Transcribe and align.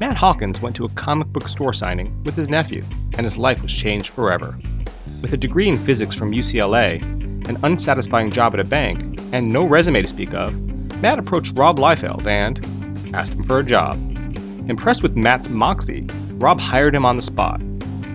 Matt 0.00 0.16
Hawkins 0.16 0.62
went 0.62 0.76
to 0.76 0.84
a 0.84 0.88
comic 0.90 1.26
book 1.28 1.48
store 1.48 1.72
signing 1.72 2.22
with 2.22 2.36
his 2.36 2.48
nephew, 2.48 2.84
and 3.14 3.24
his 3.24 3.36
life 3.36 3.60
was 3.60 3.72
changed 3.72 4.10
forever. 4.10 4.56
With 5.22 5.32
a 5.32 5.36
degree 5.36 5.68
in 5.68 5.76
physics 5.84 6.14
from 6.14 6.30
UCLA, 6.30 7.02
an 7.48 7.58
unsatisfying 7.64 8.30
job 8.30 8.54
at 8.54 8.60
a 8.60 8.64
bank, 8.64 9.20
and 9.32 9.52
no 9.52 9.66
resume 9.66 10.00
to 10.00 10.06
speak 10.06 10.32
of, 10.34 10.54
Matt 11.02 11.18
approached 11.18 11.56
Rob 11.56 11.78
Liefeld 11.78 12.28
and 12.28 12.64
asked 13.12 13.32
him 13.32 13.42
for 13.42 13.58
a 13.58 13.64
job. 13.64 13.96
Impressed 14.70 15.02
with 15.02 15.16
Matt's 15.16 15.48
moxie, 15.48 16.06
Rob 16.34 16.60
hired 16.60 16.94
him 16.94 17.04
on 17.04 17.16
the 17.16 17.22
spot. 17.22 17.60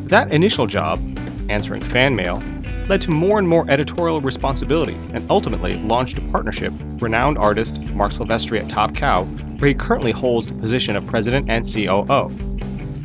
That 0.07 0.31
initial 0.31 0.67
job, 0.67 0.99
answering 1.49 1.81
fan 1.81 2.15
mail, 2.15 2.41
led 2.87 3.01
to 3.01 3.11
more 3.11 3.39
and 3.39 3.47
more 3.47 3.69
editorial 3.69 4.21
responsibility 4.21 4.97
and 5.13 5.29
ultimately 5.29 5.75
launched 5.79 6.17
a 6.17 6.21
partnership 6.21 6.71
with 6.71 7.01
renowned 7.01 7.37
artist 7.37 7.77
Marc 7.89 8.13
Silvestri 8.13 8.61
at 8.61 8.69
Top 8.69 8.95
Cow, 8.95 9.27
where 9.59 9.69
he 9.69 9.73
currently 9.73 10.11
holds 10.11 10.47
the 10.47 10.53
position 10.55 10.95
of 10.95 11.05
president 11.07 11.49
and 11.49 11.65
COO. 11.65 12.29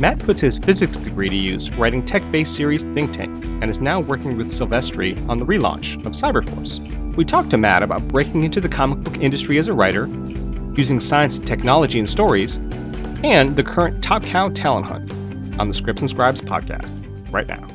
Matt 0.01 0.21
puts 0.21 0.41
his 0.41 0.59
physics 0.59 0.97
degree 0.99 1.29
to 1.29 1.35
use 1.35 1.71
writing 1.77 2.05
tech 2.05 2.23
based 2.31 2.55
series 2.55 2.85
Think 2.85 3.13
Tank 3.13 3.45
and 3.45 3.69
is 3.69 3.81
now 3.81 3.99
working 4.01 4.37
with 4.37 4.49
Silvestri 4.49 5.17
on 5.29 5.39
the 5.39 5.45
relaunch 5.45 5.97
of 6.07 6.13
Cyberforce. 6.13 6.79
We 7.17 7.25
talked 7.25 7.51
to 7.51 7.59
Matt 7.59 7.83
about 7.83 8.07
breaking 8.07 8.45
into 8.45 8.61
the 8.61 8.69
comic 8.69 9.01
book 9.01 9.19
industry 9.19 9.59
as 9.59 9.67
a 9.67 9.73
writer, 9.73 10.07
using 10.77 11.01
science, 11.01 11.39
and 11.39 11.47
technology, 11.47 11.99
and 11.99 12.09
stories, 12.09 12.59
and 13.25 13.57
the 13.57 13.65
current 13.65 14.03
Top 14.03 14.23
Cow 14.23 14.51
talent 14.51 14.87
hunt 14.87 15.13
on 15.59 15.67
the 15.67 15.75
Scripts 15.75 16.01
and 16.01 16.09
Scribes 16.09 16.41
podcast 16.41 16.93
right 17.33 17.49
now. 17.49 17.67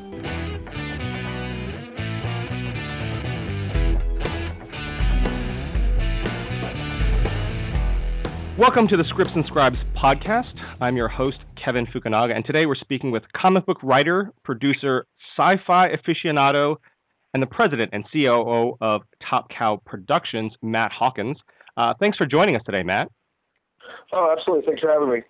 Welcome 8.55 8.87
to 8.89 8.97
the 8.97 9.03
Scripts 9.05 9.33
and 9.33 9.43
Scribes 9.47 9.79
podcast. 9.95 10.53
I'm 10.79 10.95
your 10.95 11.07
host, 11.07 11.39
Kevin 11.55 11.87
Fukunaga, 11.87 12.35
and 12.35 12.45
today 12.45 12.67
we're 12.67 12.75
speaking 12.75 13.09
with 13.09 13.23
comic 13.35 13.65
book 13.65 13.79
writer, 13.81 14.31
producer, 14.43 15.07
sci 15.35 15.55
fi 15.65 15.89
aficionado, 15.89 16.75
and 17.33 17.41
the 17.41 17.47
president 17.47 17.89
and 17.93 18.05
COO 18.13 18.77
of 18.79 19.01
Top 19.27 19.49
Cow 19.49 19.81
Productions, 19.87 20.53
Matt 20.61 20.91
Hawkins. 20.91 21.39
Uh, 21.77 21.95
thanks 21.99 22.15
for 22.15 22.27
joining 22.27 22.55
us 22.55 22.61
today, 22.63 22.83
Matt. 22.83 23.09
Oh, 24.11 24.35
absolutely. 24.37 24.67
Thanks 24.67 24.81
for 24.81 24.91
having 24.91 25.09
me. 25.09 25.21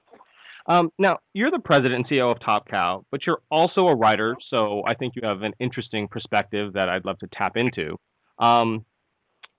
Um, 0.68 0.90
now, 1.00 1.20
you're 1.34 1.50
the 1.50 1.60
president 1.60 1.96
and 1.96 2.08
CEO 2.10 2.30
of 2.30 2.42
Top 2.42 2.68
Cow, 2.68 3.06
but 3.10 3.26
you're 3.26 3.40
also 3.50 3.88
a 3.88 3.96
writer, 3.96 4.36
so 4.50 4.84
I 4.86 4.96
think 4.96 5.14
you 5.16 5.26
have 5.26 5.44
an 5.44 5.54
interesting 5.62 6.10
perspective 6.10 6.74
that 6.74 6.90
I'd 6.90 7.06
love 7.06 7.20
to 7.20 7.28
tap 7.34 7.56
into. 7.56 7.96
Um, 8.38 8.86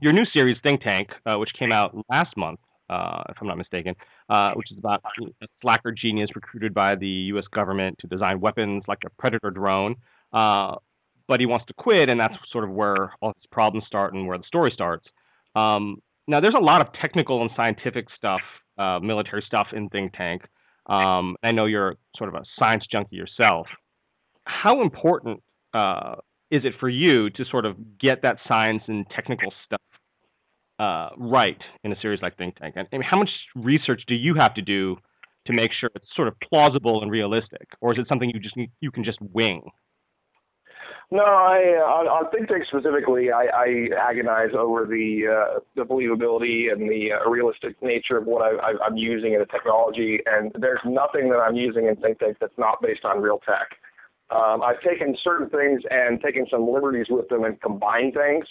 your 0.03 0.13
new 0.13 0.27
series, 0.27 0.59
Think 0.63 0.83
Tank, 0.83 1.09
uh, 1.25 1.37
which 1.37 1.51
came 1.59 1.73
out 1.73 1.97
last 2.11 2.37
month, 2.37 2.61
uh, 2.95 3.23
if 3.29 3.37
I'm 3.41 3.49
not 3.49 3.59
mistaken, 3.59 3.95
uh, 4.29 4.53
which 4.55 4.71
is 4.71 4.79
about 4.79 5.03
a 5.43 5.47
slacker 5.61 5.93
genius 5.93 6.31
recruited 6.35 6.73
by 6.73 6.95
the 6.95 7.09
U.S. 7.33 7.45
government 7.53 7.97
to 8.01 8.07
design 8.07 8.41
weapons 8.41 8.85
like 8.87 8.99
a 9.05 9.11
Predator 9.19 9.51
drone. 9.51 9.97
Uh, 10.33 10.77
but 11.27 11.41
he 11.41 11.47
wants 11.47 11.67
to 11.67 11.75
quit, 11.75 12.09
and 12.09 12.21
that's 12.21 12.35
sort 12.53 12.65
of 12.65 12.71
where 12.71 13.13
all 13.21 13.33
his 13.41 13.47
problems 13.51 13.87
start 13.87 14.13
and 14.13 14.27
where 14.27 14.39
the 14.39 14.45
story 14.47 14.71
starts. 14.75 15.07
Um, 15.57 15.99
now, 16.29 16.41
there's 16.41 16.55
a 16.55 16.63
lot 16.63 16.81
of 16.81 16.89
technical 17.01 17.43
and 17.43 17.51
scientific 17.57 18.07
stuff, 18.17 18.41
uh, 18.79 18.99
military 19.01 19.43
stuff 19.47 19.69
in 19.73 19.89
Think 19.89 20.13
Tank. 20.15 20.43
Um, 20.87 21.37
I 21.43 21.53
know 21.53 21.65
you're 21.65 21.97
sort 22.17 22.29
of 22.29 22.35
a 22.35 22.45
science 22.59 22.85
junkie 22.91 23.17
yourself. 23.17 23.67
How 24.45 24.83
important 24.83 25.43
uh, 25.73 26.17
is 26.51 26.65
it 26.65 26.75
for 26.79 26.89
you 26.89 27.31
to 27.31 27.45
sort 27.51 27.65
of 27.65 27.77
get 27.99 28.23
that 28.23 28.37
science 28.47 28.83
and 28.87 29.07
technical 29.15 29.53
stuff 29.65 29.81
uh, 30.79 31.11
right 31.17 31.59
in 31.85 31.93
a 31.93 32.01
series 32.01 32.21
like 32.23 32.37
Think 32.37 32.57
Tank? 32.57 32.75
And 32.77 33.05
how 33.05 33.19
much 33.19 33.31
research 33.55 34.03
do 34.07 34.15
you 34.15 34.35
have 34.35 34.55
to 34.55 34.63
do 34.63 34.97
to 35.47 35.53
make 35.53 35.73
sure 35.79 35.91
it's 35.95 36.07
sort 36.17 36.29
of 36.29 36.35
plausible 36.41 37.03
and 37.03 37.11
realistic, 37.11 37.69
or 37.81 37.93
is 37.93 37.99
it 37.99 38.07
something 38.09 38.31
you 38.31 38.41
just 38.41 38.57
you 38.81 38.91
can 38.91 39.05
just 39.05 39.19
wing? 39.21 39.63
No, 41.11 41.23
I 41.23 41.79
on, 41.85 42.09
on 42.09 42.31
Think 42.31 42.49
Tank 42.49 42.65
specifically, 42.67 43.31
I, 43.31 43.45
I 43.55 44.11
agonize 44.11 44.51
over 44.57 44.87
the 44.87 45.27
uh, 45.29 45.61
the 45.77 45.83
believability 45.83 46.73
and 46.73 46.89
the 46.89 47.13
uh, 47.13 47.29
realistic 47.29 47.81
nature 47.83 48.17
of 48.17 48.25
what 48.27 48.43
I, 48.43 48.71
I, 48.71 48.73
I'm 48.85 48.97
using 48.97 49.35
in 49.35 49.41
the 49.41 49.47
technology. 49.47 50.21
And 50.27 50.51
there's 50.59 50.81
nothing 50.85 51.29
that 51.29 51.39
I'm 51.39 51.57
using 51.57 51.87
in 51.87 51.97
Think 51.97 52.19
Tank 52.21 52.39
that's 52.41 52.57
not 52.59 52.81
based 52.81 53.05
on 53.05 53.21
real 53.21 53.39
tech. 53.47 53.79
Um, 54.31 54.63
I've 54.63 54.81
taken 54.81 55.17
certain 55.23 55.51
things 55.51 55.83
and 55.91 56.21
taken 56.21 56.47
some 56.51 56.69
liberties 56.69 57.07
with 57.11 57.29
them 57.29 57.45
and 57.45 57.61
combined 57.61 58.15
things. 58.15 58.47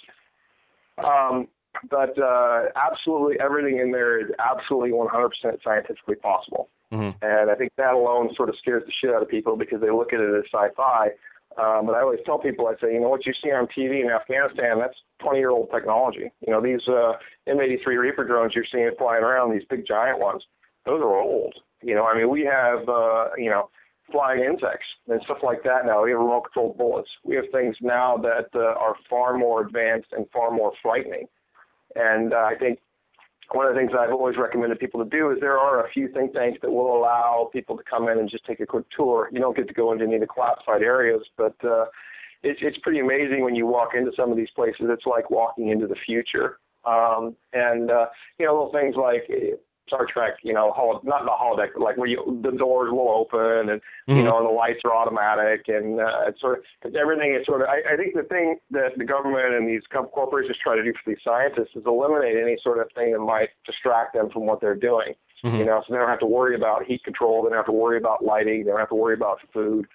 Um, 1.04 1.48
but 1.90 2.18
uh, 2.18 2.66
absolutely 2.76 3.40
everything 3.40 3.80
in 3.80 3.92
there 3.92 4.20
is 4.20 4.28
absolutely 4.40 4.92
100% 4.92 5.30
scientifically 5.64 6.16
possible. 6.16 6.70
Mm-hmm. 6.92 7.24
And 7.24 7.50
I 7.50 7.56
think 7.56 7.72
that 7.78 7.94
alone 7.94 8.30
sort 8.36 8.50
of 8.50 8.56
scares 8.60 8.84
the 8.86 8.92
shit 9.02 9.14
out 9.14 9.22
of 9.22 9.30
people 9.30 9.56
because 9.56 9.82
they 9.82 9.90
look 9.90 10.14
at 10.14 10.20
it 10.20 10.36
as 10.36 10.44
sci-fi. 10.54 11.10
Um, 11.58 11.86
but 11.86 11.94
I 11.94 12.02
always 12.02 12.20
tell 12.26 12.40
people, 12.40 12.68
I 12.68 12.74
say, 12.82 12.94
you 12.94 13.00
know, 13.00 13.10
what 13.10 13.26
you 13.26 13.34
see 13.44 13.52
on 13.52 13.68
TV 13.68 14.02
in 14.04 14.10
Afghanistan, 14.10 14.80
that's 14.80 14.98
20-year-old 15.22 15.70
technology. 15.72 16.32
You 16.46 16.54
know, 16.54 16.62
these 16.62 16.82
uh, 16.88 17.14
M83 17.48 17.86
Reaper 17.86 18.24
drones 18.26 18.54
you're 18.56 18.66
seeing 18.72 18.90
flying 18.98 19.24
around, 19.24 19.54
these 19.54 19.66
big 19.70 19.86
giant 19.86 20.20
ones, 20.20 20.44
those 20.86 21.02
are 21.02 21.16
old. 21.16 21.54
You 21.82 21.96
know, 21.96 22.06
I 22.06 22.18
mean, 22.18 22.30
we 22.30 22.42
have, 22.42 22.88
uh, 22.90 23.30
you 23.38 23.50
know, 23.50 23.70
flying 24.12 24.44
insects 24.44 24.86
and 25.08 25.22
stuff 25.26 25.40
like 25.44 25.64
that 25.64 25.86
now. 25.86 26.04
We 26.04 26.12
have 26.12 26.20
remote 26.20 26.44
controlled 26.46 26.78
bullets. 26.78 27.10
We 27.24 27.36
have 27.36 27.46
things 27.52 27.76
now 27.82 28.18
that 28.18 28.48
uh, 28.56 28.80
are 28.80 28.96
far 29.10 29.38
more 29.38 29.62
advanced 29.62 30.10
and 30.12 30.26
far 30.32 30.52
more 30.52 30.74
frightening. 30.82 31.28
And 31.96 32.34
uh, 32.34 32.38
I 32.38 32.56
think 32.60 32.80
one 33.52 33.68
of 33.68 33.74
the 33.74 33.80
things 33.80 33.92
I've 33.98 34.12
always 34.12 34.38
recommended 34.38 34.80
people 34.80 35.04
to 35.04 35.10
do 35.10 35.32
is 35.32 35.40
there 35.40 35.58
are 35.58 35.86
a 35.86 35.90
few 35.90 36.08
think 36.08 36.34
tanks 36.34 36.60
that 36.62 36.72
will 36.72 36.96
allow 36.96 37.50
people 37.52 37.78
to 37.78 37.84
come 37.84 38.08
in 38.08 38.18
and 38.18 38.30
just 38.30 38.46
take 38.46 38.60
a 38.60 38.66
quick 38.66 38.86
tour. 38.96 39.30
You 39.32 39.40
don't 39.40 39.56
get 39.56 39.68
to 39.68 39.74
go 39.74 39.92
into 39.92 40.06
any 40.06 40.16
of 40.16 40.22
the 40.22 40.28
classified 40.28 40.82
areas, 40.82 41.22
but 41.38 41.56
uh, 41.64 41.86
it's 42.42 42.60
it's 42.62 42.78
pretty 42.80 43.00
amazing 43.00 43.44
when 43.44 43.56
you 43.56 43.66
walk 43.66 43.90
into 43.96 44.12
some 44.16 44.32
of 44.32 44.38
these 44.38 44.50
places. 44.56 44.82
It's 44.82 45.06
like 45.06 45.30
walking 45.30 45.70
into 45.70 45.88
the 45.88 45.96
future. 46.06 46.60
Um, 46.86 47.36
and 47.54 47.92
uh, 47.92 48.08
you 48.40 48.46
know, 48.46 48.54
little 48.54 48.72
things 48.72 48.96
like 48.96 49.24
Star 49.88 50.08
Trek, 50.12 50.36
you 50.44 50.54
know, 50.54 50.72
hol- 50.72 51.02
not 51.04 51.26
the 51.26 51.32
holodeck, 51.32 51.74
but 51.74 51.84
like 51.84 51.98
where 51.98 52.08
you 52.08 52.40
the 52.42 52.52
doors 52.52 52.92
will 52.92 53.10
open 53.10 53.70
and 53.70 53.82
mm-hmm. 54.08 54.16
you 54.16 54.24
know 54.24 54.42
the 54.42 54.50
lights 54.50 54.80
are 54.86 54.96
automatic 54.96 55.68
and 55.68 56.00
uh, 56.00 56.28
it's 56.28 56.40
sort 56.40 56.60
of 56.60 56.64
it's 56.84 56.96
everything 57.00 57.36
is 57.40 57.46
sort 57.46 57.62
of. 57.62 57.68
I, 57.68 57.94
I 57.94 57.98
think 57.98 58.16
the 58.16 58.24
thing 58.24 58.58
that 58.72 58.98
the 58.98 59.04
government 59.04 59.54
and 59.54 59.68
these 59.68 59.82
corporations 59.92 60.58
try 60.64 60.76
to 60.76 60.84
do 60.84 60.94
for 60.94 61.12
these 61.12 61.22
scientists 61.24 61.76
is 61.76 61.84
eliminate 61.86 62.38
any 62.38 62.58
sort 62.64 62.80
of 62.80 62.88
thing 62.96 63.12
that 63.12 63.20
might 63.20 63.50
distract 63.66 64.14
them 64.14 64.30
from 64.32 64.46
what 64.46 64.62
they're 64.62 64.76
doing. 64.76 65.14
Mm-hmm. 65.44 65.58
You 65.58 65.66
know, 65.66 65.84
so 65.86 65.94
they 65.94 66.00
don't 66.00 66.08
have 66.08 66.20
to 66.20 66.26
worry 66.26 66.56
about 66.56 66.86
heat 66.86 67.04
control, 67.04 67.44
they 67.44 67.50
don't 67.50 67.58
have 67.58 67.66
to 67.66 67.74
worry 67.74 67.98
about 67.98 68.24
lighting, 68.24 68.64
they 68.64 68.72
don't 68.72 68.80
have 68.80 68.90
to 68.90 68.96
worry 68.96 69.16
about 69.16 69.40
food. 69.52 69.86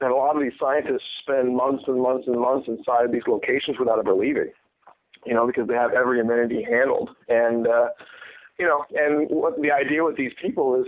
And 0.00 0.10
a 0.10 0.16
lot 0.16 0.34
of 0.34 0.42
these 0.42 0.56
scientists 0.58 1.04
spend 1.20 1.54
months 1.54 1.84
and 1.86 2.00
months 2.00 2.26
and 2.26 2.40
months 2.40 2.66
inside 2.66 3.12
these 3.12 3.28
locations 3.28 3.78
without 3.78 3.98
ever 3.98 4.14
leaving. 4.14 4.50
You 5.26 5.34
know, 5.34 5.46
because 5.46 5.68
they 5.68 5.74
have 5.74 5.92
every 5.92 6.18
amenity 6.18 6.64
handled 6.64 7.10
and. 7.28 7.66
uh 7.66 7.88
you 8.58 8.66
know, 8.66 8.84
and 8.94 9.28
what 9.30 9.60
the 9.60 9.70
idea 9.70 10.04
with 10.04 10.16
these 10.16 10.32
people 10.40 10.80
is 10.80 10.86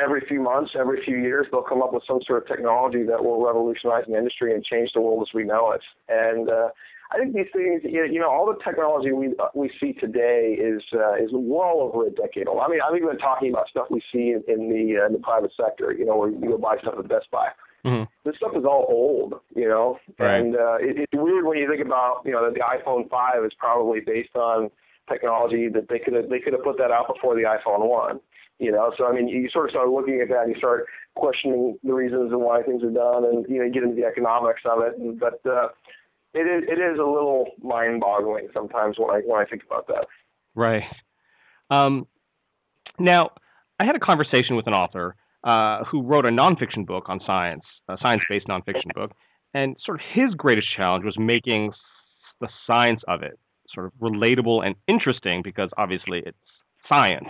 every 0.00 0.22
few 0.26 0.40
months, 0.40 0.72
every 0.78 1.04
few 1.04 1.16
years, 1.16 1.46
they'll 1.50 1.62
come 1.62 1.82
up 1.82 1.92
with 1.92 2.02
some 2.06 2.20
sort 2.26 2.42
of 2.42 2.48
technology 2.48 3.02
that 3.04 3.22
will 3.22 3.44
revolutionize 3.44 4.04
the 4.08 4.16
industry 4.16 4.54
and 4.54 4.64
change 4.64 4.90
the 4.94 5.00
world 5.00 5.26
as 5.28 5.34
we 5.34 5.44
know 5.44 5.72
it. 5.72 5.82
And 6.08 6.48
uh, 6.48 6.68
I 7.12 7.18
think 7.18 7.34
these 7.34 7.46
things, 7.52 7.82
you 7.84 8.20
know, 8.20 8.30
all 8.30 8.46
the 8.46 8.62
technology 8.64 9.12
we 9.12 9.34
uh, 9.38 9.48
we 9.54 9.70
see 9.80 9.92
today 9.94 10.56
is 10.58 10.82
uh, 10.94 11.14
is 11.14 11.30
well 11.32 11.80
over 11.80 12.06
a 12.06 12.10
decade 12.10 12.46
old. 12.46 12.60
I 12.60 12.68
mean, 12.68 12.80
I'm 12.86 12.96
even 12.96 13.18
talking 13.18 13.50
about 13.50 13.68
stuff 13.68 13.86
we 13.90 14.00
see 14.12 14.32
in, 14.32 14.44
in 14.46 14.70
the 14.70 15.02
uh, 15.02 15.06
in 15.06 15.12
the 15.14 15.18
private 15.18 15.52
sector. 15.56 15.92
You 15.92 16.06
know, 16.06 16.16
where 16.16 16.30
you 16.30 16.40
go 16.40 16.58
buy 16.58 16.76
stuff 16.80 16.94
at 16.98 17.08
Best 17.08 17.30
Buy. 17.32 17.48
Mm-hmm. 17.84 18.04
This 18.24 18.36
stuff 18.36 18.52
is 18.54 18.64
all 18.64 18.86
old, 18.90 19.40
you 19.56 19.66
know, 19.66 19.98
right. 20.18 20.36
and 20.36 20.54
uh, 20.54 20.76
it, 20.80 20.98
it's 20.98 21.12
weird 21.14 21.46
when 21.46 21.56
you 21.56 21.66
think 21.66 21.84
about, 21.84 22.20
you 22.26 22.32
know, 22.32 22.44
that 22.44 22.52
the 22.52 22.60
iPhone 22.60 23.08
5 23.08 23.44
is 23.46 23.52
probably 23.58 24.00
based 24.00 24.36
on 24.36 24.70
technology 25.10 25.68
that 25.68 25.88
they 25.88 25.98
could 25.98 26.14
have 26.14 26.28
they 26.28 26.38
could 26.38 26.52
have 26.52 26.62
put 26.62 26.78
that 26.78 26.90
out 26.90 27.12
before 27.12 27.34
the 27.34 27.42
iPhone 27.42 27.88
one. 27.88 28.20
You 28.58 28.70
know, 28.70 28.92
so 28.96 29.06
I 29.06 29.12
mean, 29.12 29.26
you 29.26 29.48
sort 29.50 29.66
of 29.66 29.70
start 29.70 29.88
looking 29.88 30.20
at 30.20 30.28
that 30.28 30.42
and 30.42 30.52
you 30.52 30.58
start 30.58 30.84
questioning 31.16 31.78
the 31.82 31.94
reasons 31.94 32.30
and 32.30 32.42
why 32.42 32.62
things 32.62 32.82
are 32.82 32.90
done, 32.90 33.24
and 33.24 33.46
you 33.48 33.58
know, 33.58 33.64
you 33.64 33.72
get 33.72 33.82
into 33.82 33.96
the 33.96 34.06
economics 34.06 34.60
of 34.66 34.82
it. 34.82 34.98
And, 34.98 35.18
but 35.18 35.40
uh, 35.50 35.68
it 36.34 36.40
is 36.46 36.68
it 36.68 36.78
is 36.78 36.98
a 36.98 37.04
little 37.04 37.46
mind-boggling 37.62 38.48
sometimes 38.52 38.98
when 38.98 39.10
I 39.10 39.20
when 39.24 39.40
I 39.40 39.46
think 39.46 39.62
about 39.64 39.86
that. 39.88 40.06
Right. 40.54 40.82
Um, 41.70 42.06
now, 42.98 43.30
I 43.78 43.84
had 43.84 43.96
a 43.96 44.00
conversation 44.00 44.56
with 44.56 44.66
an 44.66 44.74
author 44.74 45.16
uh, 45.44 45.84
who 45.84 46.02
wrote 46.02 46.26
a 46.26 46.30
nonfiction 46.30 46.86
book 46.86 47.04
on 47.08 47.20
science, 47.24 47.62
a 47.88 47.96
science-based 48.02 48.46
nonfiction 48.46 48.92
book, 48.94 49.12
and 49.54 49.76
sort 49.84 50.00
of 50.00 50.06
his 50.12 50.34
greatest 50.34 50.68
challenge 50.76 51.04
was 51.04 51.16
making 51.18 51.72
the 52.40 52.48
science 52.66 53.00
of 53.08 53.22
it 53.22 53.38
sort 53.74 53.86
of 53.86 53.92
relatable 54.00 54.64
and 54.64 54.74
interesting 54.86 55.42
because 55.42 55.70
obviously 55.76 56.22
it's 56.24 56.38
science. 56.88 57.28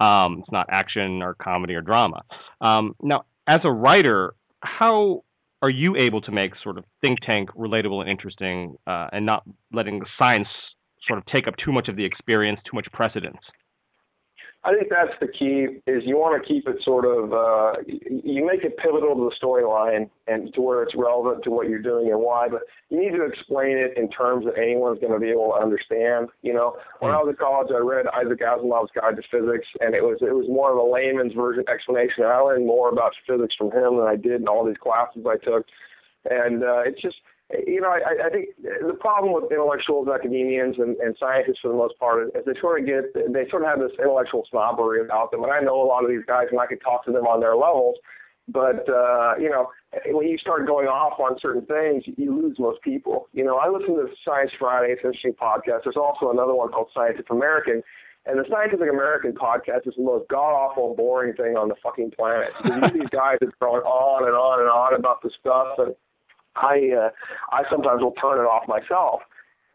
Um, 0.00 0.38
it's 0.40 0.52
not 0.52 0.66
action 0.70 1.22
or 1.22 1.34
comedy 1.34 1.74
or 1.74 1.80
drama. 1.80 2.22
Um, 2.60 2.94
now, 3.02 3.24
as 3.46 3.60
a 3.64 3.70
writer, 3.70 4.34
how 4.60 5.24
are 5.62 5.70
you 5.70 5.96
able 5.96 6.20
to 6.20 6.32
make 6.32 6.52
sort 6.62 6.76
of 6.76 6.84
think 7.00 7.20
tank 7.20 7.50
relatable 7.56 8.00
and 8.00 8.10
interesting 8.10 8.76
uh, 8.86 9.08
and 9.12 9.24
not 9.24 9.42
letting 9.72 10.00
the 10.00 10.06
science 10.18 10.48
sort 11.06 11.18
of 11.18 11.26
take 11.26 11.48
up 11.48 11.54
too 11.56 11.72
much 11.72 11.88
of 11.88 11.96
the 11.96 12.04
experience, 12.04 12.60
too 12.64 12.74
much 12.74 12.86
precedence? 12.92 13.38
I 14.66 14.74
think 14.74 14.90
that's 14.90 15.14
the 15.20 15.28
key. 15.28 15.78
Is 15.86 16.02
you 16.04 16.16
want 16.18 16.42
to 16.42 16.46
keep 16.46 16.66
it 16.66 16.82
sort 16.82 17.04
of 17.06 17.32
uh, 17.32 17.78
you 17.86 18.44
make 18.44 18.64
it 18.64 18.76
pivotal 18.78 19.14
to 19.14 19.30
the 19.30 19.36
storyline 19.38 20.10
and 20.26 20.52
to 20.54 20.60
where 20.60 20.82
it's 20.82 20.94
relevant 20.96 21.44
to 21.44 21.50
what 21.50 21.68
you're 21.68 21.78
doing 21.78 22.10
and 22.10 22.18
why. 22.18 22.48
But 22.48 22.62
you 22.90 22.98
need 22.98 23.16
to 23.16 23.24
explain 23.24 23.78
it 23.78 23.96
in 23.96 24.10
terms 24.10 24.44
that 24.44 24.58
anyone's 24.58 24.98
going 24.98 25.12
to 25.12 25.20
be 25.20 25.30
able 25.30 25.54
to 25.54 25.62
understand. 25.62 26.30
You 26.42 26.54
know, 26.54 26.76
when 26.98 27.12
I 27.12 27.22
was 27.22 27.30
at 27.30 27.38
college, 27.38 27.70
I 27.70 27.78
read 27.78 28.06
Isaac 28.10 28.40
Asimov's 28.40 28.90
Guide 28.90 29.14
to 29.14 29.22
Physics, 29.30 29.68
and 29.78 29.94
it 29.94 30.02
was 30.02 30.18
it 30.20 30.34
was 30.34 30.50
more 30.50 30.74
of 30.74 30.78
a 30.78 30.82
layman's 30.82 31.32
version 31.32 31.62
explanation. 31.72 32.24
I 32.24 32.38
learned 32.38 32.66
more 32.66 32.90
about 32.90 33.14
physics 33.22 33.54
from 33.54 33.70
him 33.70 34.02
than 34.02 34.10
I 34.10 34.16
did 34.16 34.40
in 34.40 34.48
all 34.48 34.66
these 34.66 34.82
classes 34.82 35.22
I 35.22 35.38
took, 35.38 35.64
and 36.26 36.64
uh, 36.64 36.82
it's 36.82 37.00
just 37.00 37.22
you 37.50 37.80
know, 37.80 37.90
I, 37.90 38.26
I 38.26 38.30
think 38.30 38.48
the 38.58 38.94
problem 38.98 39.32
with 39.32 39.52
intellectuals, 39.52 40.08
academians, 40.08 40.76
and, 40.78 40.96
and 40.96 41.16
scientists 41.18 41.60
for 41.62 41.68
the 41.68 41.78
most 41.78 41.96
part 41.98 42.26
is 42.26 42.32
they 42.44 42.58
sort 42.60 42.80
of 42.80 42.86
get 42.86 43.14
they 43.14 43.48
sort 43.50 43.62
of 43.62 43.68
have 43.68 43.78
this 43.78 43.94
intellectual 43.98 44.46
snobbery 44.50 45.00
about 45.00 45.30
them. 45.30 45.44
And 45.44 45.52
I 45.52 45.60
know 45.60 45.80
a 45.80 45.86
lot 45.86 46.02
of 46.02 46.10
these 46.10 46.26
guys, 46.26 46.46
and 46.50 46.58
I 46.58 46.66
could 46.66 46.80
talk 46.82 47.04
to 47.06 47.12
them 47.12 47.26
on 47.26 47.40
their 47.40 47.54
levels. 47.54 47.96
But 48.48 48.88
uh, 48.88 49.34
you 49.38 49.48
know, 49.48 49.70
when 50.06 50.26
you 50.26 50.38
start 50.38 50.66
going 50.66 50.88
off 50.88 51.20
on 51.20 51.38
certain 51.40 51.66
things, 51.66 52.02
you 52.16 52.34
lose 52.34 52.58
most 52.58 52.82
people. 52.82 53.28
You 53.32 53.44
know, 53.44 53.58
I 53.58 53.68
listen 53.68 53.94
to 53.94 54.06
Science 54.24 54.50
Friday, 54.58 54.92
it's 54.92 55.02
an 55.04 55.14
interesting 55.14 55.34
podcast. 55.34 55.84
There's 55.84 55.96
also 55.96 56.30
another 56.30 56.54
one 56.54 56.70
called 56.70 56.90
Scientific 56.94 57.30
American. 57.30 57.82
And 58.26 58.40
the 58.40 58.44
Scientific 58.50 58.90
American 58.90 59.32
podcast 59.32 59.86
is 59.86 59.94
the 59.96 60.02
most 60.02 60.28
god 60.28 60.50
awful, 60.50 60.96
boring 60.96 61.34
thing 61.34 61.56
on 61.56 61.68
the 61.68 61.76
fucking 61.80 62.10
planet. 62.10 62.50
These 62.92 63.08
guys 63.10 63.38
are 63.40 63.54
going 63.60 63.86
on 63.86 64.26
and 64.26 64.34
on 64.34 64.58
and 64.58 64.68
on 64.68 64.98
about 64.98 65.22
the 65.22 65.30
stuff, 65.38 65.78
and 65.78 65.94
I 66.56 66.90
uh, 66.96 67.10
I 67.52 67.62
sometimes 67.70 68.02
will 68.02 68.12
turn 68.12 68.38
it 68.38 68.48
off 68.48 68.68
myself. 68.68 69.22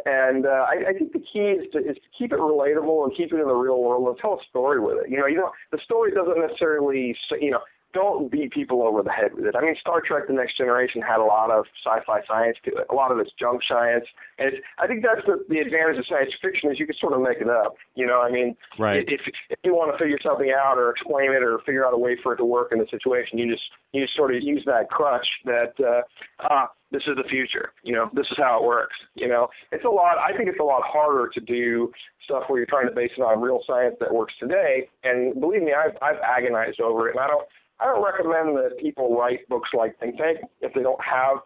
And 0.06 0.48
uh, 0.48 0.66
I, 0.68 0.89
I 0.89 0.94
think 0.94 1.13
the 1.13 1.19
key 1.19 1.62
is 1.62 1.72
to 1.74 1.80
is 1.80 1.95
to 1.95 2.10
keep 2.18 2.31
it 2.33 2.39
relatable 2.39 3.04
and 3.04 3.16
keep 3.16 3.31
it 3.31 3.39
in 3.39 3.48
the 3.48 3.54
real 3.54 3.81
world 3.81 4.07
and 4.07 4.18
tell 4.18 4.33
a 4.33 4.44
story 4.50 4.80
with 4.80 4.98
it. 5.04 5.12
You 5.12 5.18
know, 5.18 5.28
you 5.28 5.38
know 5.38 5.51
the 5.72 5.80
story 5.83 6.12
doesn't 6.12 6.39
necessarily 6.39 7.16
you 7.39 7.51
know 7.51 7.62
don't 7.93 8.31
beat 8.31 8.51
people 8.51 8.83
over 8.83 9.01
the 9.03 9.11
head 9.11 9.33
with 9.35 9.45
it. 9.45 9.55
I 9.55 9.61
mean, 9.61 9.75
Star 9.79 10.01
Trek: 10.01 10.27
The 10.27 10.33
Next 10.33 10.57
Generation 10.57 11.01
had 11.01 11.19
a 11.19 11.23
lot 11.23 11.51
of 11.51 11.65
sci-fi 11.83 12.21
science 12.27 12.57
to 12.65 12.71
it. 12.71 12.88
A 12.89 12.95
lot 12.95 13.11
of 13.11 13.19
it's 13.19 13.31
junk 13.39 13.61
science, 13.67 14.05
and 14.38 14.53
it's, 14.53 14.57
I 14.79 14.88
think 14.88 15.03
that's 15.03 15.25
the, 15.25 15.43
the 15.49 15.59
advantage 15.59 15.97
of 15.97 16.05
science 16.07 16.31
fiction 16.41 16.71
is 16.71 16.79
you 16.79 16.85
can 16.85 16.95
sort 16.99 17.13
of 17.13 17.21
make 17.21 17.39
it 17.39 17.49
up. 17.49 17.75
You 17.95 18.07
know, 18.07 18.21
I 18.21 18.31
mean, 18.31 18.55
right. 18.79 19.03
if 19.07 19.21
if 19.49 19.59
you 19.63 19.73
want 19.73 19.91
to 19.91 20.03
figure 20.03 20.19
something 20.23 20.51
out 20.51 20.77
or 20.77 20.91
explain 20.91 21.31
it 21.31 21.43
or 21.43 21.59
figure 21.65 21.85
out 21.85 21.93
a 21.93 21.97
way 21.97 22.17
for 22.21 22.33
it 22.33 22.38
to 22.38 22.45
work 22.45 22.71
in 22.71 22.79
the 22.79 22.88
situation, 22.89 23.38
you 23.38 23.51
just 23.51 23.63
you 23.91 24.03
just 24.03 24.15
sort 24.15 24.35
of 24.35 24.41
use 24.41 24.63
that 24.65 24.89
crutch 24.89 25.27
that 25.45 25.73
uh, 25.79 26.01
ah 26.39 26.69
this 26.91 27.03
is 27.07 27.15
the 27.15 27.27
future. 27.29 27.71
You 27.83 27.94
know, 27.94 28.09
this 28.13 28.27
is 28.29 28.37
how 28.37 28.61
it 28.61 28.65
works. 28.65 28.95
You 29.15 29.27
know, 29.27 29.47
it's 29.71 29.85
a 29.85 29.89
lot. 29.89 30.17
I 30.17 30.35
think 30.35 30.49
it's 30.49 30.59
a 30.59 30.63
lot 30.63 30.81
harder 30.83 31.29
to 31.33 31.39
do 31.39 31.91
stuff 32.25 32.44
where 32.47 32.59
you're 32.59 32.67
trying 32.67 32.87
to 32.87 32.94
base 32.94 33.11
it 33.17 33.21
on 33.21 33.41
real 33.41 33.61
science 33.65 33.95
that 33.99 34.13
works 34.13 34.33
today. 34.39 34.89
And 35.03 35.39
believe 35.39 35.63
me, 35.63 35.73
I've 35.73 35.95
I've 36.01 36.19
agonized 36.19 36.81
over 36.81 37.07
it, 37.07 37.15
and 37.15 37.19
I 37.23 37.27
don't 37.27 37.47
I 37.81 37.86
don't 37.86 38.04
recommend 38.04 38.56
that 38.57 38.78
people 38.80 39.18
write 39.18 39.48
books 39.50 39.69
like 39.74 39.98
Think 40.00 40.18
Tank 40.18 40.39
if 40.62 40.74
they 40.74 40.83
don't 40.83 41.01
have 41.04 41.38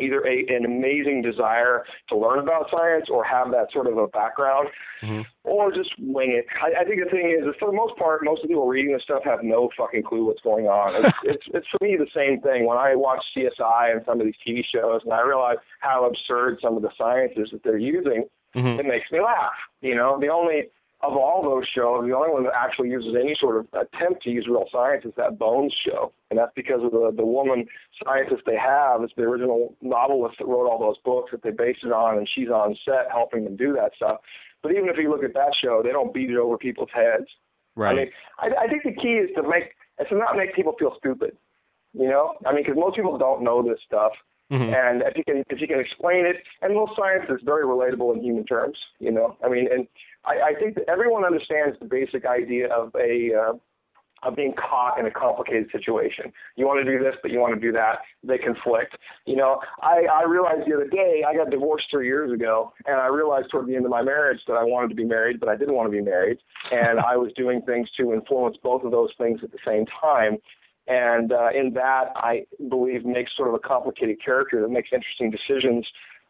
either 0.00 0.24
a, 0.26 0.46
an 0.48 0.64
amazing 0.64 1.22
desire 1.22 1.84
to 2.08 2.16
learn 2.16 2.38
about 2.38 2.66
science 2.70 3.06
or 3.10 3.24
have 3.24 3.50
that 3.50 3.66
sort 3.72 3.86
of 3.86 3.98
a 3.98 4.06
background, 4.08 4.68
mm-hmm. 5.02 5.22
or 5.44 5.72
just 5.72 5.90
wing 5.98 6.32
it. 6.32 6.46
I, 6.62 6.82
I 6.82 6.84
think 6.84 7.02
the 7.04 7.10
thing 7.10 7.36
is, 7.38 7.46
is, 7.46 7.54
for 7.58 7.70
the 7.70 7.76
most 7.76 7.96
part, 7.98 8.24
most 8.24 8.38
of 8.38 8.42
the 8.44 8.48
people 8.48 8.66
reading 8.66 8.92
this 8.92 9.02
stuff 9.02 9.22
have 9.24 9.40
no 9.42 9.68
fucking 9.76 10.02
clue 10.02 10.24
what's 10.26 10.40
going 10.40 10.66
on. 10.66 11.04
It's, 11.04 11.16
it's, 11.24 11.44
it's 11.54 11.66
for 11.70 11.84
me 11.84 11.96
the 11.96 12.10
same 12.14 12.40
thing. 12.40 12.66
When 12.66 12.78
I 12.78 12.94
watch 12.94 13.22
CSI 13.36 13.92
and 13.92 14.02
some 14.06 14.20
of 14.20 14.26
these 14.26 14.38
TV 14.46 14.62
shows, 14.64 15.02
and 15.04 15.12
I 15.12 15.22
realize 15.22 15.58
how 15.80 16.06
absurd 16.06 16.58
some 16.62 16.76
of 16.76 16.82
the 16.82 16.90
science 16.96 17.32
is 17.36 17.50
that 17.52 17.62
they're 17.62 17.78
using, 17.78 18.24
mm-hmm. 18.54 18.80
it 18.80 18.86
makes 18.86 19.10
me 19.10 19.20
laugh. 19.20 19.52
You 19.80 19.94
know, 19.94 20.18
the 20.20 20.28
only 20.28 20.70
of 21.02 21.14
all 21.16 21.42
those 21.42 21.64
shows, 21.74 22.04
the 22.06 22.14
only 22.14 22.30
one 22.30 22.44
that 22.44 22.52
actually 22.54 22.90
uses 22.90 23.14
any 23.18 23.34
sort 23.40 23.56
of 23.56 23.66
attempt 23.72 24.22
to 24.24 24.30
use 24.30 24.46
real 24.46 24.66
science 24.70 25.04
is 25.04 25.12
that 25.16 25.38
Bones 25.38 25.74
show, 25.86 26.12
and 26.30 26.38
that's 26.38 26.52
because 26.54 26.84
of 26.84 26.90
the 26.90 27.12
the 27.16 27.24
woman 27.24 27.66
scientist 28.04 28.42
they 28.44 28.56
have. 28.56 29.02
It's 29.02 29.12
the 29.16 29.22
original 29.22 29.74
novelist 29.80 30.36
that 30.38 30.46
wrote 30.46 30.68
all 30.68 30.78
those 30.78 30.98
books 31.04 31.30
that 31.32 31.42
they 31.42 31.50
base 31.50 31.78
it 31.82 31.92
on, 31.92 32.18
and 32.18 32.28
she's 32.34 32.48
on 32.48 32.76
set 32.84 33.10
helping 33.10 33.44
them 33.44 33.56
do 33.56 33.72
that 33.74 33.92
stuff. 33.96 34.18
But 34.62 34.72
even 34.72 34.88
if 34.88 34.96
you 34.98 35.10
look 35.10 35.24
at 35.24 35.32
that 35.34 35.54
show, 35.62 35.80
they 35.82 35.90
don't 35.90 36.12
beat 36.12 36.30
it 36.30 36.36
over 36.36 36.58
people's 36.58 36.90
heads. 36.92 37.26
Right. 37.76 37.92
I 37.92 37.94
mean, 37.94 38.10
I, 38.38 38.64
I 38.64 38.68
think 38.68 38.82
the 38.84 39.00
key 39.00 39.24
is 39.24 39.30
to 39.36 39.42
make 39.42 39.72
is 39.98 40.06
to 40.10 40.16
not 40.16 40.36
make 40.36 40.54
people 40.54 40.74
feel 40.78 40.94
stupid. 40.98 41.36
You 41.94 42.08
know, 42.08 42.34
I 42.46 42.52
mean, 42.52 42.62
because 42.62 42.78
most 42.78 42.96
people 42.96 43.16
don't 43.16 43.42
know 43.42 43.62
this 43.62 43.80
stuff. 43.86 44.12
Mm-hmm. 44.50 44.74
And 44.74 45.02
if 45.02 45.16
you 45.16 45.24
can 45.24 45.44
if 45.48 45.60
you 45.60 45.68
can 45.68 45.78
explain 45.78 46.26
it, 46.26 46.36
and 46.60 46.74
most 46.74 46.92
science 46.96 47.24
is 47.28 47.40
very 47.44 47.64
relatable 47.64 48.14
in 48.16 48.22
human 48.22 48.44
terms, 48.44 48.76
you 48.98 49.12
know. 49.12 49.36
I 49.44 49.48
mean, 49.48 49.68
and 49.72 49.86
I, 50.24 50.50
I 50.50 50.54
think 50.58 50.74
that 50.74 50.88
everyone 50.88 51.24
understands 51.24 51.78
the 51.78 51.86
basic 51.86 52.26
idea 52.26 52.68
of 52.72 52.92
a 52.96 53.30
uh, 53.32 53.52
of 54.22 54.36
being 54.36 54.52
caught 54.52 54.98
in 54.98 55.06
a 55.06 55.10
complicated 55.10 55.68
situation. 55.72 56.32
You 56.56 56.66
want 56.66 56.84
to 56.84 56.90
do 56.90 57.02
this, 57.02 57.14
but 57.22 57.30
you 57.30 57.38
want 57.38 57.54
to 57.54 57.60
do 57.60 57.72
that. 57.72 58.00
They 58.22 58.38
conflict. 58.38 58.96
You 59.24 59.36
know, 59.36 59.60
I, 59.80 60.04
I 60.12 60.24
realized 60.24 60.68
the 60.68 60.74
other 60.74 60.88
day 60.88 61.22
I 61.26 61.34
got 61.34 61.50
divorced 61.50 61.86
three 61.90 62.06
years 62.06 62.32
ago, 62.32 62.72
and 62.86 62.96
I 62.96 63.06
realized 63.06 63.50
toward 63.50 63.66
the 63.66 63.76
end 63.76 63.84
of 63.84 63.90
my 63.90 64.02
marriage 64.02 64.40
that 64.46 64.54
I 64.54 64.64
wanted 64.64 64.88
to 64.88 64.94
be 64.94 65.04
married, 65.04 65.40
but 65.40 65.48
I 65.48 65.56
didn't 65.56 65.74
want 65.74 65.86
to 65.86 65.92
be 65.92 66.02
married, 66.02 66.38
and 66.70 67.00
I 67.00 67.16
was 67.16 67.32
doing 67.34 67.62
things 67.62 67.88
to 67.98 68.12
influence 68.12 68.56
both 68.62 68.84
of 68.84 68.90
those 68.90 69.10
things 69.16 69.40
at 69.42 69.52
the 69.52 69.58
same 69.64 69.86
time. 70.00 70.36
And 70.86 71.32
uh, 71.32 71.50
in 71.54 71.72
that, 71.74 72.12
I 72.16 72.44
believe 72.68 73.04
makes 73.04 73.36
sort 73.36 73.48
of 73.48 73.54
a 73.54 73.58
complicated 73.58 74.18
character 74.24 74.60
that 74.60 74.68
makes 74.68 74.90
interesting 74.92 75.30
decisions. 75.30 75.86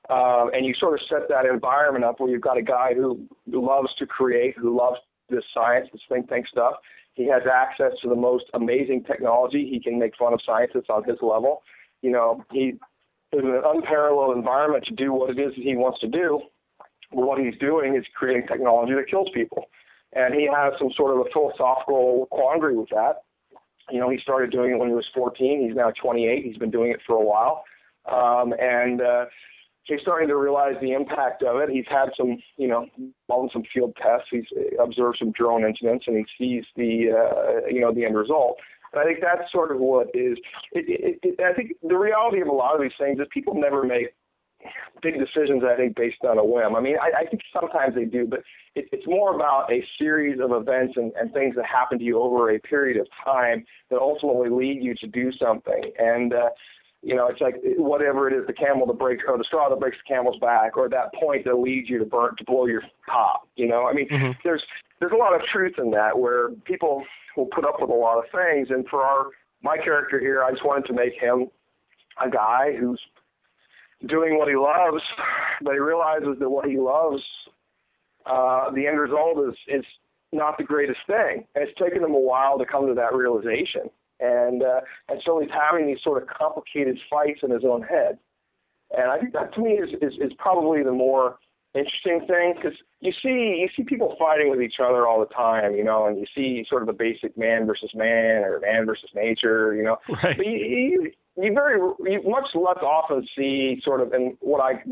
Um, 0.08 0.50
and 0.52 0.66
you 0.66 0.74
sort 0.74 1.00
of 1.00 1.06
set 1.08 1.28
that 1.28 1.46
environment 1.46 2.04
up 2.04 2.20
where 2.20 2.30
you've 2.30 2.42
got 2.42 2.56
a 2.56 2.62
guy 2.62 2.94
who, 2.94 3.26
who 3.50 3.66
loves 3.66 3.94
to 3.98 4.06
create, 4.06 4.56
who 4.56 4.76
loves 4.76 4.98
this 5.28 5.44
science, 5.54 5.88
this 5.92 6.02
think 6.08 6.28
tank 6.28 6.46
stuff. 6.48 6.74
He 7.14 7.26
has 7.28 7.42
access 7.50 7.92
to 8.02 8.08
the 8.08 8.14
most 8.16 8.44
amazing 8.54 9.04
technology. 9.04 9.68
He 9.70 9.80
can 9.80 9.98
make 9.98 10.16
fun 10.16 10.32
of 10.32 10.40
scientists 10.44 10.88
on 10.88 11.04
his 11.04 11.18
level. 11.22 11.62
You 12.02 12.10
know, 12.10 12.44
he 12.50 12.74
is 13.32 13.40
in 13.44 13.46
an 13.46 13.62
unparalleled 13.64 14.36
environment 14.36 14.84
to 14.86 14.94
do 14.94 15.12
what 15.12 15.30
it 15.30 15.38
is 15.38 15.54
that 15.54 15.62
he 15.62 15.76
wants 15.76 16.00
to 16.00 16.08
do. 16.08 16.40
But 17.12 17.26
what 17.26 17.38
he's 17.38 17.56
doing 17.58 17.96
is 17.96 18.04
creating 18.14 18.46
technology 18.46 18.94
that 18.94 19.08
kills 19.10 19.28
people. 19.34 19.66
And 20.12 20.34
he 20.34 20.48
has 20.52 20.72
some 20.78 20.90
sort 20.96 21.14
of 21.14 21.26
a 21.26 21.30
philosophical 21.32 22.26
quandary 22.30 22.76
with 22.76 22.88
that. 22.90 23.22
You 23.90 24.00
know, 24.00 24.10
he 24.10 24.18
started 24.22 24.50
doing 24.50 24.72
it 24.72 24.78
when 24.78 24.88
he 24.88 24.94
was 24.94 25.06
14. 25.14 25.66
He's 25.66 25.76
now 25.76 25.90
28. 25.90 26.44
He's 26.44 26.56
been 26.58 26.70
doing 26.70 26.90
it 26.90 27.00
for 27.06 27.16
a 27.16 27.24
while. 27.24 27.64
Um, 28.10 28.54
and 28.58 29.00
uh, 29.00 29.24
he's 29.84 30.00
starting 30.02 30.28
to 30.28 30.36
realize 30.36 30.74
the 30.80 30.92
impact 30.92 31.42
of 31.42 31.56
it. 31.56 31.70
He's 31.70 31.84
had 31.88 32.10
some, 32.16 32.38
you 32.56 32.68
know, 32.68 32.86
on 33.28 33.50
some 33.52 33.62
field 33.72 33.96
tests. 33.96 34.28
He's 34.30 34.44
observed 34.82 35.18
some 35.18 35.32
drone 35.32 35.64
incidents, 35.64 36.04
and 36.06 36.16
he 36.16 36.24
sees 36.38 36.64
the, 36.76 37.10
uh, 37.12 37.66
you 37.68 37.80
know, 37.80 37.92
the 37.92 38.04
end 38.04 38.16
result. 38.16 38.56
And 38.92 39.00
I 39.00 39.04
think 39.04 39.18
that's 39.20 39.50
sort 39.52 39.70
of 39.70 39.78
what 39.78 40.08
is. 40.14 40.36
It, 40.72 40.84
it, 40.88 41.18
it, 41.22 41.40
I 41.40 41.52
think 41.54 41.72
the 41.82 41.96
reality 41.96 42.40
of 42.40 42.48
a 42.48 42.52
lot 42.52 42.74
of 42.74 42.80
these 42.80 42.96
things 42.98 43.20
is 43.20 43.26
people 43.32 43.54
never 43.54 43.84
make 43.84 44.08
big 45.02 45.14
decisions. 45.18 45.62
I 45.64 45.76
think 45.76 45.96
based 45.96 46.24
on 46.28 46.38
a 46.38 46.44
whim. 46.44 46.76
I 46.76 46.80
mean, 46.80 46.96
I, 47.00 47.22
I 47.22 47.24
think 47.26 47.42
sometimes 47.52 47.94
they 47.94 48.04
do, 48.04 48.26
but 48.26 48.40
it, 48.74 48.86
it's 48.92 49.06
more 49.06 49.34
about 49.34 49.72
a 49.72 49.84
series 49.98 50.40
of 50.40 50.52
events 50.52 50.94
and, 50.96 51.12
and 51.18 51.32
things 51.32 51.56
that 51.56 51.66
happen 51.66 51.98
to 51.98 52.04
you 52.04 52.20
over 52.20 52.50
a 52.50 52.58
period 52.60 53.00
of 53.00 53.06
time 53.24 53.64
that 53.90 53.98
ultimately 53.98 54.50
lead 54.50 54.82
you 54.82 54.94
to 54.96 55.06
do 55.06 55.32
something. 55.32 55.92
And 55.98 56.34
uh, 56.34 56.50
you 57.02 57.14
know, 57.14 57.28
it's 57.28 57.40
like 57.40 57.54
whatever 57.78 58.28
it 58.28 58.34
is, 58.34 58.46
the 58.46 58.52
camel 58.52 58.86
that 58.86 58.98
breaks 58.98 59.24
or 59.26 59.38
the 59.38 59.44
straw 59.44 59.70
that 59.70 59.80
breaks 59.80 59.96
the 59.96 60.14
camel's 60.14 60.38
back, 60.38 60.76
or 60.76 60.88
that 60.88 61.14
point 61.14 61.44
that 61.46 61.54
leads 61.54 61.88
you 61.88 61.98
to 61.98 62.04
burn 62.04 62.36
to 62.36 62.44
blow 62.44 62.66
your 62.66 62.82
top. 63.06 63.48
You 63.56 63.68
know, 63.68 63.86
I 63.86 63.94
mean, 63.94 64.08
mm-hmm. 64.08 64.32
there's 64.44 64.62
there's 64.98 65.12
a 65.12 65.16
lot 65.16 65.34
of 65.34 65.40
truth 65.50 65.74
in 65.78 65.90
that 65.92 66.18
where 66.18 66.50
people 66.64 67.04
will 67.36 67.46
put 67.46 67.64
up 67.64 67.80
with 67.80 67.90
a 67.90 67.94
lot 67.94 68.18
of 68.18 68.24
things, 68.30 68.68
and 68.70 68.86
for 68.88 69.02
our 69.02 69.28
my 69.62 69.78
character 69.78 70.20
here, 70.20 70.44
I 70.44 70.50
just 70.50 70.64
wanted 70.64 70.86
to 70.86 70.92
make 70.92 71.14
him 71.14 71.48
a 72.22 72.28
guy 72.28 72.76
who's 72.78 73.00
doing 74.06 74.38
what 74.38 74.48
he 74.48 74.56
loves, 74.56 75.02
but 75.62 75.72
he 75.72 75.78
realizes 75.78 76.38
that 76.38 76.50
what 76.50 76.68
he 76.68 76.78
loves, 76.78 77.22
uh, 78.26 78.70
the 78.72 78.86
end 78.86 78.98
result 78.98 79.38
is 79.48 79.54
is 79.68 79.84
not 80.32 80.56
the 80.58 80.64
greatest 80.64 81.00
thing, 81.06 81.44
and 81.54 81.68
it's 81.68 81.78
taken 81.78 82.04
him 82.04 82.14
a 82.14 82.20
while 82.20 82.58
to 82.58 82.64
come 82.64 82.86
to 82.86 82.94
that 82.94 83.14
realization 83.14 83.90
and 84.20 84.62
uh, 84.62 84.80
and 85.08 85.20
so 85.24 85.40
he's 85.40 85.50
having 85.50 85.86
these 85.86 85.98
sort 86.04 86.22
of 86.22 86.28
complicated 86.28 86.98
fights 87.10 87.40
in 87.42 87.50
his 87.50 87.64
own 87.64 87.82
head. 87.82 88.18
And 88.96 89.10
I 89.10 89.18
think 89.18 89.32
that 89.32 89.54
to 89.54 89.60
me 89.60 89.72
is 89.72 89.90
is, 90.00 90.14
is 90.20 90.32
probably 90.38 90.82
the 90.82 90.92
more 90.92 91.38
interesting 91.74 92.26
thing 92.26 92.54
because 92.56 92.76
you 93.00 93.12
see 93.22 93.60
you 93.60 93.68
see 93.76 93.84
people 93.84 94.16
fighting 94.18 94.50
with 94.50 94.60
each 94.60 94.76
other 94.82 95.06
all 95.06 95.20
the 95.20 95.34
time, 95.34 95.74
you 95.74 95.84
know, 95.84 96.06
and 96.06 96.18
you 96.18 96.26
see 96.34 96.64
sort 96.68 96.82
of 96.82 96.86
the 96.86 96.92
basic 96.92 97.36
man 97.36 97.66
versus 97.66 97.90
man 97.94 98.44
or 98.44 98.60
man 98.60 98.84
versus 98.86 99.10
nature, 99.14 99.74
you 99.74 99.82
know. 99.82 99.96
Right. 100.22 100.36
But 100.36 100.46
you, 100.46 100.52
you, 100.52 101.12
you 101.42 101.52
very 101.52 101.78
you 101.78 102.22
much 102.28 102.46
less 102.54 102.78
often 102.82 103.26
see 103.36 103.80
sort 103.84 104.00
of 104.00 104.12
in 104.12 104.36
what 104.40 104.60
I 104.60 104.82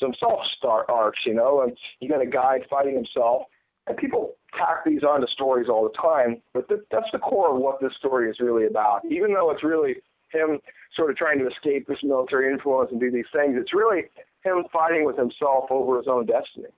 himself 0.00 0.40
star 0.56 0.84
arcs, 0.90 1.20
you 1.24 1.34
know, 1.34 1.62
and 1.62 1.76
you 2.00 2.08
got 2.08 2.20
a 2.20 2.26
guy 2.26 2.60
fighting 2.68 2.94
himself 2.94 3.44
and 3.86 3.96
people 3.96 4.34
tack 4.56 4.84
these 4.84 5.02
onto 5.02 5.26
stories 5.28 5.68
all 5.68 5.84
the 5.84 5.96
time, 5.96 6.40
but 6.52 6.68
th- 6.68 6.80
that's 6.90 7.06
the 7.12 7.18
core 7.18 7.54
of 7.54 7.60
what 7.60 7.80
this 7.80 7.92
story 7.98 8.30
is 8.30 8.38
really 8.40 8.66
about. 8.66 9.00
Even 9.10 9.32
though 9.32 9.50
it's 9.50 9.64
really 9.64 9.96
him 10.32 10.58
sort 10.94 11.10
of 11.10 11.16
trying 11.16 11.38
to 11.38 11.48
escape 11.48 11.86
this 11.86 11.98
military 12.02 12.52
influence 12.52 12.90
and 12.90 13.00
do 13.00 13.10
these 13.10 13.26
things, 13.32 13.56
it's 13.58 13.74
really 13.74 14.02
him 14.44 14.64
fighting 14.72 15.04
with 15.04 15.16
himself 15.16 15.64
over 15.70 15.98
his 15.98 16.06
own 16.08 16.26
destiny. 16.26 16.68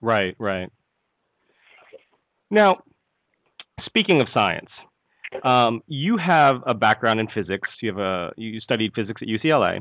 Right, 0.00 0.34
right. 0.38 0.70
Now, 2.50 2.82
speaking 3.84 4.20
of 4.20 4.28
science, 4.34 4.70
um, 5.42 5.80
you 5.86 6.16
have 6.16 6.62
a 6.66 6.74
background 6.74 7.20
in 7.20 7.28
physics. 7.28 7.68
You 7.80 7.90
have 7.90 7.98
a 7.98 8.32
you 8.36 8.60
studied 8.60 8.92
physics 8.94 9.22
at 9.22 9.28
UCLA, 9.28 9.80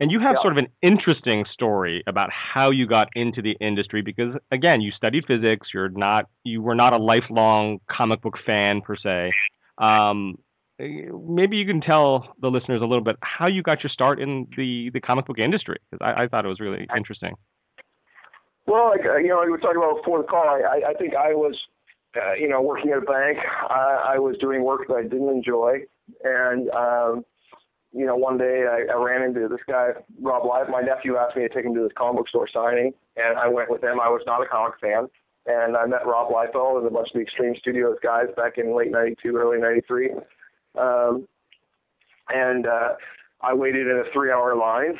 and 0.00 0.10
you 0.10 0.20
have 0.20 0.34
Yeah. 0.34 0.42
sort 0.42 0.52
of 0.52 0.58
an 0.58 0.68
interesting 0.82 1.44
story 1.52 2.02
about 2.06 2.30
how 2.30 2.70
you 2.70 2.86
got 2.86 3.08
into 3.14 3.42
the 3.42 3.56
industry 3.60 4.02
because 4.02 4.34
again, 4.50 4.80
you 4.80 4.92
studied 4.92 5.24
physics. 5.26 5.68
You're 5.74 5.88
not 5.88 6.26
you 6.44 6.62
were 6.62 6.74
not 6.74 6.92
a 6.92 6.98
lifelong 6.98 7.80
comic 7.90 8.20
book 8.22 8.38
fan 8.44 8.80
per 8.80 8.96
se. 8.96 9.32
Um, 9.78 10.38
maybe 10.78 11.56
you 11.56 11.66
can 11.66 11.80
tell 11.80 12.34
the 12.40 12.48
listeners 12.48 12.82
a 12.82 12.84
little 12.84 13.04
bit 13.04 13.16
how 13.22 13.46
you 13.46 13.62
got 13.62 13.82
your 13.82 13.90
start 13.90 14.20
in 14.20 14.46
the 14.56 14.90
the 14.92 15.00
comic 15.00 15.26
book 15.26 15.38
industry 15.38 15.76
because 15.90 16.04
I, 16.04 16.24
I 16.24 16.28
thought 16.28 16.44
it 16.44 16.48
was 16.48 16.60
really 16.60 16.86
interesting. 16.96 17.34
Well, 18.66 18.88
like 18.88 19.04
uh, 19.04 19.16
you 19.16 19.28
know, 19.28 19.42
we 19.44 19.50
were 19.50 19.58
talking 19.58 19.76
about 19.76 19.98
before 19.98 20.18
the 20.22 20.24
call. 20.28 20.42
I, 20.48 20.80
I 20.88 20.94
think 20.94 21.14
I 21.14 21.34
was, 21.34 21.54
uh, 22.16 22.34
you 22.34 22.48
know, 22.48 22.60
working 22.60 22.90
at 22.90 22.98
a 22.98 23.00
bank. 23.00 23.38
I, 23.68 24.14
I 24.14 24.18
was 24.18 24.36
doing 24.38 24.64
work 24.64 24.88
that 24.88 24.94
I 24.94 25.02
didn't 25.02 25.28
enjoy, 25.28 25.80
and 26.22 26.70
um, 26.70 27.24
you 27.92 28.06
know, 28.06 28.16
one 28.16 28.38
day 28.38 28.66
I, 28.68 28.92
I 28.92 28.96
ran 28.96 29.22
into 29.22 29.48
this 29.48 29.60
guy, 29.68 29.90
Rob 30.20 30.46
Light. 30.46 30.68
My 30.68 30.80
nephew 30.80 31.16
asked 31.16 31.36
me 31.36 31.42
to 31.42 31.48
take 31.48 31.64
him 31.64 31.74
to 31.74 31.82
this 31.82 31.92
comic 31.96 32.18
book 32.18 32.28
store 32.28 32.48
signing, 32.52 32.92
and 33.16 33.38
I 33.38 33.48
went 33.48 33.70
with 33.70 33.82
him. 33.82 34.00
I 34.00 34.08
was 34.08 34.22
not 34.26 34.42
a 34.42 34.46
comic 34.46 34.74
fan, 34.80 35.06
and 35.46 35.76
I 35.76 35.86
met 35.86 36.06
Rob 36.06 36.30
Liefeld 36.30 36.78
and 36.78 36.86
a 36.86 36.90
bunch 36.90 37.08
of 37.08 37.14
the 37.14 37.20
Extreme 37.20 37.54
Studios 37.58 37.96
guys 38.02 38.26
back 38.36 38.58
in 38.58 38.76
late 38.76 38.90
'92, 38.90 39.36
early 39.36 39.58
'93. 39.58 40.10
Um, 40.76 41.28
and 42.30 42.66
uh, 42.66 42.94
I 43.42 43.54
waited 43.54 43.86
in 43.86 43.98
a 43.98 44.12
three-hour 44.12 44.56
line 44.56 44.98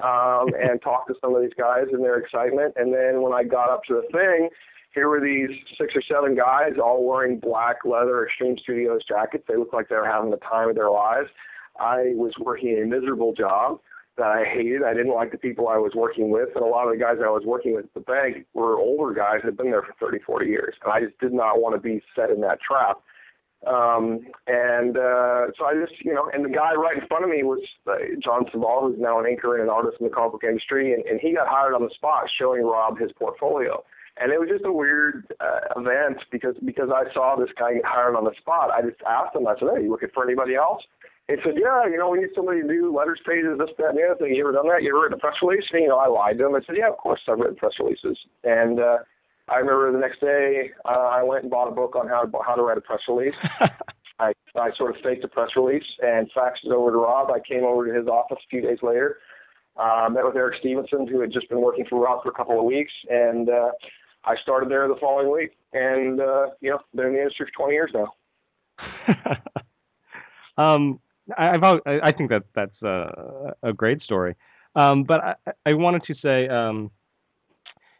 um, 0.00 0.48
and 0.58 0.80
talked 0.82 1.08
to 1.08 1.14
some 1.20 1.34
of 1.34 1.42
these 1.42 1.54
guys 1.56 1.84
and 1.92 2.02
their 2.02 2.18
excitement. 2.18 2.74
And 2.76 2.92
then 2.92 3.22
when 3.22 3.32
I 3.32 3.44
got 3.44 3.70
up 3.70 3.84
to 3.84 3.94
the 3.94 4.08
thing, 4.10 4.48
here 4.94 5.08
were 5.08 5.20
these 5.20 5.50
six 5.78 5.94
or 5.96 6.02
seven 6.02 6.34
guys 6.34 6.72
all 6.82 7.06
wearing 7.06 7.38
black 7.38 7.78
leather 7.84 8.26
Extreme 8.26 8.58
Studios 8.58 9.00
jackets. 9.08 9.44
They 9.48 9.56
looked 9.56 9.74
like 9.74 9.88
they 9.88 9.96
were 9.96 10.06
having 10.06 10.30
the 10.30 10.36
time 10.38 10.68
of 10.68 10.74
their 10.74 10.90
lives. 10.90 11.28
I 11.80 12.12
was 12.14 12.32
working 12.38 12.78
a 12.82 12.86
miserable 12.86 13.32
job 13.32 13.80
that 14.18 14.26
I 14.26 14.44
hated. 14.44 14.82
I 14.82 14.92
didn't 14.92 15.14
like 15.14 15.32
the 15.32 15.38
people 15.38 15.68
I 15.68 15.78
was 15.78 15.92
working 15.94 16.30
with, 16.30 16.50
and 16.54 16.62
a 16.62 16.68
lot 16.68 16.86
of 16.86 16.92
the 16.92 17.02
guys 17.02 17.16
I 17.24 17.30
was 17.30 17.44
working 17.46 17.74
with 17.74 17.86
at 17.86 17.94
the 17.94 18.00
bank 18.00 18.44
were 18.52 18.78
older 18.78 19.14
guys 19.14 19.40
that 19.42 19.46
had 19.46 19.56
been 19.56 19.70
there 19.70 19.82
for 19.82 19.94
30, 19.98 20.22
40 20.24 20.46
years. 20.46 20.74
And 20.84 20.92
I 20.92 21.00
just 21.00 21.18
did 21.18 21.32
not 21.32 21.60
want 21.60 21.74
to 21.74 21.80
be 21.80 22.02
set 22.14 22.30
in 22.30 22.42
that 22.42 22.60
trap. 22.60 23.00
Um, 23.66 24.26
and 24.48 24.96
uh, 24.98 25.46
so 25.56 25.64
I 25.64 25.74
just, 25.80 26.04
you 26.04 26.12
know, 26.12 26.28
and 26.34 26.44
the 26.44 26.50
guy 26.50 26.74
right 26.74 27.00
in 27.00 27.06
front 27.06 27.24
of 27.24 27.30
me 27.30 27.44
was 27.44 27.60
uh, 27.86 27.94
John 28.22 28.44
Sibal, 28.52 28.90
who's 28.90 29.00
now 29.00 29.20
an 29.20 29.26
anchor 29.26 29.54
and 29.54 29.62
an 29.62 29.70
artist 29.70 29.96
in 30.00 30.06
the 30.06 30.12
comic 30.12 30.32
book 30.32 30.44
industry, 30.44 30.92
and, 30.92 31.04
and 31.06 31.20
he 31.20 31.32
got 31.32 31.46
hired 31.46 31.72
on 31.72 31.82
the 31.82 31.94
spot 31.94 32.24
showing 32.38 32.62
Rob 32.62 32.98
his 32.98 33.12
portfolio. 33.12 33.82
And 34.20 34.30
it 34.30 34.38
was 34.38 34.48
just 34.48 34.64
a 34.64 34.72
weird 34.72 35.24
uh, 35.40 35.72
event 35.80 36.18
because 36.30 36.54
because 36.64 36.90
I 36.92 37.12
saw 37.14 37.36
this 37.36 37.48
guy 37.58 37.74
get 37.74 37.84
hired 37.84 38.14
on 38.14 38.24
the 38.24 38.34
spot. 38.36 38.70
I 38.70 38.82
just 38.82 39.00
asked 39.08 39.34
him. 39.34 39.46
I 39.46 39.54
said, 39.58 39.68
"Hey, 39.74 39.84
you 39.84 39.90
looking 39.90 40.12
for 40.12 40.24
anybody 40.24 40.54
else?" 40.54 40.82
He 41.28 41.36
said, 41.42 41.54
"Yeah, 41.56 41.86
you 41.88 41.96
know, 41.96 42.10
we 42.10 42.20
need 42.20 42.36
somebody 42.36 42.60
to 42.60 42.68
do 42.68 42.94
letters 42.94 43.20
pages, 43.24 43.56
this, 43.56 43.70
that, 43.78 43.96
and 43.96 43.98
the 43.98 44.04
other 44.04 44.20
thing. 44.20 44.34
You 44.34 44.44
ever 44.44 44.52
done 44.52 44.68
that? 44.68 44.82
You 44.82 44.90
ever 44.92 45.08
written 45.08 45.16
a 45.16 45.20
press 45.20 45.40
release?" 45.40 45.64
And, 45.72 45.82
you 45.82 45.88
know, 45.88 45.96
I 45.96 46.08
lied 46.08 46.36
to 46.38 46.46
him. 46.46 46.54
I 46.54 46.60
said, 46.66 46.76
"Yeah, 46.76 46.90
of 46.92 46.98
course 46.98 47.20
I've 47.26 47.38
written 47.38 47.56
press 47.56 47.72
releases." 47.80 48.18
And 48.44 48.80
uh, 48.80 48.98
I 49.48 49.56
remember 49.56 49.90
the 49.92 49.98
next 49.98 50.20
day, 50.20 50.70
uh, 50.84 51.08
I 51.08 51.22
went 51.22 51.42
and 51.44 51.50
bought 51.50 51.68
a 51.68 51.74
book 51.74 51.96
on 51.96 52.08
how 52.08 52.24
to, 52.24 52.30
how 52.46 52.54
to 52.54 52.62
write 52.62 52.78
a 52.78 52.82
press 52.82 53.00
release. 53.08 53.34
I, 54.18 54.32
I 54.54 54.70
sort 54.76 54.94
of 54.94 55.02
faked 55.02 55.24
a 55.24 55.28
press 55.28 55.50
release 55.56 55.84
and 56.00 56.30
faxed 56.36 56.64
it 56.64 56.70
over 56.70 56.90
to 56.90 56.98
Rob. 56.98 57.30
I 57.30 57.40
came 57.40 57.64
over 57.64 57.86
to 57.86 57.98
his 57.98 58.06
office 58.06 58.38
a 58.44 58.48
few 58.48 58.60
days 58.60 58.78
later, 58.82 59.18
uh, 59.76 60.08
met 60.10 60.24
with 60.24 60.36
Eric 60.36 60.60
Stephenson, 60.60 61.08
who 61.08 61.20
had 61.20 61.32
just 61.32 61.48
been 61.48 61.60
working 61.60 61.86
for 61.88 62.00
Rob 62.00 62.22
for 62.22 62.28
a 62.28 62.34
couple 62.34 62.58
of 62.58 62.64
weeks, 62.64 62.92
and 63.10 63.48
uh, 63.48 63.70
I 64.24 64.36
started 64.42 64.70
there 64.70 64.86
the 64.88 64.96
following 65.00 65.30
week. 65.30 65.56
And, 65.72 66.20
uh, 66.20 66.46
you 66.60 66.70
know, 66.70 66.78
been 66.94 67.06
in 67.06 67.12
the 67.14 67.18
industry 67.20 67.46
for 67.46 67.64
20 67.64 67.74
years 67.74 67.90
now. 67.94 68.12
um, 70.62 71.00
I, 71.36 71.50
I've, 71.50 71.62
I 71.86 72.12
think 72.12 72.30
that 72.30 72.42
that's 72.54 72.82
a, 72.82 73.54
a 73.62 73.72
great 73.72 74.02
story. 74.02 74.34
Um, 74.74 75.04
but 75.04 75.20
I, 75.20 75.34
I 75.66 75.74
wanted 75.74 76.02
to 76.04 76.14
say, 76.22 76.48
um, 76.48 76.90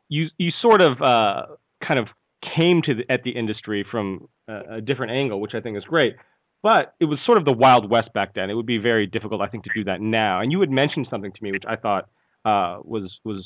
you 0.09 0.29
you 0.37 0.51
sort 0.61 0.81
of 0.81 1.01
uh, 1.01 1.47
kind 1.87 1.99
of 1.99 2.07
came 2.55 2.83
to 2.83 2.95
the, 2.95 3.11
at 3.11 3.23
the 3.23 3.31
industry 3.31 3.85
from 3.91 4.29
a, 4.49 4.77
a 4.77 4.81
different 4.81 5.13
angle, 5.13 5.41
which 5.41 5.55
I 5.55 5.61
think 5.61 5.77
is 5.77 5.85
great. 5.85 6.17
But 6.63 6.95
it 7.01 7.07
was 7.07 7.19
sort 7.27 7.39
of 7.39 7.45
the 7.45 7.53
Wild 7.53 7.91
West 7.91 8.13
back 8.13 8.35
then. 8.35 8.49
It 8.49 8.55
would 8.55 8.67
be 8.67 8.79
very 8.79 9.07
difficult, 9.07 9.41
I 9.41 9.49
think, 9.49 9.65
to 9.65 9.71
do 9.75 9.85
that 9.85 10.01
now. 10.01 10.41
And 10.41 10.53
you 10.53 10.61
had 10.61 10.71
mentioned 10.71 11.09
something 11.11 11.33
to 11.33 11.43
me, 11.43 11.51
which 11.51 11.65
I 11.67 11.77
thought 11.77 12.09
uh, 12.45 12.79
was 12.85 13.11
was 13.25 13.45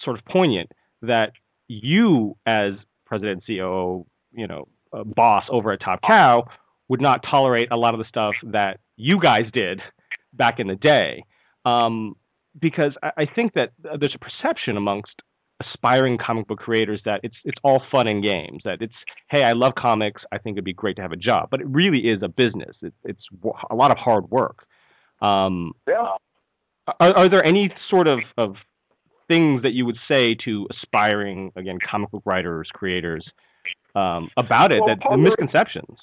sort 0.00 0.18
of 0.18 0.24
poignant. 0.24 0.72
That 1.02 1.32
you, 1.68 2.36
as 2.46 2.72
president, 3.06 3.44
COO, 3.46 4.06
you 4.32 4.46
know, 4.46 4.68
uh, 4.92 5.04
boss 5.04 5.44
over 5.50 5.72
at 5.72 5.80
Top 5.80 6.00
Cow, 6.06 6.44
would 6.88 7.00
not 7.00 7.22
tolerate 7.28 7.68
a 7.70 7.76
lot 7.76 7.94
of 7.94 7.98
the 7.98 8.06
stuff 8.08 8.34
that 8.44 8.80
you 8.96 9.20
guys 9.20 9.44
did 9.52 9.80
back 10.34 10.58
in 10.60 10.66
the 10.68 10.76
day. 10.76 11.24
Um, 11.64 12.14
because 12.60 12.92
I, 13.02 13.10
I 13.18 13.26
think 13.26 13.54
that 13.54 13.72
there's 13.98 14.14
a 14.14 14.18
perception 14.18 14.76
amongst 14.76 15.22
aspiring 15.60 16.18
comic 16.18 16.46
book 16.48 16.58
creators 16.58 17.00
that 17.04 17.20
it's 17.22 17.36
it's 17.44 17.58
all 17.62 17.80
fun 17.90 18.06
and 18.06 18.22
games. 18.22 18.62
That 18.64 18.82
it's 18.82 18.92
hey, 19.30 19.42
I 19.44 19.52
love 19.52 19.74
comics. 19.76 20.22
I 20.32 20.38
think 20.38 20.54
it'd 20.54 20.64
be 20.64 20.72
great 20.72 20.96
to 20.96 21.02
have 21.02 21.12
a 21.12 21.16
job, 21.16 21.48
but 21.50 21.60
it 21.60 21.66
really 21.68 22.00
is 22.08 22.22
a 22.22 22.28
business. 22.28 22.76
It, 22.82 22.92
it's 23.04 23.22
a 23.70 23.74
lot 23.74 23.90
of 23.90 23.96
hard 23.96 24.30
work. 24.30 24.66
Um, 25.22 25.72
Yeah. 25.88 26.16
are, 27.00 27.14
are 27.16 27.28
there 27.28 27.44
any 27.44 27.72
sort 27.88 28.06
of, 28.06 28.18
of 28.36 28.56
things 29.28 29.62
that 29.62 29.72
you 29.72 29.86
would 29.86 29.98
say 30.08 30.34
to 30.44 30.66
aspiring 30.70 31.52
again 31.56 31.78
comic 31.90 32.10
book 32.10 32.22
writers, 32.24 32.68
creators 32.72 33.24
um, 33.94 34.30
about 34.36 34.72
it? 34.72 34.80
Well, 34.80 34.96
that 34.96 34.98
the 35.10 35.16
misconceptions. 35.16 35.98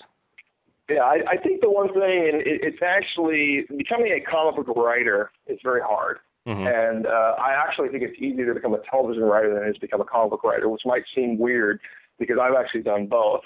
Yeah, 0.89 1.03
I, 1.03 1.21
I 1.29 1.37
think 1.37 1.61
the 1.61 1.69
one 1.69 1.87
thing, 1.93 2.29
and 2.33 2.41
it, 2.41 2.61
it's 2.63 2.81
actually 2.81 3.65
becoming 3.77 4.11
a 4.11 4.19
comic 4.19 4.65
book 4.65 4.75
writer 4.75 5.31
is 5.47 5.59
very 5.63 5.81
hard. 5.81 6.19
Mhm. 6.47 6.67
And 6.67 7.05
uh, 7.05 7.35
I 7.37 7.51
actually 7.51 7.89
think 7.89 8.03
it's 8.03 8.19
easier 8.19 8.47
to 8.47 8.55
become 8.55 8.73
a 8.73 8.81
television 8.89 9.23
writer 9.23 9.53
than 9.53 9.63
it 9.63 9.69
is 9.69 9.75
to 9.75 9.81
become 9.81 10.01
a 10.01 10.05
comic 10.05 10.31
book 10.31 10.43
writer, 10.43 10.69
which 10.69 10.81
might 10.85 11.03
seem 11.13 11.37
weird 11.37 11.79
because 12.17 12.37
I've 12.41 12.55
actually 12.55 12.81
done 12.81 13.05
both. 13.05 13.41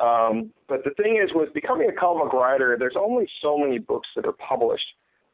Um, 0.00 0.50
but 0.68 0.84
the 0.84 0.90
thing 0.90 1.20
is, 1.22 1.30
with 1.34 1.54
becoming 1.54 1.88
a 1.88 1.92
comic 1.92 2.24
book 2.24 2.32
writer, 2.34 2.76
there's 2.78 2.96
only 2.98 3.26
so 3.40 3.56
many 3.56 3.78
books 3.78 4.08
that 4.16 4.26
are 4.26 4.32
published. 4.32 4.84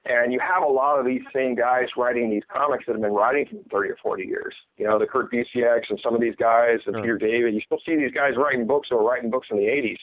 And 0.07 0.33
you 0.33 0.41
have 0.41 0.63
a 0.63 0.73
lot 0.73 0.99
of 0.99 1.05
these 1.05 1.21
same 1.35 1.55
guys 1.55 1.87
writing 1.97 2.31
these 2.31 2.43
comics 2.51 2.85
that 2.87 2.93
have 2.93 3.03
been 3.03 3.13
writing 3.13 3.47
for 3.71 3.83
30 3.83 3.91
or 3.91 3.97
40 4.03 4.25
years. 4.25 4.55
You 4.79 4.87
know, 4.87 4.99
the 4.99 5.07
Kurt 5.07 5.31
Busiek 5.31 5.83
and 5.91 6.01
some 6.03 6.15
of 6.15 6.23
these 6.23 6.35
guys, 6.37 6.79
and 6.87 6.95
Sure. 6.95 7.03
Peter 7.03 7.19
David. 7.19 7.55
You 7.55 7.61
still 7.61 7.81
see 7.85 7.97
these 7.97 8.13
guys 8.13 8.33
writing 8.37 8.67
books 8.67 8.89
or 8.91 9.07
writing 9.07 9.29
books 9.31 9.49
in 9.51 9.59
the 9.59 9.65
80s. 9.69 9.99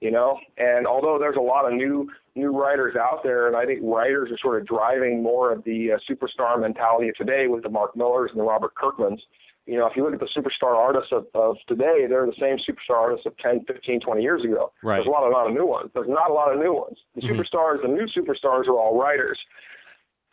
You 0.00 0.12
know, 0.12 0.38
and 0.58 0.86
although 0.86 1.18
there's 1.18 1.36
a 1.36 1.40
lot 1.40 1.64
of 1.66 1.72
new 1.74 2.08
new 2.36 2.56
writers 2.56 2.94
out 2.94 3.24
there, 3.24 3.48
and 3.48 3.56
I 3.56 3.66
think 3.66 3.80
writers 3.82 4.30
are 4.30 4.38
sort 4.38 4.60
of 4.60 4.66
driving 4.66 5.22
more 5.24 5.52
of 5.52 5.64
the 5.64 5.92
uh, 5.92 5.98
superstar 6.08 6.60
mentality 6.60 7.08
of 7.08 7.16
today 7.16 7.48
with 7.48 7.64
the 7.64 7.68
Mark 7.68 7.96
Millars 7.96 8.30
and 8.30 8.38
the 8.38 8.44
Robert 8.44 8.72
Kirkmans. 8.80 9.18
You 9.66 9.76
know, 9.76 9.86
if 9.86 9.96
you 9.96 10.04
look 10.04 10.14
at 10.14 10.20
the 10.20 10.28
superstar 10.34 10.76
artists 10.76 11.10
of, 11.10 11.26
of 11.34 11.56
today, 11.66 12.06
they're 12.08 12.26
the 12.26 12.32
same 12.40 12.58
superstar 12.58 12.96
artists 12.96 13.26
of 13.26 13.36
10, 13.38 13.64
15, 13.66 14.00
20 14.00 14.22
years 14.22 14.44
ago. 14.44 14.72
Right. 14.84 14.98
There's 14.98 15.08
a 15.08 15.10
lot, 15.10 15.26
a 15.28 15.30
lot 15.34 15.48
of 15.48 15.52
new 15.52 15.66
ones. 15.66 15.90
There's 15.94 16.08
not 16.08 16.30
a 16.30 16.32
lot 16.32 16.52
of 16.54 16.60
new 16.60 16.72
ones. 16.72 16.96
The 17.16 17.22
Mhm. 17.22 17.36
superstars, 17.36 17.82
the 17.82 17.88
new 17.88 18.06
superstars 18.06 18.68
are 18.68 18.78
all 18.78 18.96
writers. 18.98 19.38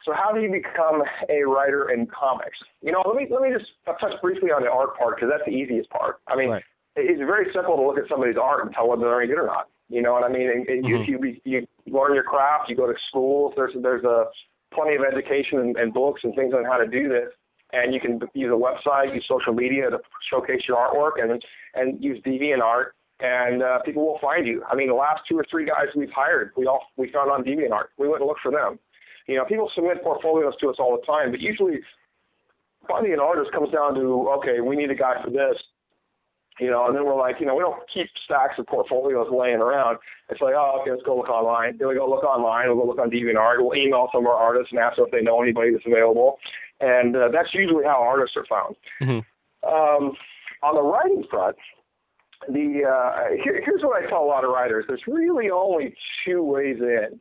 So 0.06 0.14
how 0.14 0.32
do 0.32 0.42
you 0.42 0.52
become 0.52 1.04
a 1.28 1.42
writer 1.44 1.90
in 1.90 2.06
comics? 2.06 2.60
You 2.84 2.92
know, 2.92 3.02
let 3.04 3.16
me 3.16 3.26
let 3.32 3.42
me 3.42 3.50
just 3.52 3.72
touch 4.00 4.14
briefly 4.22 4.52
on 4.52 4.62
the 4.62 4.70
art 4.70 4.96
part 4.96 5.16
because 5.16 5.30
that's 5.32 5.44
the 5.46 5.56
easiest 5.58 5.90
part. 5.90 6.20
I 6.28 6.36
mean, 6.36 6.52
Right. 6.52 6.64
It's 6.96 7.20
very 7.20 7.48
simple 7.54 7.76
to 7.76 7.82
look 7.82 7.98
at 7.98 8.08
somebody's 8.10 8.38
art 8.42 8.66
and 8.66 8.74
tell 8.74 8.88
whether 8.88 9.02
they're 9.04 9.22
any 9.22 9.28
good 9.28 9.40
or 9.42 9.48
not. 9.48 9.68
You 9.90 10.02
know 10.02 10.14
what 10.14 10.24
I 10.24 10.30
mean? 10.30 10.50
And, 10.50 10.68
and 10.68 10.84
Mhm. 10.86 11.08
you, 11.08 11.20
you 11.24 11.38
you 11.46 11.68
learn 11.94 12.16
your 12.16 12.24
craft. 12.24 12.70
You 12.70 12.76
go 12.76 12.88
to 12.88 12.98
schools. 13.10 13.54
There's 13.56 13.74
there's 13.82 14.04
a 14.04 14.26
plenty 14.74 14.96
of 14.96 15.04
education 15.04 15.60
and, 15.60 15.78
and 15.78 15.94
books 15.94 16.22
and 16.24 16.34
things 16.36 16.54
on 16.54 16.66
how 16.66 16.78
to 16.78 16.88
do 16.88 17.08
this. 17.08 17.30
And 17.74 17.94
you 17.94 18.00
can 18.00 18.20
use 18.34 18.52
a 18.52 18.56
website, 18.56 19.14
use 19.14 19.26
social 19.28 19.54
media 19.54 19.90
to 19.90 20.00
showcase 20.30 20.62
your 20.68 20.78
artwork, 20.78 21.22
and 21.22 21.44
and 21.76 22.04
use 22.04 22.22
DeviantArt, 22.24 22.92
and 23.20 23.62
uh, 23.62 23.80
people 23.84 24.06
will 24.06 24.20
find 24.20 24.48
you. 24.48 24.64
I 24.70 24.76
mean, 24.76 24.88
the 24.88 24.96
last 24.96 25.22
two 25.28 25.38
or 25.38 25.46
three 25.52 25.66
guys 25.66 25.88
we've 25.96 26.12
hired, 26.12 26.52
we 26.58 26.66
all 26.68 26.82
we 26.98 27.12
found 27.12 27.30
on 27.32 27.44
DeviantArt. 27.44 27.88
We 27.98 28.08
went 28.08 28.22
and 28.22 28.28
looked 28.28 28.42
for 28.42 28.52
them. 28.52 28.80
You 29.28 29.36
know, 29.38 29.46
people 29.46 29.70
submit 29.76 30.04
portfolios 30.04 30.54
to 30.62 30.70
us 30.70 30.78
all 30.80 30.96
the 30.98 31.06
time, 31.06 31.32
but 31.32 31.42
usually 31.42 31.80
finding 32.88 33.14
an 33.14 33.20
artist 33.20 33.52
comes 33.52 33.72
down 33.72 33.96
to 33.96 34.30
okay, 34.40 34.62
we 34.62 34.76
need 34.76 34.92
a 34.92 34.96
guy 34.96 35.22
for 35.24 35.30
this, 35.30 35.58
you 36.60 36.70
know, 36.70 36.88
and 36.88 36.96
then 36.96 37.06
we're 37.06 37.20
like, 37.20 37.36
you 37.40 37.46
know, 37.46 37.56
we 37.56 37.62
don't 37.62 37.82
keep 37.94 38.08
stacks 38.24 38.58
of 38.58 38.66
portfolios 38.68 39.28
laying 39.30 39.60
around. 39.60 39.98
It's 40.30 40.42
like, 40.42 40.54
oh, 40.56 40.80
okay, 40.82 40.92
let's 40.92 41.04
go 41.04 41.18
look 41.18 41.30
online. 41.30 41.78
Then 41.78 41.90
we 41.90 41.96
go 41.96 42.10
look 42.10 42.24
online. 42.24 42.68
We'll 42.68 42.78
go 42.78 42.86
look 42.86 43.00
on 43.00 43.10
DeviantArt. 43.10 43.58
We'll 43.60 43.76
email 43.76 44.08
some 44.14 44.26
of 44.26 44.28
our 44.28 44.38
artists 44.38 44.72
and 44.72 44.80
ask 44.80 44.96
them 44.96 45.06
if 45.06 45.12
they 45.12 45.22
know 45.22 45.42
anybody 45.42 45.72
that's 45.72 45.86
available, 45.86 46.40
and 46.80 47.16
uh, 47.16 47.28
that's 47.32 47.54
usually 47.54 47.84
how 47.84 48.02
artists 48.02 48.38
are 48.38 48.46
found. 48.46 48.76
Mhm. 49.02 49.26
Um, 49.64 50.16
on 50.64 50.76
the 50.76 50.82
writing 50.82 51.26
front, 51.30 51.58
the 52.48 52.84
uh, 52.88 53.36
here, 53.44 53.62
here's 53.64 53.82
what 53.82 54.02
I 54.02 54.08
tell 54.08 54.24
a 54.24 54.26
lot 54.26 54.46
of 54.46 54.52
writers: 54.52 54.86
there's 54.88 55.04
really 55.08 55.50
only 55.50 55.96
two 56.26 56.42
ways 56.42 56.78
in, 56.80 57.20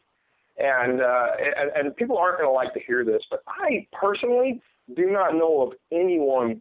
and 0.58 1.00
uh, 1.00 1.26
and, 1.58 1.70
and 1.74 1.96
people 1.96 2.16
aren't 2.18 2.38
going 2.38 2.48
to 2.48 2.52
like 2.52 2.72
to 2.74 2.80
hear 2.86 3.04
this, 3.04 3.22
but 3.30 3.42
I 3.48 3.86
personally 3.92 4.62
do 4.94 5.10
not 5.10 5.34
know 5.34 5.62
of 5.62 5.72
anyone 5.90 6.60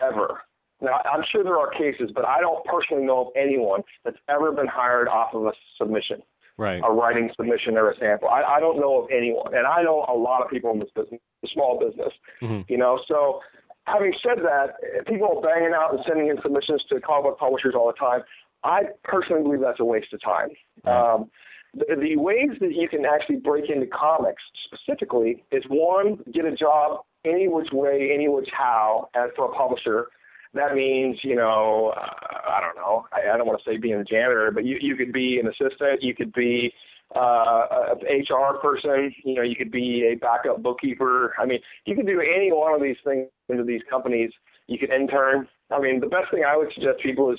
ever 0.00 0.40
Now, 0.80 1.00
I'm 1.12 1.24
sure 1.30 1.42
there 1.42 1.58
are 1.58 1.70
cases, 1.70 2.10
but 2.14 2.24
I 2.24 2.40
don't 2.40 2.64
personally 2.64 3.04
know 3.04 3.26
of 3.26 3.28
anyone 3.36 3.82
that's 4.04 4.18
ever 4.28 4.52
been 4.52 4.68
hired 4.68 5.08
off 5.08 5.34
of 5.34 5.44
a 5.46 5.52
submission, 5.76 6.22
right? 6.56 6.80
A 6.84 6.92
writing 6.92 7.30
submission 7.36 7.76
or 7.76 7.90
a 7.90 7.98
sample. 7.98 8.28
I, 8.28 8.42
I 8.42 8.60
don't 8.60 8.78
know 8.78 9.02
of 9.02 9.10
anyone, 9.10 9.54
and 9.54 9.66
I 9.66 9.82
know 9.82 10.04
a 10.08 10.14
lot 10.14 10.42
of 10.42 10.50
people 10.50 10.70
in 10.70 10.78
this 10.78 10.90
business, 10.94 11.20
the 11.42 11.48
small 11.52 11.78
business. 11.78 12.12
Mm-hmm. 12.40 12.70
You 12.72 12.78
know, 12.78 13.00
so 13.08 13.40
having 13.86 14.12
said 14.22 14.38
that, 14.44 15.06
people 15.06 15.38
are 15.38 15.42
banging 15.42 15.74
out 15.74 15.94
and 15.94 16.00
sending 16.06 16.28
in 16.28 16.36
submissions 16.42 16.84
to 16.90 17.00
comic 17.00 17.24
book 17.24 17.38
publishers 17.38 17.74
all 17.74 17.86
the 17.88 17.98
time. 17.98 18.22
I 18.64 18.82
personally 19.04 19.42
believe 19.42 19.60
that's 19.60 19.80
a 19.80 19.84
waste 19.84 20.12
of 20.12 20.22
time. 20.22 20.50
Right. 20.84 21.14
Um, 21.14 21.30
the, 21.74 21.96
the 21.96 22.16
ways 22.16 22.50
that 22.60 22.72
you 22.72 22.88
can 22.88 23.04
actually 23.04 23.36
break 23.36 23.70
into 23.70 23.86
comics 23.86 24.42
specifically 24.66 25.44
is 25.52 25.64
one, 25.68 26.18
get 26.32 26.44
a 26.44 26.54
job 26.54 27.02
any 27.24 27.48
which 27.48 27.68
way, 27.72 28.10
any 28.14 28.28
which 28.28 28.48
how, 28.56 29.08
as 29.14 29.30
for 29.36 29.50
a 29.50 29.54
publisher. 29.54 30.08
That 30.54 30.74
means, 30.74 31.18
you 31.22 31.36
know, 31.36 31.92
uh, 31.96 32.50
I 32.50 32.60
don't 32.60 32.76
know. 32.76 33.06
I, 33.12 33.34
I 33.34 33.36
don't 33.36 33.46
want 33.46 33.60
to 33.62 33.70
say 33.70 33.76
being 33.76 33.94
a 33.94 34.04
janitor, 34.04 34.50
but 34.52 34.64
you 34.64 34.78
you 34.80 34.96
could 34.96 35.12
be 35.12 35.38
an 35.38 35.46
assistant. 35.46 36.02
You 36.02 36.14
could 36.14 36.32
be 36.32 36.72
uh, 37.14 37.94
a 38.00 38.20
HR 38.20 38.58
person. 38.60 39.14
You 39.24 39.34
know, 39.34 39.42
you 39.42 39.56
could 39.56 39.70
be 39.70 40.10
a 40.12 40.16
backup 40.16 40.62
bookkeeper. 40.62 41.34
I 41.38 41.46
mean, 41.46 41.60
you 41.84 41.94
could 41.94 42.06
do 42.06 42.20
any 42.20 42.50
one 42.52 42.74
of 42.74 42.82
these 42.82 42.96
things 43.04 43.28
into 43.48 43.64
these 43.64 43.82
companies. 43.90 44.30
You 44.66 44.78
could 44.78 44.90
intern. 44.90 45.48
I 45.70 45.80
mean, 45.80 46.00
the 46.00 46.06
best 46.06 46.30
thing 46.32 46.44
I 46.46 46.56
would 46.56 46.72
suggest 46.74 47.00
people 47.02 47.32
is 47.32 47.38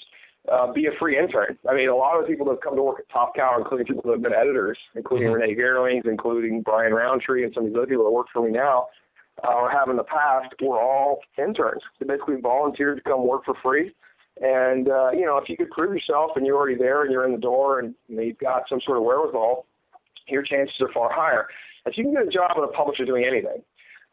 uh, 0.51 0.72
be 0.72 0.86
a 0.86 0.92
free 1.00 1.18
intern. 1.18 1.58
I 1.70 1.75
mean, 1.75 1.89
a 1.89 1.96
lot 1.96 2.20
of 2.20 2.28
people 2.28 2.46
that 2.48 2.54
have 2.54 2.62
come 2.62 2.75
to 2.75 2.84
work 2.84 3.00
at 3.00 3.10
Top 3.10 3.36
Cow, 3.36 3.56
including 3.58 3.88
people 3.88 4.04
that 4.06 4.13
have 4.13 4.22
been 4.22 4.34
editors, 4.34 4.78
including 4.96 5.30
mm-hmm. 5.30 5.42
Renae 5.42 5.58
Geerlings, 5.58 6.06
including 6.06 6.62
Bryan 6.62 6.94
Rountree, 6.94 7.44
and 7.44 7.54
some 7.54 7.66
of 7.66 7.70
these 7.70 7.78
other 7.78 7.88
people 7.88 8.06
that 8.06 8.12
work 8.12 8.28
for 8.34 8.46
me 8.46 8.51
now, 8.51 8.88
uh, 9.43 9.53
or 9.53 9.69
have 9.69 9.89
in 9.89 9.98
the 9.98 10.03
past, 10.03 10.53
were 10.62 10.81
all 10.81 11.19
interns. 11.38 11.81
They 12.00 12.05
basically 12.05 12.41
volunteered 12.41 12.98
to 12.98 13.03
come 13.03 13.27
work 13.27 13.46
for 13.46 13.55
free. 13.62 13.93
And 14.41 14.89
uh, 14.89 15.12
you 15.12 15.25
know, 15.25 15.38
if 15.38 15.50
you 15.50 15.58
could 15.58 15.69
prove 15.72 15.93
yourself 15.93 16.31
and 16.36 16.46
you're 16.46 16.55
already 16.55 16.77
there 16.77 17.03
and 17.03 17.12
you're 17.12 17.25
in 17.25 17.31
the 17.31 17.38
door 17.38 17.79
and 17.79 17.93
you 18.08 18.15
know, 18.15 18.22
you've 18.24 18.38
got 18.38 18.63
some 18.69 18.79
sort 18.86 18.98
of 18.98 19.03
wherewithal, 19.03 19.65
your 20.27 20.43
chances 20.43 20.75
are 20.79 20.91
far 20.93 21.12
higher. 21.12 21.48
If 21.86 21.98
you 21.98 22.03
can 22.03 22.13
get 22.13 22.27
a 22.27 22.29
job 22.29 22.51
with 22.55 22.69
a 22.69 22.74
publisher 22.74 23.05
doing 23.05 23.25
anything, 23.25 23.62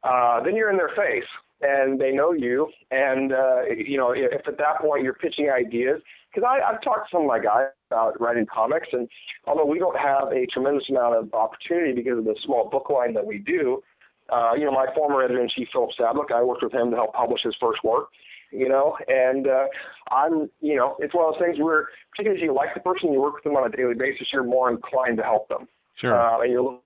uh, 0.03 0.43
then 0.43 0.57
you're 0.57 0.71
in 0.71 0.77
their 0.77 0.91
face 0.97 1.29
and 1.61 2.01
they 2.01 2.13
know 2.13 2.33
you. 2.33 2.69
And 2.91 3.33
uh, 3.33 3.63
you 3.77 3.97
know, 3.97 4.13
if 4.13 4.47
at 4.47 4.59
that 4.59 4.81
point 4.81 5.05
you're 5.05 5.15
pitching 5.15 5.51
ideas, 5.51 6.01
because 6.35 6.49
I've 6.49 6.83
talked 6.83 7.11
to 7.11 7.17
some 7.17 7.23
of 7.23 7.29
my 7.29 7.39
guys 7.39 7.69
about 7.91 8.21
writing 8.21 8.47
comics, 8.53 8.89
and 8.93 9.09
although 9.47 9.65
we 9.65 9.79
don't 9.79 9.99
have 9.99 10.33
a 10.33 10.47
tremendous 10.47 10.89
amount 10.91 11.15
of 11.15 11.33
opportunity 11.35 11.93
because 11.93 12.19
of 12.19 12.25
the 12.25 12.37
small 12.45 12.69
book 12.69 12.91
line 12.91 13.15
that 13.15 13.25
we 13.25 13.39
do, 13.39 13.83
uh, 14.31 14.53
you 14.55 14.65
know, 14.65 14.73
my 14.73 14.87
former 14.95 15.23
editor 15.23 15.41
in 15.41 15.49
chief, 15.49 15.69
Filip 15.73 15.91
Sablik, 15.99 16.33
I 16.35 16.43
worked 16.43 16.63
with 16.63 16.75
him 16.75 16.91
to 16.91 16.97
help 16.97 17.15
publish 17.15 17.43
his 17.43 17.55
first 17.61 17.83
work. 17.85 18.09
You 18.53 18.69
know, 18.69 18.97
and 19.09 19.49
uh, 19.49 19.67
I'm, 20.13 20.49
you 20.61 20.77
know, 20.77 20.97
it's 21.01 21.13
one 21.13 21.27
of 21.27 21.35
those 21.35 21.43
things 21.45 21.59
where, 21.59 21.89
particularly 22.13 22.41
if 22.41 22.47
you 22.47 22.55
like 22.55 22.75
the 22.75 22.81
person, 22.81 23.13
you 23.13 23.21
work 23.21 23.35
with 23.35 23.45
them 23.45 23.57
on 23.57 23.67
a 23.67 23.77
daily 23.77 23.95
basis, 23.95 24.29
you're 24.33 24.45
more 24.45 24.71
inclined 24.71 25.17
to 25.17 25.25
help 25.25 25.49
them. 25.49 25.67
Sure. 26.01 26.15
Uh, 26.15 26.43
and 26.43 26.53
you're 26.53 26.79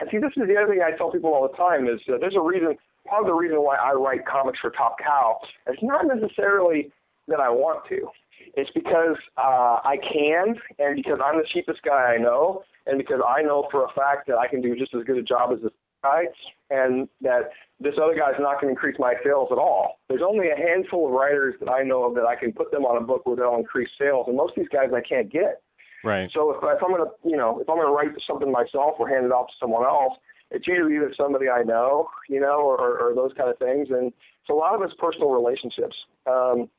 and 0.00 0.08
see, 0.10 0.18
this 0.18 0.30
is 0.36 0.46
the 0.46 0.56
other 0.56 0.72
thing 0.72 0.82
I 0.82 0.96
tell 0.96 1.10
people 1.10 1.34
all 1.34 1.48
the 1.48 1.56
time 1.56 1.88
is 1.88 2.00
uh, 2.08 2.18
there's 2.20 2.36
a 2.36 2.40
reason. 2.40 2.76
Part 3.06 3.22
of 3.22 3.26
the 3.26 3.34
reason 3.34 3.58
why 3.58 3.76
I 3.76 3.92
write 3.92 4.26
comics 4.26 4.58
for 4.60 4.70
Top 4.70 4.96
Cow 4.98 5.38
is 5.66 5.78
not 5.82 6.06
necessarily 6.06 6.92
that 7.26 7.40
I 7.40 7.48
want 7.48 7.88
to. 7.88 8.08
It's 8.54 8.70
because 8.74 9.16
uh, 9.36 9.80
I 9.84 9.96
can, 9.96 10.54
and 10.78 10.96
because 10.96 11.18
I'm 11.24 11.38
the 11.38 11.46
cheapest 11.52 11.82
guy 11.82 12.14
I 12.14 12.18
know, 12.18 12.62
and 12.86 12.98
because 12.98 13.20
I 13.26 13.42
know 13.42 13.66
for 13.70 13.84
a 13.84 13.88
fact 13.94 14.26
that 14.28 14.36
I 14.36 14.46
can 14.46 14.60
do 14.60 14.76
just 14.76 14.94
as 14.94 15.04
good 15.04 15.18
a 15.18 15.22
job 15.22 15.52
as 15.52 15.62
this 15.62 15.72
guy, 16.02 16.24
and 16.70 17.08
that 17.20 17.50
this 17.80 17.94
other 18.02 18.14
guy 18.14 18.30
is 18.30 18.36
not 18.38 18.60
going 18.60 18.66
to 18.66 18.70
increase 18.70 18.96
my 18.98 19.14
sales 19.24 19.48
at 19.52 19.58
all. 19.58 19.98
There's 20.08 20.22
only 20.26 20.50
a 20.50 20.56
handful 20.56 21.06
of 21.06 21.12
writers 21.12 21.54
that 21.60 21.70
I 21.70 21.82
know 21.82 22.04
of 22.04 22.14
that 22.14 22.24
I 22.24 22.36
can 22.36 22.52
put 22.52 22.70
them 22.70 22.84
on 22.84 22.96
a 23.02 23.04
book 23.06 23.26
where 23.26 23.36
they'll 23.36 23.56
increase 23.56 23.90
sales, 23.98 24.26
and 24.28 24.36
most 24.36 24.50
of 24.50 24.62
these 24.62 24.68
guys 24.68 24.90
I 24.94 25.00
can't 25.00 25.30
get. 25.30 25.62
Right. 26.04 26.30
So 26.32 26.50
if, 26.50 26.58
if 26.62 26.82
I'm 26.82 26.90
going 26.90 27.04
to, 27.04 27.10
you 27.28 27.36
know, 27.36 27.60
if 27.60 27.68
I'm 27.68 27.76
going 27.76 27.88
to 27.88 27.92
write 27.92 28.10
something 28.26 28.50
myself 28.52 28.94
or 28.98 29.08
hand 29.08 29.26
it 29.26 29.32
off 29.32 29.48
to 29.48 29.54
someone 29.60 29.84
else, 29.84 30.14
it's 30.50 30.66
usually 30.66 30.96
either 30.96 31.12
somebody 31.16 31.48
I 31.48 31.62
know, 31.62 32.08
you 32.28 32.40
know, 32.40 32.60
or, 32.60 32.98
or, 32.98 33.14
those 33.14 33.32
kind 33.36 33.50
of 33.50 33.58
things. 33.58 33.88
And 33.90 34.12
so 34.46 34.54
a 34.54 34.56
lot 34.58 34.74
of 34.74 34.82
it's 34.82 34.94
personal 34.98 35.30
relationships. 35.30 35.96
Um, 36.26 36.70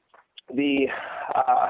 the 0.55 0.87
uh, 1.35 1.69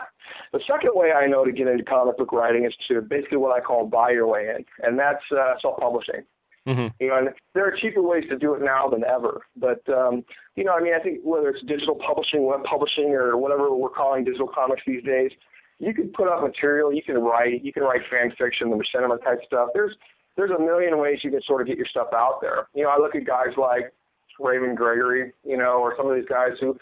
the 0.53 0.61
second 0.65 0.91
way 0.93 1.11
I 1.11 1.27
know 1.27 1.43
to 1.43 1.51
get 1.51 1.67
into 1.67 1.83
comic 1.83 2.17
book 2.17 2.31
writing 2.31 2.65
is 2.65 2.73
to 2.87 3.01
basically 3.01 3.37
what 3.37 3.51
I 3.51 3.59
call 3.59 3.85
buy 3.87 4.11
your 4.11 4.27
way 4.27 4.47
in, 4.55 4.63
and 4.87 4.97
that's 4.97 5.23
uh, 5.37 5.55
self-publishing. 5.61 6.23
Mm-hmm. 6.67 7.03
You 7.03 7.09
know, 7.09 7.17
and 7.17 7.29
there 7.53 7.65
are 7.65 7.75
cheaper 7.81 8.01
ways 8.01 8.25
to 8.29 8.37
do 8.37 8.53
it 8.53 8.61
now 8.61 8.87
than 8.89 9.03
ever. 9.03 9.41
But 9.55 9.81
um, 9.89 10.23
you 10.55 10.63
know, 10.63 10.73
I 10.73 10.81
mean, 10.81 10.93
I 10.93 10.99
think 10.99 11.19
whether 11.23 11.49
it's 11.49 11.63
digital 11.65 11.95
publishing, 11.95 12.45
web 12.45 12.63
publishing, 12.63 13.13
or 13.13 13.37
whatever 13.37 13.73
we're 13.73 13.89
calling 13.89 14.23
digital 14.23 14.47
comics 14.47 14.81
these 14.85 15.03
days, 15.03 15.31
you 15.79 15.93
can 15.93 16.09
put 16.09 16.27
up 16.27 16.43
material, 16.43 16.93
you 16.93 17.01
can 17.01 17.17
write, 17.17 17.63
you 17.63 17.73
can 17.73 17.83
write 17.83 18.01
fan 18.09 18.31
fiction, 18.37 18.69
the 18.69 18.75
machinima 18.75 19.23
type 19.23 19.39
stuff. 19.45 19.69
There's 19.73 19.95
there's 20.35 20.51
a 20.51 20.59
million 20.59 20.97
ways 20.99 21.19
you 21.23 21.31
can 21.31 21.41
sort 21.41 21.61
of 21.61 21.67
get 21.67 21.77
your 21.77 21.87
stuff 21.87 22.07
out 22.13 22.39
there. 22.41 22.67
You 22.73 22.83
know, 22.83 22.89
I 22.89 22.97
look 22.97 23.15
at 23.15 23.25
guys 23.25 23.55
like 23.57 23.91
Raven 24.39 24.75
Gregory, 24.75 25.33
you 25.43 25.57
know, 25.57 25.79
or 25.79 25.93
some 25.97 26.09
of 26.09 26.15
these 26.15 26.27
guys 26.29 26.51
who 26.59 26.77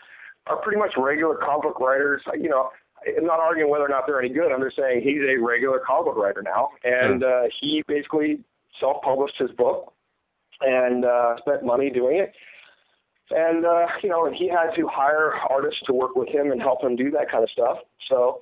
are 0.47 0.57
pretty 0.57 0.77
much 0.77 0.93
regular 0.97 1.35
comic 1.35 1.63
book 1.63 1.79
writers. 1.79 2.21
You 2.33 2.49
know, 2.49 2.69
I'm 3.17 3.25
not 3.25 3.39
arguing 3.39 3.69
whether 3.71 3.85
or 3.85 3.89
not 3.89 4.03
they're 4.05 4.19
any 4.19 4.29
good. 4.29 4.51
I'm 4.51 4.61
just 4.61 4.75
saying 4.75 5.01
he's 5.01 5.21
a 5.27 5.41
regular 5.41 5.79
comic 5.85 6.05
book 6.05 6.17
writer 6.17 6.41
now, 6.41 6.69
and 6.83 7.23
uh, 7.23 7.43
he 7.61 7.83
basically 7.87 8.39
self-published 8.79 9.35
his 9.37 9.51
book 9.51 9.93
and 10.61 11.05
uh, 11.05 11.35
spent 11.39 11.63
money 11.63 11.89
doing 11.89 12.17
it. 12.17 12.33
And 13.29 13.65
uh, 13.65 13.87
you 14.01 14.09
know, 14.09 14.25
and 14.25 14.35
he 14.35 14.47
had 14.47 14.73
to 14.75 14.87
hire 14.87 15.33
artists 15.49 15.81
to 15.87 15.93
work 15.93 16.15
with 16.15 16.29
him 16.29 16.51
and 16.51 16.61
help 16.61 16.81
him 16.81 16.95
do 16.95 17.11
that 17.11 17.29
kind 17.29 17.43
of 17.43 17.49
stuff. 17.49 17.77
So, 18.07 18.39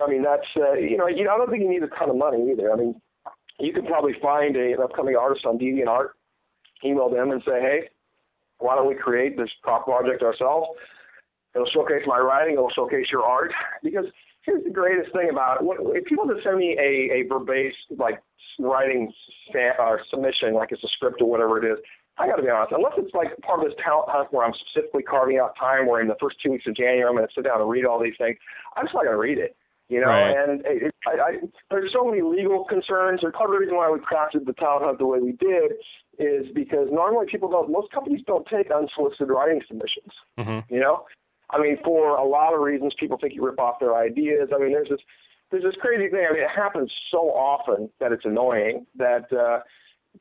I 0.00 0.08
mean, 0.08 0.22
that's 0.22 0.46
uh, 0.56 0.74
you 0.74 0.96
know, 0.96 1.08
you 1.08 1.24
know, 1.24 1.34
I 1.34 1.38
don't 1.38 1.50
think 1.50 1.62
you 1.62 1.68
need 1.70 1.82
a 1.82 1.88
ton 1.88 2.10
of 2.10 2.16
money 2.16 2.50
either. 2.52 2.72
I 2.72 2.76
mean, 2.76 3.00
you 3.58 3.72
could 3.72 3.86
probably 3.86 4.14
find 4.22 4.56
a, 4.56 4.72
an 4.74 4.80
upcoming 4.82 5.16
artist 5.16 5.44
on 5.44 5.58
DeviantArt, 5.58 6.10
email 6.84 7.10
them 7.10 7.32
and 7.32 7.42
say, 7.44 7.60
hey, 7.60 7.88
why 8.58 8.76
don't 8.76 8.86
we 8.86 8.94
create 8.94 9.36
this 9.36 9.50
prop 9.62 9.84
project 9.84 10.22
ourselves? 10.22 10.68
It'll 11.54 11.68
showcase 11.68 12.02
my 12.06 12.18
writing. 12.18 12.54
It'll 12.54 12.70
showcase 12.70 13.06
your 13.10 13.24
art. 13.24 13.52
Because 13.82 14.06
here's 14.46 14.64
the 14.64 14.70
greatest 14.70 15.12
thing 15.12 15.28
about 15.30 15.60
it: 15.60 15.66
if 15.94 16.04
people 16.06 16.26
just 16.26 16.42
send 16.42 16.56
me 16.56 16.78
a 16.78 17.20
a 17.20 17.28
verbose 17.28 17.74
like 17.98 18.22
writing 18.58 19.12
or 19.78 20.00
submission, 20.10 20.54
like 20.54 20.72
it's 20.72 20.82
a 20.84 20.88
script 20.88 21.20
or 21.20 21.28
whatever 21.28 21.58
it 21.58 21.70
is, 21.70 21.78
I 22.18 22.26
got 22.26 22.36
to 22.36 22.42
be 22.42 22.48
honest. 22.48 22.72
Unless 22.72 22.94
it's 22.96 23.14
like 23.14 23.36
part 23.42 23.60
of 23.60 23.66
this 23.66 23.76
talent 23.82 24.08
hunt 24.08 24.32
where 24.32 24.46
I'm 24.46 24.54
specifically 24.54 25.02
carving 25.02 25.38
out 25.38 25.54
time, 25.58 25.86
where 25.86 26.00
in 26.00 26.08
the 26.08 26.16
first 26.20 26.36
two 26.42 26.52
weeks 26.52 26.66
of 26.66 26.74
January 26.74 27.04
I'm 27.04 27.16
going 27.16 27.26
to 27.26 27.34
sit 27.34 27.44
down 27.44 27.60
and 27.60 27.68
read 27.68 27.84
all 27.84 28.02
these 28.02 28.16
things, 28.16 28.38
I'm 28.76 28.86
just 28.86 28.94
not 28.94 29.04
going 29.04 29.14
to 29.14 29.20
read 29.20 29.38
it. 29.38 29.56
You 29.88 30.00
know, 30.00 30.08
right. 30.08 30.34
and 30.34 30.62
it, 30.66 30.92
I, 31.06 31.10
I, 31.12 31.32
there's 31.70 31.92
so 31.92 32.04
many 32.04 32.20
legal 32.20 32.64
concerns, 32.64 33.20
and 33.22 33.32
part 33.32 33.50
of 33.50 33.54
the 33.54 33.60
reason 33.60 33.76
why 33.76 33.88
we 33.88 34.00
crafted 34.00 34.44
the 34.44 34.52
talent 34.54 34.84
hunt 34.84 34.98
the 34.98 35.06
way 35.06 35.20
we 35.20 35.30
did 35.32 35.78
is 36.18 36.46
because 36.54 36.88
normally 36.90 37.26
people 37.30 37.48
don't, 37.48 37.70
most 37.70 37.92
companies 37.92 38.20
don't 38.26 38.44
take 38.48 38.72
unsolicited 38.72 39.28
writing 39.28 39.62
submissions. 39.68 40.10
Mm-hmm. 40.40 40.74
You 40.74 40.80
know, 40.80 41.04
I 41.50 41.60
mean, 41.60 41.78
for 41.84 42.16
a 42.16 42.26
lot 42.26 42.54
of 42.54 42.60
reasons, 42.60 42.94
people 42.98 43.18
think 43.20 43.34
you 43.34 43.44
rip 43.44 43.60
off 43.60 43.78
their 43.78 43.96
ideas. 43.96 44.48
I 44.54 44.58
mean, 44.58 44.72
there's 44.72 44.88
this 44.88 45.00
there's 45.50 45.62
this 45.62 45.76
crazy 45.80 46.08
thing. 46.08 46.26
I 46.28 46.32
mean, 46.32 46.42
it 46.42 46.50
happens 46.54 46.90
so 47.10 47.30
often 47.30 47.88
that 48.00 48.10
it's 48.10 48.24
annoying 48.24 48.84
that 48.96 49.32
uh, 49.32 49.60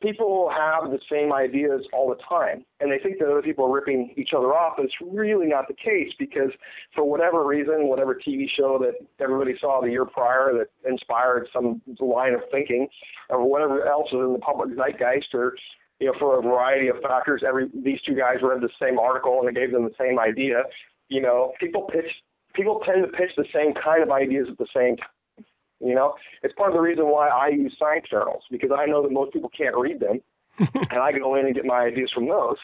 people 0.01 0.51
have 0.55 0.91
the 0.91 0.99
same 1.11 1.33
ideas 1.33 1.81
all 1.93 2.09
the 2.09 2.21
time, 2.29 2.63
and 2.79 2.91
they 2.91 2.99
think 2.99 3.17
that 3.19 3.27
other 3.27 3.41
people 3.41 3.65
are 3.65 3.73
ripping 3.73 4.13
each 4.17 4.29
other 4.37 4.53
off. 4.53 4.73
But 4.77 4.85
it's 4.85 4.95
really 5.01 5.47
not 5.47 5.67
the 5.67 5.73
case 5.73 6.13
because, 6.19 6.51
for 6.93 7.03
whatever 7.03 7.45
reason, 7.45 7.87
whatever 7.87 8.15
TV 8.15 8.45
show 8.55 8.77
that 8.79 8.93
everybody 9.19 9.55
saw 9.59 9.81
the 9.81 9.89
year 9.89 10.05
prior 10.05 10.53
that 10.53 10.89
inspired 10.89 11.47
some 11.51 11.81
line 11.99 12.33
of 12.33 12.41
thinking, 12.51 12.87
or 13.29 13.43
whatever 13.49 13.87
else 13.87 14.09
is 14.09 14.19
in 14.19 14.33
the 14.33 14.39
public 14.39 14.75
zeitgeist, 14.75 15.33
or 15.33 15.55
you 15.99 16.07
know, 16.07 16.13
for 16.19 16.37
a 16.37 16.41
variety 16.41 16.89
of 16.89 16.97
factors, 17.01 17.41
every 17.47 17.67
these 17.83 18.01
two 18.01 18.15
guys 18.15 18.37
read 18.43 18.61
the 18.61 18.69
same 18.79 18.99
article 18.99 19.39
and 19.39 19.49
it 19.49 19.59
gave 19.59 19.71
them 19.71 19.85
the 19.85 19.95
same 19.97 20.19
idea 20.19 20.63
you 21.09 21.21
know, 21.21 21.53
people 21.59 21.83
pitch 21.83 22.11
people 22.53 22.81
tend 22.85 23.03
to 23.03 23.11
pitch 23.11 23.31
the 23.37 23.45
same 23.53 23.73
kind 23.73 24.01
of 24.01 24.11
ideas 24.11 24.47
at 24.49 24.57
the 24.57 24.67
same 24.75 24.97
time. 24.97 25.45
You 25.81 25.93
know, 25.93 26.15
it's 26.41 26.53
part 26.55 26.69
of 26.69 26.75
the 26.75 26.81
reason 26.81 27.05
why 27.05 27.27
I 27.27 27.49
use 27.49 27.75
science 27.77 28.05
journals 28.09 28.43
because 28.49 28.71
I 28.75 28.85
know 28.85 29.03
that 29.03 29.11
most 29.11 29.33
people 29.33 29.51
can't 29.55 29.75
read 29.75 29.99
them, 29.99 30.21
and 30.59 30.99
I 30.99 31.11
go 31.11 31.35
in 31.35 31.45
and 31.45 31.53
get 31.53 31.65
my 31.65 31.81
ideas 31.81 32.11
from 32.13 32.27
those. 32.27 32.57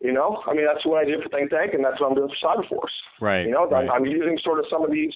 You 0.00 0.12
know, 0.12 0.42
I 0.46 0.54
mean 0.54 0.66
that's 0.66 0.84
what 0.86 0.98
I 0.98 1.04
did 1.04 1.22
for 1.22 1.28
Think 1.30 1.50
Tank, 1.50 1.74
and 1.74 1.84
that's 1.84 2.00
what 2.00 2.10
I'm 2.10 2.14
doing 2.14 2.30
for 2.30 2.46
Cyberforce. 2.46 2.94
Right. 3.20 3.44
You 3.44 3.52
know, 3.52 3.68
right. 3.68 3.88
I'm, 3.88 4.04
I'm 4.04 4.06
using 4.06 4.38
sort 4.42 4.58
of 4.58 4.66
some 4.70 4.84
of 4.84 4.90
these. 4.90 5.12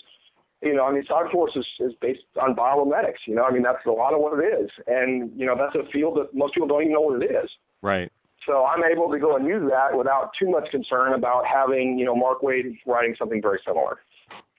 You 0.62 0.74
know, 0.74 0.85
I 0.85 0.92
mean, 0.92 1.04
Cyberforce 1.04 1.57
is, 1.57 1.66
is 1.80 1.92
based 2.00 2.22
on 2.40 2.57
biomimetics. 2.57 3.20
You 3.26 3.35
know, 3.35 3.44
I 3.44 3.50
mean 3.50 3.62
that's 3.62 3.85
a 3.87 3.90
lot 3.90 4.14
of 4.14 4.20
what 4.20 4.38
it 4.38 4.46
is, 4.46 4.70
and 4.87 5.30
you 5.38 5.46
know 5.46 5.54
that's 5.57 5.74
a 5.74 5.90
field 5.90 6.16
that 6.16 6.35
most 6.35 6.54
people 6.54 6.68
don't 6.68 6.83
even 6.83 6.94
know 6.94 7.02
what 7.02 7.22
it 7.22 7.30
is. 7.30 7.50
Right. 7.83 8.11
So 8.46 8.64
I'm 8.64 8.83
able 8.85 9.11
to 9.11 9.18
go 9.18 9.37
and 9.37 9.46
use 9.46 9.70
that 9.70 9.96
without 9.96 10.30
too 10.38 10.50
much 10.50 10.70
concern 10.70 11.14
about 11.14 11.44
having, 11.46 11.98
you 11.98 12.04
know, 12.04 12.14
Mark 12.14 12.42
Waid 12.42 12.78
writing 12.87 13.14
something 13.18 13.40
very 13.40 13.61
similar. 13.66 14.00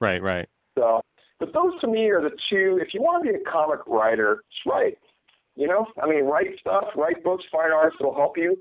Right, 0.01 0.21
right. 0.21 0.47
So, 0.77 1.01
but 1.39 1.53
those 1.53 1.79
to 1.81 1.87
me 1.87 2.09
are 2.09 2.21
the 2.21 2.31
two. 2.49 2.79
If 2.81 2.93
you 2.93 3.01
want 3.01 3.23
to 3.23 3.31
be 3.31 3.37
a 3.37 3.51
comic 3.51 3.79
writer, 3.87 4.43
just 4.51 4.65
write. 4.65 4.97
You 5.55 5.67
know, 5.67 5.85
I 6.01 6.07
mean, 6.07 6.25
write 6.25 6.47
stuff, 6.59 6.85
write 6.95 7.23
books, 7.23 7.43
find 7.51 7.71
artists 7.71 7.97
that'll 7.99 8.15
help 8.15 8.37
you. 8.37 8.57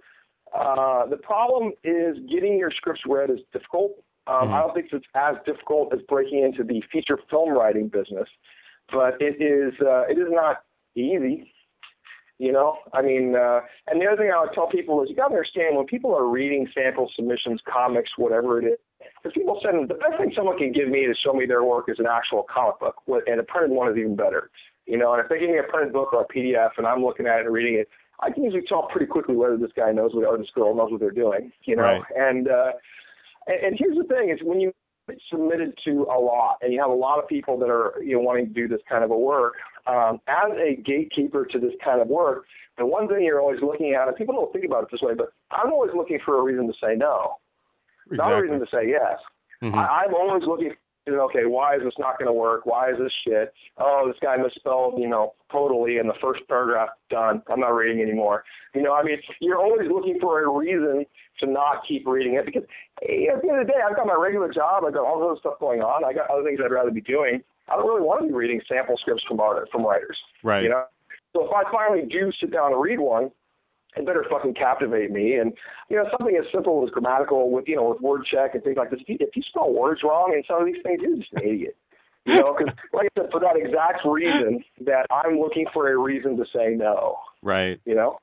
Uh, 0.55 1.07
the 1.07 1.17
problem 1.17 1.73
is 1.83 2.17
getting 2.31 2.57
your 2.57 2.71
scripts 2.71 3.03
read 3.07 3.31
is 3.31 3.41
difficult, 3.53 3.93
Um, 4.27 4.35
mm-hmm. 4.35 4.55
I 4.55 4.61
don't 4.61 4.75
think 4.75 4.87
it's 4.93 5.07
as 5.15 5.37
difficult 5.45 5.93
as 5.93 6.01
breaking 6.09 6.43
into 6.45 6.63
the 6.65 6.83
feature 6.93 7.19
film 7.29 7.51
writing 7.51 7.89
business, 7.89 8.29
but 8.93 9.21
it 9.21 9.43
is 9.43 9.75
uh, 9.81 10.05
it 10.09 10.19
is 10.19 10.29
not 10.31 10.63
easy. 10.95 11.53
You 12.38 12.51
know, 12.51 12.79
I 12.92 13.01
mean, 13.01 13.37
uh, 13.37 13.61
and 13.87 14.01
the 14.01 14.07
other 14.07 14.16
thing 14.16 14.33
I 14.35 14.40
would 14.40 14.53
tell 14.55 14.66
people 14.66 15.01
is 15.03 15.09
you 15.09 15.14
got 15.14 15.29
to 15.29 15.35
understand 15.35 15.77
when 15.77 15.87
people 15.87 16.12
are 16.14 16.27
reading 16.27 16.66
sample 16.75 17.09
submissions, 17.14 17.61
comics, 17.73 18.11
whatever 18.16 18.61
it 18.61 18.66
is. 18.66 18.79
Because 19.23 19.35
people 19.35 19.61
send 19.62 19.88
the 19.88 19.94
best 19.94 20.18
thing 20.18 20.33
someone 20.35 20.59
can 20.59 20.73
give 20.73 20.88
me 20.88 21.07
to 21.07 21.14
show 21.14 21.33
me 21.33 21.47
their 21.47 21.62
work 21.62 21.87
is 21.88 22.01
an 22.01 22.07
actual 22.11 22.44
comic 22.53 22.81
book, 22.81 22.97
and 23.27 23.38
a 23.38 23.44
printed 23.44 23.70
one 23.70 23.90
is 23.92 23.97
even 23.97 24.16
better. 24.16 24.51
You 24.87 24.99
know, 24.99 25.14
and 25.14 25.23
if 25.23 25.29
they 25.29 25.38
give 25.38 25.49
me 25.49 25.59
a 25.59 25.70
printed 25.70 25.92
book 25.92 26.12
or 26.12 26.23
a 26.23 26.29
PDF 26.29 26.70
and 26.77 26.87
I'm 26.87 27.05
looking 27.05 27.27
at 27.27 27.40
it 27.40 27.47
and 27.47 27.55
reading 27.55 27.75
it, 27.75 27.88
I 28.20 28.31
can 28.31 28.44
usually 28.44 28.64
tell 28.68 28.88
pretty 28.88 29.07
quickly 29.07 29.37
whether 29.37 29.57
this 29.57 29.70
guy 29.77 29.92
knows 29.92 30.11
what 30.14 30.27
or 30.27 30.37
this 30.37 30.51
girl 30.55 30.75
knows 30.75 30.90
what 30.90 31.01
they're 31.01 31.11
doing. 31.11 31.53
You 31.64 31.77
know, 31.77 31.83
right. 31.83 32.03
and 32.16 32.49
uh, 32.49 32.73
and, 33.47 33.66
and 33.66 33.77
here's 33.79 33.97
the 33.97 34.05
thing: 34.05 34.31
is 34.31 34.40
when 34.42 34.61
you 34.61 34.73
submitted 35.31 35.77
to 35.85 36.07
a 36.11 36.19
lot, 36.19 36.59
and 36.62 36.73
you 36.73 36.81
have 36.81 36.90
a 36.90 36.95
lot 36.95 37.19
of 37.19 37.29
people 37.29 37.59
that 37.59 37.69
are 37.69 37.95
you 38.03 38.14
know 38.14 38.21
wanting 38.21 38.47
to 38.49 38.53
do 38.53 38.69
this 38.69 38.81
kind 38.88 39.05
of 39.05 39.11
a 39.11 39.19
work. 39.19 39.55
Um, 39.87 40.21
as 40.29 40.53
a 40.57 40.81
gatekeeper 40.83 41.45
to 41.45 41.59
this 41.59 41.73
kind 41.85 42.01
of 42.01 42.09
work, 42.09 42.45
the 42.79 42.87
one 42.87 43.07
thing 43.09 43.23
you're 43.23 43.40
always 43.40 43.61
looking 43.61 43.95
at, 43.95 44.09
and 44.09 44.17
people 44.17 44.35
don't 44.35 44.53
think 44.53 44.64
about 44.64 44.85
it 44.85 44.88
this 44.90 45.03
way, 45.03 45.14
but 45.14 45.33
I'm 45.51 45.73
always 45.73 45.93
looking 45.95 46.19
for 46.25 46.38
a 46.38 46.43
reason 46.43 46.67
to 46.67 46.73
say 46.83 46.95
no, 46.97 47.37
exactly. 48.07 48.17
not 48.17 48.33
a 48.33 48.43
reason 48.43 48.61
to 48.61 48.67
say 48.73 48.88
yes. 48.88 49.19
Mm-hmm. 49.62 49.79
I, 49.79 50.05
I'm 50.07 50.14
always 50.14 50.45
looking 50.47 50.73
okay, 51.09 51.45
why 51.45 51.77
is 51.77 51.83
this 51.83 51.95
not 51.99 52.19
going 52.19 52.27
to 52.27 52.33
work? 52.33 52.67
Why 52.67 52.90
is 52.90 52.99
this 52.99 53.12
shit? 53.27 53.53
Oh, 53.79 54.05
this 54.07 54.17
guy 54.23 54.37
misspelled, 54.37 54.99
you 54.99 55.09
know, 55.09 55.35
totally 55.53 55.99
in 55.99 56.07
the 56.07 56.14
first 56.21 56.40
paragraph. 56.49 56.88
Done. 57.11 57.43
I'm 57.49 57.61
not 57.61 57.69
reading 57.69 58.03
anymore. 58.03 58.45
You 58.75 58.83
know, 58.83 58.95
I 58.95 59.03
mean, 59.03 59.19
you're 59.40 59.59
always 59.59 59.90
looking 59.90 60.19
for 60.21 60.43
a 60.43 60.49
reason 60.49 61.05
to 61.40 61.47
not 61.47 61.83
keep 61.87 62.07
reading 62.07 62.35
it 62.35 62.47
because 62.47 62.62
hey, 63.03 63.29
at 63.33 63.43
the 63.43 63.49
end 63.49 63.61
of 63.61 63.67
the 63.67 63.73
day, 63.73 63.79
I've 63.87 63.97
got 63.97 64.07
my 64.07 64.17
regular 64.19 64.53
job. 64.53 64.85
I've 64.87 64.95
got 64.95 65.05
all 65.05 65.31
this 65.31 65.40
stuff 65.40 65.61
going 65.61 65.81
on. 65.81 66.05
I 66.05 66.12
got 66.12 66.31
other 66.31 66.45
things 66.45 66.61
I'd 66.64 66.73
rather 66.73 66.90
be 66.90 67.03
doing. 67.03 67.43
I 67.69 67.77
don't 67.77 67.87
really 67.87 68.03
want 68.03 68.23
to 68.23 68.29
be 68.29 68.35
reading 68.35 68.61
sample 68.69 68.97
scripts 68.99 69.25
from 69.29 69.40
art 69.40 69.69
from 69.71 69.85
writers. 69.85 70.19
Right. 70.43 70.62
You 70.62 70.71
know. 70.71 70.85
So 71.35 71.45
if 71.45 71.51
I 71.53 71.71
finally 71.73 72.07
do 72.09 72.31
sit 72.40 72.53
down 72.53 72.73
and 72.73 72.81
read 72.81 73.01
one, 73.01 73.31
it 73.97 74.07
better 74.07 74.25
fucking 74.31 74.55
captivate 74.55 75.11
me. 75.11 75.35
And 75.35 75.53
you 75.89 75.97
know, 75.97 76.05
something 76.17 76.37
as 76.37 76.47
simple 76.53 76.85
as 76.85 76.91
grammatical 76.91 77.51
with 77.51 77.67
you 77.69 77.77
know 77.77 77.91
with 77.91 78.01
word 78.01 78.27
check 78.31 78.55
and 78.55 78.63
things 78.63 78.77
like 78.77 78.91
this. 78.91 79.01
If 79.03 79.09
you, 79.09 79.17
if 79.21 79.37
you 79.37 79.43
spell 79.43 79.73
words 79.73 80.03
wrong 80.03 80.33
in 80.35 80.43
some 80.49 80.61
of 80.61 80.67
these 80.67 80.83
things, 80.83 81.01
you're 81.03 81.17
just 81.17 81.33
an 81.35 81.43
idiot. 81.43 81.77
You 82.27 82.37
know, 82.37 82.57
because 82.57 82.75
like 82.93 83.09
I 83.17 83.23
said, 83.23 83.31
for 83.31 83.41
that 83.41 83.57
exact 83.57 84.05
reason 84.05 84.65
that 84.85 85.07
I'm 85.11 85.39
looking 85.39 85.67
for 85.73 85.93
a 85.93 85.97
reason 85.97 86.37
to 86.37 86.45
say 86.55 86.75
no. 86.75 87.17
Right. 87.43 87.81
You 87.85 87.95
know. 87.95 88.19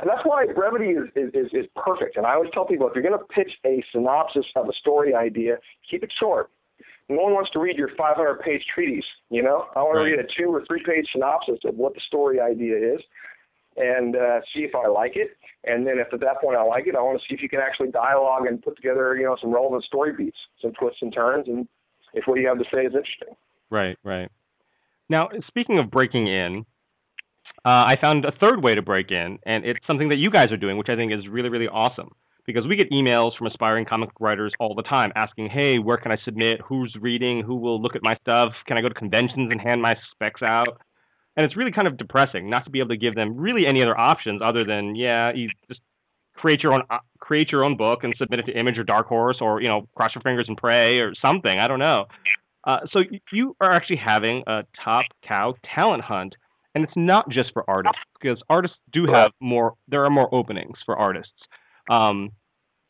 And 0.00 0.10
that's 0.10 0.22
why 0.24 0.46
brevity 0.52 0.90
is, 0.90 1.08
is, 1.14 1.30
is, 1.32 1.50
is 1.52 1.66
perfect. 1.76 2.16
And 2.16 2.26
I 2.26 2.34
always 2.34 2.50
tell 2.52 2.64
people 2.64 2.88
if 2.88 2.94
you're 2.94 3.04
going 3.04 3.16
to 3.16 3.24
pitch 3.26 3.52
a 3.64 3.84
synopsis 3.92 4.46
of 4.56 4.68
a 4.68 4.72
story 4.72 5.14
idea, 5.14 5.58
keep 5.88 6.02
it 6.02 6.12
short. 6.18 6.50
No 7.08 7.22
one 7.22 7.34
wants 7.34 7.50
to 7.50 7.60
read 7.60 7.76
your 7.76 7.90
500 7.96 8.40
page 8.40 8.62
treatise. 8.74 9.04
You 9.30 9.42
know, 9.42 9.66
I 9.76 9.82
want 9.82 9.98
right. 9.98 10.04
to 10.04 10.16
read 10.16 10.18
a 10.18 10.26
two 10.36 10.50
or 10.50 10.64
three 10.66 10.82
page 10.84 11.06
synopsis 11.12 11.58
of 11.64 11.76
what 11.76 11.94
the 11.94 12.00
story 12.06 12.40
idea 12.40 12.76
is 12.76 13.00
and 13.76 14.16
uh, 14.16 14.40
see 14.54 14.60
if 14.60 14.74
I 14.74 14.86
like 14.88 15.16
it. 15.16 15.30
And 15.64 15.86
then 15.86 15.98
if 15.98 16.12
at 16.12 16.20
that 16.20 16.40
point 16.40 16.56
I 16.56 16.62
like 16.62 16.86
it, 16.86 16.96
I 16.96 17.00
want 17.00 17.20
to 17.20 17.24
see 17.28 17.34
if 17.34 17.42
you 17.42 17.48
can 17.48 17.60
actually 17.60 17.90
dialogue 17.90 18.46
and 18.46 18.60
put 18.60 18.76
together, 18.76 19.16
you 19.16 19.24
know, 19.24 19.36
some 19.40 19.52
relevant 19.52 19.84
story 19.84 20.12
beats, 20.12 20.36
some 20.60 20.72
twists 20.72 21.02
and 21.02 21.12
turns, 21.12 21.46
and 21.48 21.68
if 22.14 22.24
what 22.26 22.38
you 22.38 22.48
have 22.48 22.58
to 22.58 22.64
say 22.64 22.80
is 22.80 22.94
interesting. 22.94 23.34
Right, 23.70 23.96
right. 24.04 24.30
Now, 25.08 25.28
speaking 25.46 25.78
of 25.78 25.90
breaking 25.90 26.26
in, 26.26 26.64
uh, 27.64 27.68
I 27.68 27.96
found 28.00 28.24
a 28.24 28.32
third 28.32 28.62
way 28.62 28.74
to 28.74 28.82
break 28.82 29.10
in, 29.10 29.38
and 29.46 29.64
it's 29.64 29.86
something 29.86 30.08
that 30.08 30.16
you 30.16 30.30
guys 30.30 30.50
are 30.50 30.56
doing, 30.56 30.78
which 30.78 30.88
I 30.88 30.96
think 30.96 31.12
is 31.12 31.28
really, 31.28 31.48
really 31.48 31.68
awesome. 31.68 32.10
Because 32.44 32.66
we 32.66 32.74
get 32.74 32.90
emails 32.90 33.36
from 33.38 33.46
aspiring 33.46 33.84
comic 33.84 34.10
writers 34.18 34.52
all 34.58 34.74
the 34.74 34.82
time 34.82 35.12
asking, 35.14 35.48
hey, 35.48 35.78
where 35.78 35.96
can 35.96 36.10
I 36.10 36.16
submit? 36.24 36.60
Who's 36.66 36.92
reading? 37.00 37.40
Who 37.42 37.54
will 37.54 37.80
look 37.80 37.94
at 37.94 38.02
my 38.02 38.16
stuff? 38.16 38.52
Can 38.66 38.76
I 38.76 38.80
go 38.80 38.88
to 38.88 38.94
conventions 38.94 39.50
and 39.52 39.60
hand 39.60 39.80
my 39.80 39.94
specs 40.10 40.42
out? 40.42 40.80
And 41.36 41.44
it's 41.44 41.56
really 41.56 41.72
kind 41.72 41.88
of 41.88 41.96
depressing 41.96 42.50
not 42.50 42.64
to 42.64 42.70
be 42.70 42.78
able 42.78 42.90
to 42.90 42.96
give 42.96 43.14
them 43.14 43.36
really 43.36 43.66
any 43.66 43.82
other 43.82 43.98
options 43.98 44.42
other 44.42 44.64
than 44.64 44.94
yeah, 44.94 45.32
you 45.32 45.48
just 45.68 45.80
create 46.36 46.62
your 46.62 46.72
own 46.72 46.82
uh, 46.90 46.98
create 47.20 47.50
your 47.50 47.64
own 47.64 47.76
book 47.76 48.04
and 48.04 48.14
submit 48.18 48.40
it 48.40 48.46
to 48.46 48.58
Image 48.58 48.78
or 48.78 48.84
Dark 48.84 49.06
Horse 49.06 49.38
or 49.40 49.60
you 49.60 49.68
know 49.68 49.86
cross 49.94 50.14
your 50.14 50.22
fingers 50.22 50.46
and 50.48 50.56
pray 50.56 50.98
or 50.98 51.14
something. 51.20 51.58
I 51.58 51.68
don't 51.68 51.78
know. 51.78 52.06
Uh, 52.64 52.80
so 52.92 53.02
you 53.32 53.56
are 53.60 53.72
actually 53.72 53.96
having 53.96 54.42
a 54.46 54.62
top 54.84 55.04
cow 55.26 55.54
talent 55.74 56.02
hunt, 56.04 56.34
and 56.74 56.84
it's 56.84 56.92
not 56.96 57.28
just 57.28 57.52
for 57.52 57.68
artists 57.68 57.98
because 58.20 58.40
artists 58.48 58.76
do 58.92 59.06
have 59.06 59.32
more. 59.40 59.74
There 59.88 60.04
are 60.04 60.10
more 60.10 60.32
openings 60.34 60.78
for 60.84 60.96
artists. 60.96 61.32
Um, 61.90 62.30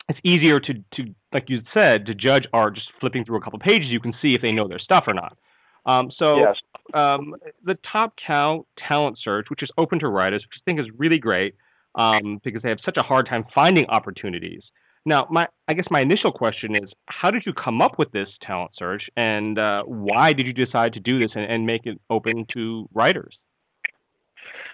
it's 0.09 0.19
easier 0.23 0.59
to 0.59 0.73
to 0.73 1.15
like 1.31 1.49
you 1.49 1.61
said 1.73 2.05
to 2.05 2.13
judge 2.13 2.45
art 2.53 2.75
just 2.75 2.87
flipping 2.99 3.25
through 3.25 3.37
a 3.37 3.41
couple 3.41 3.59
pages. 3.59 3.87
You 3.89 3.99
can 3.99 4.13
see 4.21 4.35
if 4.35 4.41
they 4.41 4.51
know 4.51 4.67
their 4.67 4.79
stuff 4.79 5.05
or 5.07 5.13
not. 5.13 5.37
Um, 5.85 6.11
so 6.17 6.37
yes. 6.37 6.57
Um, 6.93 7.35
the 7.63 7.77
Top 7.91 8.13
Cow 8.25 8.65
talent 8.87 9.17
search, 9.23 9.45
which 9.49 9.63
is 9.63 9.69
open 9.77 9.99
to 9.99 10.07
writers, 10.07 10.43
which 10.43 10.59
I 10.61 10.63
think 10.65 10.79
is 10.79 10.87
really 10.97 11.17
great 11.17 11.55
um, 11.95 12.39
because 12.43 12.61
they 12.61 12.69
have 12.69 12.79
such 12.83 12.97
a 12.97 13.03
hard 13.03 13.27
time 13.27 13.45
finding 13.53 13.85
opportunities. 13.87 14.63
Now, 15.05 15.27
my 15.29 15.47
I 15.67 15.73
guess 15.73 15.85
my 15.91 16.01
initial 16.01 16.31
question 16.31 16.75
is, 16.75 16.89
how 17.07 17.29
did 17.29 17.43
you 17.45 17.53
come 17.53 17.81
up 17.81 17.99
with 17.99 18.11
this 18.11 18.29
talent 18.41 18.71
search, 18.77 19.03
and 19.17 19.59
uh, 19.59 19.83
why 19.83 20.33
did 20.33 20.45
you 20.45 20.53
decide 20.53 20.93
to 20.93 20.99
do 20.99 21.19
this 21.19 21.31
and, 21.35 21.43
and, 21.43 21.65
make 21.65 21.85
it 21.85 21.99
open 22.09 22.45
to 22.53 22.87
writers? 22.93 23.37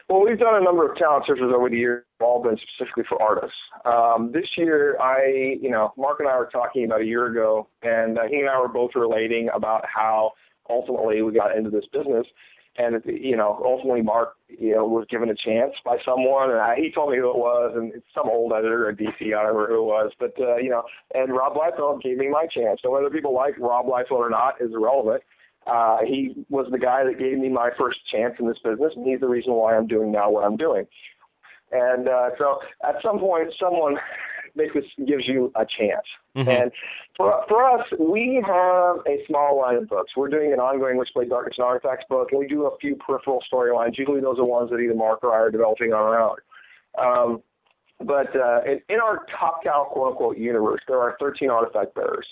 Well, 0.08 0.24
we've 0.24 0.39
done 0.39 0.56
a 0.56 0.63
number 0.63 0.89
of 0.89 0.98
talent 0.98 1.26
searches 1.28 1.52
over 1.56 1.69
the 1.69 1.78
years, 1.78 2.04
all 2.19 2.41
been 2.41 2.58
specifically 2.58 3.04
for 3.08 3.22
artists. 3.22 3.58
Um, 3.86 4.32
this 4.32 4.45
year, 4.58 5.00
I, 5.00 5.58
you 5.62 5.69
know, 5.69 5.93
Marc 5.98 6.19
and 6.19 6.28
I 6.28 6.38
were 6.38 6.50
talking 6.52 6.86
about 6.86 7.02
a 7.02 7.06
year 7.06 7.28
ago, 7.28 7.67
and 7.84 8.17
uh, 8.17 8.24
he 8.28 8.38
and 8.38 8.50
I 8.50 8.60
were 8.60 8.67
both 8.67 8.91
relating 8.95 9.50
about 9.54 9.86
how 9.86 10.32
ultimately 10.69 11.21
we 11.21 11.34
got 11.34 11.55
into 11.55 11.69
this 11.69 11.86
business. 11.91 12.27
And 12.77 13.01
you 13.05 13.36
know, 13.36 13.60
ultimately 13.65 14.01
Marc, 14.01 14.36
you 14.47 14.75
know, 14.75 14.86
was 14.86 15.05
given 15.10 15.29
a 15.29 15.36
chance 15.36 15.73
by 15.84 15.97
someone, 16.05 16.51
and 16.51 16.60
I, 16.60 16.75
he 16.75 16.91
told 16.93 17.12
me 17.12 17.17
who 17.17 17.29
it 17.29 17.36
was, 17.36 17.73
and 17.75 17.93
it's 17.93 18.05
some 18.13 18.29
old 18.29 18.53
editor 18.53 18.89
at 18.89 18.97
DC, 18.97 19.36
I 19.36 19.43
don't 19.43 19.55
remember 19.55 19.67
who 19.67 19.82
it 19.82 19.86
was, 19.86 20.12
but 20.17 20.34
uh, 20.39 20.58
you 20.58 20.69
know, 20.69 20.84
and 21.13 21.34
Rob 21.34 21.55
Liefeld 21.55 22.01
gave 22.01 22.17
me 22.17 22.29
my 22.29 22.45
chance. 22.45 22.79
So 22.82 22.91
whether 22.91 23.10
people 23.10 23.34
like 23.34 23.58
Rob 23.60 23.88
Liefeld 23.88 24.12
or 24.12 24.29
not 24.29 24.62
is 24.62 24.71
irrelevant. 24.71 25.23
Uh, 25.67 25.97
he 26.08 26.45
was 26.49 26.67
the 26.71 26.79
guy 26.79 27.03
that 27.03 27.19
gave 27.19 27.38
me 27.38 27.49
my 27.49 27.69
first 27.77 27.99
chance 28.10 28.34
in 28.39 28.47
this 28.47 28.58
business, 28.63 28.93
and 28.95 29.05
he's 29.05 29.19
the 29.19 29.27
reason 29.27 29.53
why 29.53 29.75
I'm 29.75 29.88
doing 29.88 30.12
now 30.12 30.29
what 30.29 30.45
I'm 30.45 30.55
doing. 30.55 30.88
And 31.71 32.08
uh, 32.08 32.29
so 32.38 32.60
at 32.88 32.95
some 33.03 33.19
point, 33.19 33.53
someone 33.60 33.97
basically 34.55 34.83
gives 35.05 35.27
you 35.27 35.51
a 35.55 35.65
chance. 35.65 36.05
Mm-hmm. 36.35 36.49
And 36.49 36.71
for, 37.17 37.43
for 37.47 37.63
us, 37.63 37.85
we 37.99 38.41
have 38.45 38.97
a 39.07 39.23
small 39.27 39.59
line 39.59 39.75
of 39.75 39.89
books. 39.89 40.12
We're 40.15 40.29
doing 40.29 40.53
an 40.53 40.59
ongoing 40.59 40.97
Witchblade 40.97 41.29
Darkness 41.29 41.55
and 41.57 41.65
Artifacts 41.65 42.05
book, 42.09 42.29
and 42.31 42.39
we 42.39 42.47
do 42.47 42.65
a 42.65 42.77
few 42.77 42.95
peripheral 42.95 43.43
storylines. 43.51 43.97
Usually 43.97 44.21
those 44.21 44.39
are 44.39 44.45
ones 44.45 44.69
that 44.71 44.77
either 44.77 44.95
Marc 44.95 45.23
or 45.23 45.33
I 45.33 45.38
are 45.38 45.51
developing 45.51 45.93
on 45.93 45.99
our 45.99 46.19
own. 46.19 46.38
Um, 46.97 47.43
but 47.99 48.33
uh, 48.35 48.62
in, 48.65 48.79
in 48.89 48.99
our 49.01 49.25
Top 49.38 49.63
Cow 49.63 49.88
quote-unquote 49.91 50.38
universe, 50.38 50.81
there 50.88 50.99
are 50.99 51.17
13 51.19 51.49
artifact 51.49 51.95
bearers. 51.95 52.25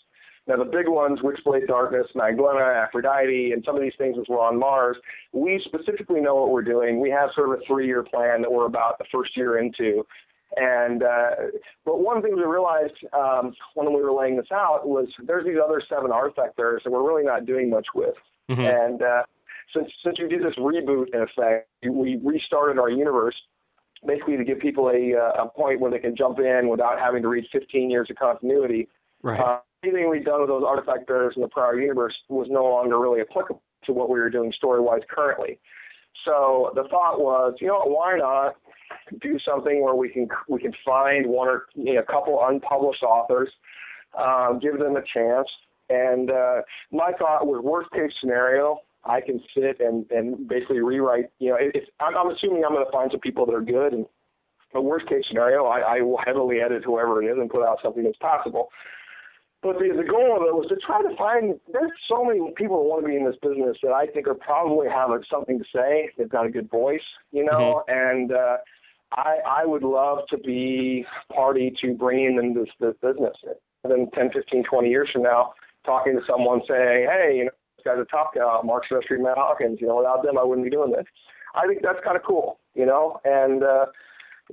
Now, 0.48 0.56
the 0.56 0.64
big 0.64 0.88
ones, 0.88 1.20
Witchblade 1.20 1.68
Darkness, 1.68 2.08
Magdalena, 2.16 2.62
Aphrodite, 2.62 3.52
and 3.52 3.64
some 3.66 3.76
of 3.76 3.82
these 3.82 3.94
things 3.98 4.16
as 4.18 4.26
well 4.30 4.40
on 4.40 4.58
Mars, 4.58 4.96
we 5.34 5.62
specifically 5.66 6.22
know 6.22 6.36
what 6.36 6.52
we're 6.52 6.62
doing. 6.62 7.02
We 7.02 7.10
have 7.10 7.32
sort 7.36 7.50
of 7.50 7.60
a 7.60 7.66
three-year 7.68 8.04
plan 8.04 8.42
that 8.42 8.52
we're 8.52 8.66
about 8.66 8.98
the 8.98 9.06
first 9.12 9.36
year 9.36 9.60
into. 9.60 10.06
And 10.58 11.04
uh, 11.04 11.30
but 11.86 12.00
one 12.00 12.22
thing 12.22 12.36
we 12.36 12.44
realized 12.44 12.96
um, 13.14 13.54
when 13.76 13.94
we 13.94 14.02
were 14.02 14.12
laying 14.12 14.38
this 14.38 14.52
out 14.52 14.88
was 14.88 15.08
there's 15.24 15.46
these 15.46 15.58
other 15.64 15.82
seven 15.88 16.12
artifact 16.12 16.58
bearers 16.58 16.82
that 16.84 16.92
we're 16.92 17.08
really 17.08 17.24
not 17.24 17.46
doing 17.46 17.70
much 17.70 17.86
with. 17.94 18.16
Mm-hmm. 18.50 18.62
And 18.62 19.02
uh, 19.04 19.24
since 19.76 19.92
since 20.04 20.20
we 20.20 20.28
did 20.28 20.42
this 20.42 20.56
reboot 20.58 21.14
in 21.14 21.22
effect, 21.22 21.68
we 21.88 22.20
restarted 22.24 22.80
our 22.80 22.90
universe 22.90 23.36
basically 24.06 24.38
to 24.38 24.44
give 24.44 24.60
people 24.60 24.90
a 24.90 25.14
uh, 25.16 25.44
a 25.44 25.50
point 25.50 25.80
where 25.80 25.92
they 25.92 26.00
can 26.00 26.16
jump 26.16 26.40
in 26.40 26.70
without 26.70 27.00
having 27.00 27.22
to 27.22 27.28
read 27.28 27.46
15 27.52 27.92
years 27.92 28.08
of 28.10 28.16
continuity. 28.16 28.88
Right. 29.22 29.40
Uh, 29.40 29.60
anything 29.84 30.10
we'd 30.10 30.26
done 30.26 30.42
with 30.42 30.50
those 30.50 30.64
artifact 30.66 31.06
bearers 31.06 31.34
in 31.36 31.44
the 31.44 31.48
prior 31.50 31.80
universe 31.80 32.16
was 32.30 32.48
no 32.50 32.64
longer 32.64 33.00
really 33.00 33.22
applicable 33.22 33.62
to 33.86 33.94
what 33.94 34.10
we 34.10 34.20
were 34.20 34.30
doing 34.30 34.52
story 34.54 34.82
wise 34.82 35.02
currently. 35.08 35.60
So 36.26 36.72
the 36.74 36.84
thought 36.90 37.20
was, 37.20 37.56
you 37.62 37.68
know, 37.68 37.82
why 37.86 38.18
not 38.18 38.56
do 39.22 39.38
something 39.40 39.82
where 39.82 39.96
we 39.96 40.10
can 40.10 40.28
we 40.48 40.60
can 40.62 40.74
find 40.86 41.26
one 41.26 41.48
or 41.48 41.66
you 41.76 41.96
know, 41.96 42.02
a 42.02 42.04
couple 42.04 42.40
unpublished 42.48 43.04
authors, 43.04 43.50
um, 44.18 44.60
give 44.62 44.80
them 44.80 44.96
a 44.96 45.04
chance. 45.14 45.48
And 45.90 46.30
uh, 46.32 46.62
my 46.92 47.12
thought 47.18 47.48
was 47.48 47.64
worst 47.64 47.92
case 47.92 48.12
scenario, 48.20 48.80
I 49.06 49.22
can 49.22 49.42
sit 49.56 49.80
and 49.80 50.10
and 50.12 50.48
basically 50.48 50.82
rewrite. 50.82 51.26
You 51.40 51.52
know, 51.52 51.58
if 51.60 51.84
I'm, 52.00 52.16
I'm 52.18 52.36
assuming 52.36 52.64
I'm 52.66 52.74
going 52.74 52.86
to 52.86 52.92
find 52.92 53.10
some 53.12 53.22
people 53.22 53.46
that 53.46 53.56
are 53.56 53.62
good, 53.62 53.94
and 53.94 54.06
the 54.74 54.82
worst 54.82 55.08
case 55.08 55.24
scenario, 55.28 55.66
I, 55.66 55.98
I 55.98 56.02
will 56.02 56.20
heavily 56.26 56.60
edit 56.62 56.84
whoever 56.84 57.22
it 57.24 57.28
is 57.28 57.38
and 57.38 57.50
put 57.50 57.64
out 57.66 57.80
something 57.82 58.04
that's 58.04 58.18
possible. 58.18 58.70
But 59.64 59.80
the, 59.80 59.90
the 59.98 60.04
goal 60.04 60.38
of 60.38 60.44
it 60.44 60.54
was 60.54 60.68
to 60.70 60.76
try 60.76 61.02
to 61.02 61.16
find. 61.18 61.60
There's 61.72 61.92
so 62.08 62.24
many 62.24 62.40
people 62.56 62.78
that 62.78 62.90
want 62.90 63.04
to 63.04 63.08
be 63.08 63.16
in 63.16 63.26
this 63.26 63.36
business 63.42 63.78
that 63.82 63.92
I 63.92 64.06
think 64.06 64.28
are 64.28 64.36
probably 64.36 64.88
have 64.88 65.10
something 65.32 65.58
to 65.58 65.66
say. 65.74 66.10
They've 66.18 66.30
got 66.30 66.46
a 66.46 66.50
good 66.50 66.70
voice, 66.70 67.02
you 67.32 67.44
know, 67.44 67.84
mm-hmm. 67.90 68.20
and 68.20 68.32
uh, 68.32 68.58
I, 69.14 69.38
I 69.48 69.66
would 69.66 69.84
love 69.84 70.20
to 70.30 70.38
be 70.38 71.06
party 71.34 71.74
to 71.82 71.94
bringing 71.94 72.38
in 72.38 72.54
this, 72.54 72.70
this 72.80 72.96
business. 73.02 73.36
than 73.84 74.10
10, 74.12 74.32
15, 74.34 74.64
20 74.64 74.90
years 74.90 75.10
from 75.12 75.24
now, 75.24 75.54
talking 75.86 76.14
to 76.14 76.22
someone 76.28 76.62
saying, 76.68 77.08
hey, 77.10 77.36
you 77.38 77.46
know, 77.46 77.52
this 77.78 77.86
guy's 77.86 78.02
a 78.02 78.06
top 78.06 78.36
guy, 78.36 78.60
Marc 78.64 78.84
Silvestri, 78.92 79.22
Matt 79.22 79.38
Hawkins. 79.38 79.80
You 79.80 79.88
know, 79.88 79.98
without 79.98 80.24
them, 80.24 80.38
I 80.38 80.44
wouldn't 80.44 80.66
be 80.66 80.72
doing 80.72 80.92
this. 80.92 81.06
I 81.56 81.66
think 81.68 81.82
that's 81.82 82.00
kind 82.04 82.18
of 82.18 82.24
cool, 82.24 82.60
you 82.76 82.86
know, 82.86 83.20
and 83.24 83.64
uh, 83.64 83.86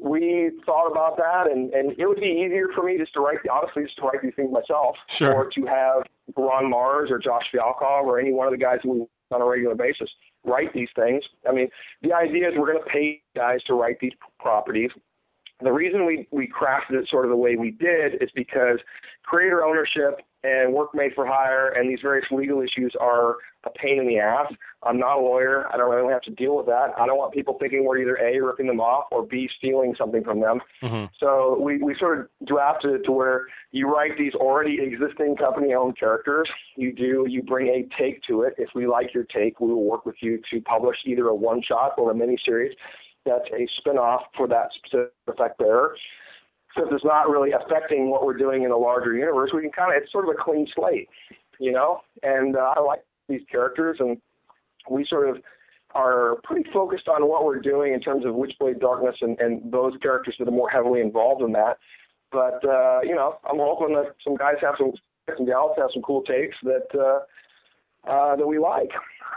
we 0.01 0.53
thought 0.65 0.91
about 0.91 1.17
that, 1.17 1.51
and 1.51 1.73
and 1.75 1.93
it 1.99 2.07
would 2.07 2.21
be 2.21 2.45
easier 2.45 2.69
for 2.75 2.85
me 2.85 2.97
just 2.97 3.13
to 3.15 3.21
write, 3.21 3.39
honestly, 3.51 3.85
just 3.85 3.97
to 3.97 4.03
write 4.03 4.23
these 4.23 4.33
things 4.37 4.53
myself, 4.53 4.97
sure. 5.19 5.35
or 5.35 5.51
to 5.51 5.67
have 5.67 6.05
Ron 6.37 6.73
Marz 6.73 7.11
or 7.11 7.19
Josh 7.19 7.45
Fialkov 7.53 8.05
or 8.05 8.19
any 8.19 8.33
one 8.33 8.47
of 8.47 8.53
the 8.53 8.59
guys 8.59 8.79
who 8.83 8.91
we 8.93 9.07
on 9.31 9.43
a 9.43 9.45
regular 9.45 9.75
basis 9.75 10.09
write 10.45 10.73
these 10.73 10.89
things. 10.95 11.23
I 11.49 11.53
mean, 11.53 11.69
the 12.03 12.13
idea 12.13 12.49
is 12.49 12.55
we're 12.57 12.73
going 12.73 12.83
to 12.83 12.91
pay 12.91 13.23
guys 13.35 13.63
to 13.67 13.75
write 13.75 13.99
these 14.01 14.13
properties. 14.39 14.91
The 15.61 15.73
reason 15.73 16.05
we, 16.05 16.27
we 16.31 16.49
crafted 16.49 17.01
it 17.01 17.09
sort 17.09 17.25
of 17.25 17.31
the 17.31 17.37
way 17.37 17.57
we 17.57 17.71
did 17.71 18.23
is 18.23 18.29
because 18.35 18.79
creator 19.23 19.65
ownership 19.65 20.21
and 20.43 20.73
work 20.73 20.95
made 20.95 21.13
for 21.15 21.27
hire 21.27 21.71
and 21.71 21.89
these 21.89 22.01
various 22.03 22.27
legal 22.31 22.61
issues 22.61 22.95
are 23.01 23.37
a 23.67 23.71
pain 23.71 23.99
in 23.99 24.07
the 24.07 24.19
ass. 24.19 24.53
I'm 24.83 24.99
not 24.99 25.19
a 25.19 25.21
lawyer. 25.21 25.67
I 25.73 25.77
don't 25.77 25.91
really 25.91 26.13
have 26.13 26.23
to 26.23 26.31
deal 26.31 26.57
with 26.57 26.67
that. 26.67 26.89
I 26.99 27.07
don't 27.07 27.17
want 27.17 27.33
people 27.33 27.57
thinking 27.59 27.85
we're 27.85 27.99
either 27.99 28.17
A, 28.17 28.41
ripping 28.41 28.67
them 28.67 28.81
off 28.81 29.07
or 29.11 29.25
B, 29.25 29.49
stealing 29.59 29.95
something 29.99 30.23
from 30.23 30.41
them. 30.41 30.61
Mm-hmm. 30.83 31.07
So 31.19 31.59
we, 31.61 31.79
we 31.79 31.97
sort 31.99 32.21
of 32.21 32.47
drafted 32.47 32.93
it 32.93 33.05
to 33.05 33.13
where 33.13 33.47
you 33.73 33.93
write 33.93 34.19
these 34.19 34.35
already 34.35 34.79
existing 34.81 35.37
company 35.37 35.75
owned 35.75 35.99
characters. 35.99 36.49
You 36.77 36.93
do, 36.93 37.27
you 37.29 37.43
bring 37.43 37.69
a 37.69 37.89
take 38.01 38.23
to 38.29 38.43
it. 38.43 38.55
If 38.59 38.71
we 38.75 38.87
like 38.87 39.15
your 39.15 39.25
take, 39.25 39.61
we 39.61 39.69
will 39.69 39.85
work 39.85 40.07
with 40.07 40.17
you 40.21 40.41
to 40.51 40.61
publish 40.61 40.97
either 41.07 41.29
a 41.29 41.35
one 41.35 41.63
shot 41.63 41.93
or 41.99 42.11
a 42.11 42.15
mini 42.15 42.37
series 42.45 42.77
that's 43.25 43.49
a 43.55 43.67
spin 43.79 43.97
off 43.97 44.23
for 44.37 44.47
that 44.49 44.69
specific 44.77 45.13
effect 45.27 45.59
bearer 45.59 45.97
since 46.77 46.89
it's 46.91 47.05
not 47.05 47.29
really 47.29 47.53
affecting 47.53 48.11
what 48.11 48.25
we're 48.25 48.37
doing 48.37 48.65
in 48.65 48.71
the 48.71 48.77
larger 48.77 49.15
universe, 49.15 49.51
we 49.55 49.63
can 49.63 49.71
kind 49.71 49.95
of 49.95 50.03
it's 50.03 50.11
sort 50.11 50.29
of 50.29 50.35
a 50.35 50.43
clean 50.43 50.67
slate, 50.75 51.09
you 51.59 51.73
know. 51.73 52.01
And 52.23 52.57
uh, 52.57 52.75
I 52.77 52.81
like 52.81 53.01
these 53.29 53.43
characters, 53.51 53.97
and 54.01 54.19
we 54.91 55.05
sort 55.05 55.29
of 55.29 55.43
are 55.95 56.37
pretty 56.43 56.69
focused 56.73 57.09
on 57.09 57.29
what 57.29 57.45
we're 57.45 57.61
doing 57.61 57.95
in 57.95 58.01
terms 58.01 58.25
of 58.25 58.35
Witchblade 58.35 58.81
Darkness 58.81 59.17
and, 59.21 59.39
and 59.39 59.73
those 59.73 59.93
characters 60.03 60.35
that 60.39 60.49
are 60.49 60.53
more 60.53 60.69
heavily 60.69 61.01
involved 61.01 61.43
in 61.43 61.53
that. 61.53 61.79
But 62.33 62.65
uh, 62.69 63.01
you 63.03 63.15
know, 63.15 63.39
I'm 63.49 63.59
hoping 63.59 63.95
that 63.95 64.15
some 64.25 64.37
guys 64.37 64.57
have 64.61 64.75
some 64.79 64.93
some 65.37 65.47
gals 65.47 65.73
have 65.79 65.91
some 65.93 66.03
cool 66.03 66.23
takes 66.23 66.57
that 66.65 66.89
uh, 66.95 68.11
uh, 68.11 68.37
that 68.37 68.47
we 68.47 68.59
like. 68.59 68.91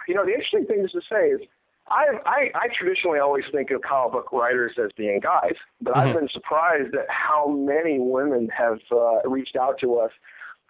You 0.07 0.15
know, 0.15 0.25
the 0.25 0.31
interesting 0.31 0.65
thing 0.65 0.83
is 0.83 0.91
to 0.91 1.01
say 1.09 1.27
is 1.29 1.41
I, 1.89 2.05
I 2.25 2.49
I 2.55 2.67
traditionally 2.77 3.19
always 3.19 3.45
think 3.51 3.69
of 3.71 3.81
comic 3.81 4.13
book 4.13 4.31
writers 4.31 4.73
as 4.83 4.91
being 4.97 5.19
guys, 5.19 5.53
but 5.81 5.93
mm-hmm. 5.93 6.09
I've 6.09 6.15
been 6.15 6.29
surprised 6.33 6.95
at 6.95 7.05
how 7.09 7.47
many 7.47 7.99
women 7.99 8.49
have 8.57 8.79
uh, 8.91 9.21
reached 9.25 9.55
out 9.55 9.79
to 9.81 9.99
us 9.99 10.11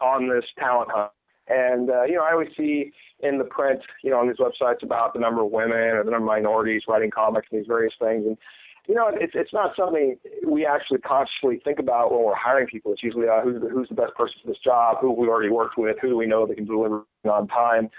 on 0.01 0.29
this 0.29 0.45
talent 0.59 0.91
hunt. 0.91 1.11
And 1.49 1.89
uh, 1.89 2.03
you 2.03 2.15
know, 2.15 2.23
I 2.23 2.33
always 2.33 2.49
see 2.57 2.91
in 3.19 3.37
the 3.37 3.45
print, 3.45 3.81
you 4.03 4.11
know, 4.11 4.19
on 4.19 4.27
these 4.27 4.37
websites 4.37 4.83
about 4.83 5.13
the 5.13 5.19
number 5.19 5.41
of 5.41 5.51
women 5.51 5.77
or 5.77 6.03
the 6.03 6.11
number 6.11 6.25
of 6.25 6.43
minorities 6.43 6.83
writing 6.87 7.11
comics 7.11 7.47
and 7.51 7.59
these 7.59 7.67
various 7.67 7.93
things. 7.99 8.25
And 8.25 8.37
you 8.87 8.95
know, 8.95 9.09
it's 9.13 9.33
it's 9.35 9.53
not 9.53 9.71
something 9.75 10.17
we 10.45 10.65
actually 10.65 10.99
consciously 10.99 11.61
think 11.63 11.79
about 11.79 12.11
when 12.11 12.23
we're 12.23 12.35
hiring 12.35 12.67
people. 12.67 12.93
It's 12.93 13.03
usually 13.03 13.27
uh, 13.27 13.41
who's 13.41 13.61
the, 13.61 13.69
who's 13.69 13.89
the 13.89 13.95
best 13.95 14.13
person 14.15 14.35
for 14.41 14.47
this 14.49 14.59
job, 14.63 14.97
who 15.01 15.11
we 15.11 15.27
already 15.27 15.49
worked 15.49 15.77
with, 15.77 15.97
who 16.01 16.09
do 16.09 16.17
we 16.17 16.25
know 16.25 16.45
that 16.45 16.55
can 16.55 16.65
deliver 16.65 17.03
on 17.25 17.47
time. 17.47 17.89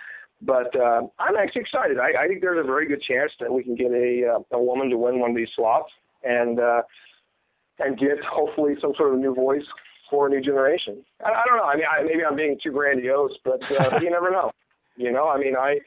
But 0.40 0.74
uh, 0.78 1.02
I'm 1.18 1.36
actually 1.36 1.62
excited. 1.62 1.98
I, 1.98 2.24
I 2.24 2.28
think 2.28 2.40
there's 2.40 2.62
a 2.62 2.66
very 2.66 2.86
good 2.86 3.02
chance 3.02 3.32
that 3.40 3.52
we 3.52 3.64
can 3.64 3.74
get 3.74 3.90
a 3.90 4.36
uh, 4.36 4.56
a 4.56 4.62
woman 4.62 4.88
to 4.90 4.96
win 4.96 5.18
one 5.20 5.30
of 5.30 5.36
these 5.36 5.48
slots 5.56 5.90
and 6.22 6.60
uh, 6.60 6.82
and 7.78 7.98
get 7.98 8.18
hopefully 8.24 8.74
some 8.80 8.92
sort 8.96 9.14
of 9.14 9.20
new 9.20 9.34
voice 9.34 9.66
for 10.10 10.26
a 10.26 10.30
new 10.30 10.40
generation. 10.40 11.04
I, 11.24 11.30
I 11.30 11.44
don't 11.46 11.58
know. 11.58 11.64
I 11.64 11.76
mean, 11.76 11.84
I, 11.90 12.02
maybe 12.02 12.24
I'm 12.24 12.36
being 12.36 12.58
too 12.62 12.72
grandiose, 12.72 13.32
but 13.44 13.60
uh, 13.62 13.98
you 14.02 14.10
never 14.10 14.30
know. 14.30 14.50
You 14.96 15.12
know, 15.12 15.28
I 15.28 15.38
mean, 15.38 15.56
I 15.56 15.78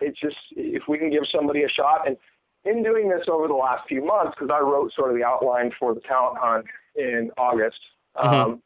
it's 0.00 0.18
just 0.20 0.36
if 0.52 0.82
we 0.88 0.98
can 0.98 1.10
give 1.10 1.24
somebody 1.32 1.62
a 1.62 1.68
shot 1.68 2.06
and 2.06 2.16
in 2.64 2.82
doing 2.82 3.08
this 3.08 3.26
over 3.28 3.48
the 3.48 3.54
last 3.54 3.88
few 3.88 4.04
months, 4.04 4.34
because 4.38 4.50
I 4.52 4.60
wrote 4.60 4.92
sort 4.94 5.10
of 5.10 5.16
the 5.16 5.24
outline 5.24 5.70
for 5.78 5.94
the 5.94 6.00
talent 6.00 6.38
hunt 6.38 6.66
in 6.94 7.30
August, 7.38 7.78
mm-hmm. 8.16 8.28
um, 8.28 8.62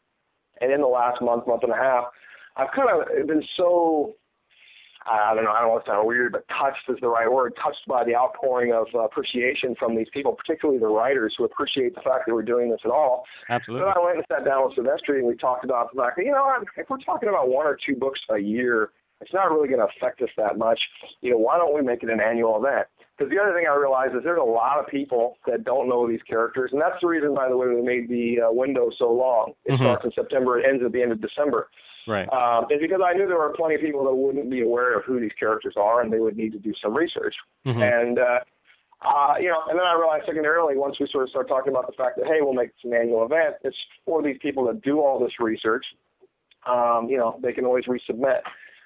and 0.61 0.73
in 0.73 0.81
the 0.81 0.89
last 0.89 1.23
month, 1.23 1.47
month 1.47 1.63
and 1.63 1.73
a 1.73 1.77
half, 1.77 2.07
I've 2.57 2.73
kind 2.75 2.89
of 2.91 3.27
been 3.27 3.43
so 3.57 4.15
I 5.07 5.35
don't 5.35 5.45
know, 5.45 5.51
I 5.51 5.61
don't 5.61 5.71
want 5.71 5.85
to 5.85 5.91
sound 5.91 6.07
weird, 6.07 6.33
but 6.33 6.47
touched 6.49 6.89
is 6.89 6.97
the 7.01 7.09
right 7.09 7.31
word, 7.31 7.53
touched 7.63 7.87
by 7.87 8.05
the 8.05 8.17
outpouring 8.17 8.73
of 8.73 8.87
uh, 8.95 9.01
appreciation 9.01 9.75
from 9.79 9.97
these 9.97 10.09
people, 10.13 10.33
particularly 10.33 10.81
the 10.81 10.89
writers 10.89 11.35
who 11.37 11.45
appreciate 11.45 11.95
the 11.95 12.01
fact 12.01 12.25
that 12.27 12.35
we're 12.35 12.43
doing 12.43 12.71
this 12.71 12.81
at 12.85 12.91
all. 12.91 13.25
Absolutely. 13.51 13.87
So 13.87 14.01
I 14.01 14.05
went 14.05 14.17
and 14.17 14.27
sat 14.31 14.45
down 14.45 14.69
with 14.69 14.79
Silvestri 14.79 15.19
and 15.19 15.27
we 15.27 15.37
talked 15.37 15.65
about 15.65 15.93
the 15.93 16.01
fact 16.01 16.17
that, 16.17 16.25
you 16.25 16.33
know, 16.33 16.51
if 16.77 16.89
we're 16.89 16.99
talking 16.99 17.29
about 17.29 17.49
one 17.49 17.67
or 17.67 17.77
two 17.85 17.97
books 17.97 18.21
a 18.31 18.39
year, 18.39 18.91
it's 19.21 19.33
not 19.33 19.51
really 19.51 19.69
going 19.69 19.81
to 19.81 19.87
affect 19.97 20.21
us 20.23 20.29
that 20.37 20.59
much. 20.59 20.81
You 21.21 21.33
know, 21.33 21.39
why 21.39 21.59
don't 21.59 21.75
we 21.75 21.83
make 21.83 22.03
it 22.03 22.11
an 22.11 22.21
annual 22.21 22.57
event? 22.57 22.87
Because 23.17 23.31
the 23.31 23.39
other 23.41 23.55
thing 23.55 23.67
I 23.71 23.77
realized 23.77 24.15
is 24.17 24.23
there's 24.25 24.41
a 24.41 24.43
lot 24.43 24.81
of 24.81 24.87
people 24.89 25.37
that 25.47 25.65
don't 25.65 25.89
know 25.89 26.09
these 26.09 26.23
characters, 26.29 26.71
and 26.73 26.81
that's 26.81 27.01
the 27.01 27.07
reason, 27.07 27.33
by 27.33 27.49
the 27.49 27.57
way, 27.57 27.69
we 27.69 27.81
made 27.81 28.09
the 28.09 28.49
uh, 28.49 28.53
window 28.53 28.91
so 28.99 29.13
long. 29.13 29.53
It 29.65 29.73
mm-hmm. 29.73 29.83
starts 29.85 30.05
in 30.05 30.11
September, 30.15 30.59
it 30.59 30.67
ends 30.69 30.83
at 30.85 30.91
the 30.91 31.01
end 31.01 31.13
of 31.13 31.21
December. 31.21 31.69
Right. 32.07 32.29
Um, 32.33 32.67
is 32.71 32.81
because 32.81 33.01
I 33.05 33.15
knew 33.15 33.27
there 33.27 33.39
were 33.39 33.55
plenty 33.57 33.77
of 33.77 33.81
people 33.81 34.05
that 34.05 34.15
wouldn't 34.15 34.51
be 34.51 34.63
aware 34.63 34.99
of 34.99 35.05
who 35.05 35.21
these 35.21 35.33
characters 35.39 35.75
are, 35.77 36.03
and 36.03 36.13
they 36.13 36.19
would 36.19 36.37
need 36.37 36.53
to 36.53 36.59
do 36.59 36.73
some 36.83 36.95
research. 36.95 37.35
Mm-hmm. 37.67 37.83
And 37.83 38.19
uh, 38.19 38.41
uh, 39.03 39.35
you 39.39 39.49
know, 39.49 39.61
and 39.69 39.79
then 39.79 39.87
I 39.87 39.95
realized 39.95 40.25
secondarily, 40.27 40.77
once 40.77 40.97
we 40.99 41.09
sort 41.11 41.25
of 41.25 41.31
start 41.31 41.49
talking 41.49 41.71
about 41.71 41.87
the 41.87 41.93
fact 41.93 42.17
that 42.17 42.27
hey, 42.27 42.41
we'll 42.41 42.55
make 42.55 42.69
this 42.71 42.91
an 42.91 42.95
annual 42.95 43.25
event, 43.25 43.57
it's 43.63 43.77
for 44.05 44.23
these 44.23 44.37
people 44.41 44.67
that 44.67 44.83
do 44.83 45.01
all 45.01 45.19
this 45.19 45.33
research. 45.41 45.85
Um, 46.67 47.09
you 47.11 47.19
know, 47.19 47.39
they 47.43 47.53
can 47.53 47.65
always 47.65 47.85
resubmit. 47.85 48.41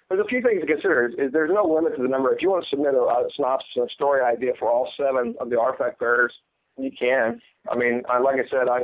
There's 0.08 0.20
a 0.20 0.28
few 0.28 0.42
things 0.42 0.60
to 0.60 0.66
consider. 0.66 1.06
Is, 1.06 1.14
is 1.18 1.32
there's 1.32 1.50
no 1.52 1.64
limit 1.64 1.96
to 1.96 2.02
the 2.02 2.08
number. 2.08 2.32
If 2.32 2.42
you 2.42 2.50
want 2.50 2.64
to 2.64 2.70
submit 2.70 2.94
a, 2.94 2.98
a 2.98 3.28
synopsis 3.36 3.70
and 3.76 3.88
a 3.88 3.92
story 3.92 4.22
idea 4.22 4.52
for 4.58 4.68
all 4.68 4.90
seven 4.96 5.34
of 5.38 5.50
the 5.50 5.60
artifact 5.60 6.00
bearers, 6.00 6.32
you 6.76 6.90
can. 6.98 7.40
I 7.70 7.76
mean, 7.76 8.02
I, 8.08 8.18
like 8.18 8.36
I 8.36 8.48
said, 8.50 8.68
I 8.68 8.80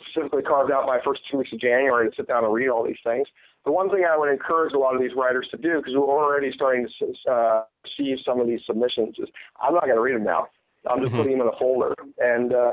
specifically 0.00 0.42
carved 0.42 0.72
out 0.72 0.86
my 0.86 1.00
first 1.04 1.20
two 1.30 1.38
weeks 1.38 1.52
of 1.52 1.60
January 1.60 2.08
to 2.08 2.16
sit 2.16 2.28
down 2.28 2.44
and 2.44 2.54
read 2.54 2.68
all 2.68 2.84
these 2.84 2.96
things 3.04 3.26
the 3.64 3.72
one 3.72 3.90
thing 3.90 4.04
I 4.04 4.16
would 4.16 4.30
encourage 4.30 4.74
a 4.74 4.78
lot 4.78 4.94
of 4.94 5.00
these 5.00 5.14
writers 5.16 5.46
to 5.52 5.56
do, 5.56 5.78
because 5.78 5.94
we're 5.94 6.02
already 6.02 6.50
starting 6.52 6.88
to 6.98 7.30
uh, 7.30 7.64
see 7.96 8.16
some 8.24 8.40
of 8.40 8.46
these 8.46 8.60
submissions, 8.66 9.16
is 9.18 9.28
I'm 9.60 9.74
not 9.74 9.84
going 9.84 9.96
to 9.96 10.00
read 10.00 10.16
them 10.16 10.24
now. 10.24 10.48
I'm 10.90 11.00
just 11.00 11.12
mm-hmm. 11.12 11.22
putting 11.22 11.38
them 11.38 11.46
in 11.46 11.52
a 11.54 11.58
folder, 11.58 11.94
and 12.18 12.52
uh, 12.52 12.72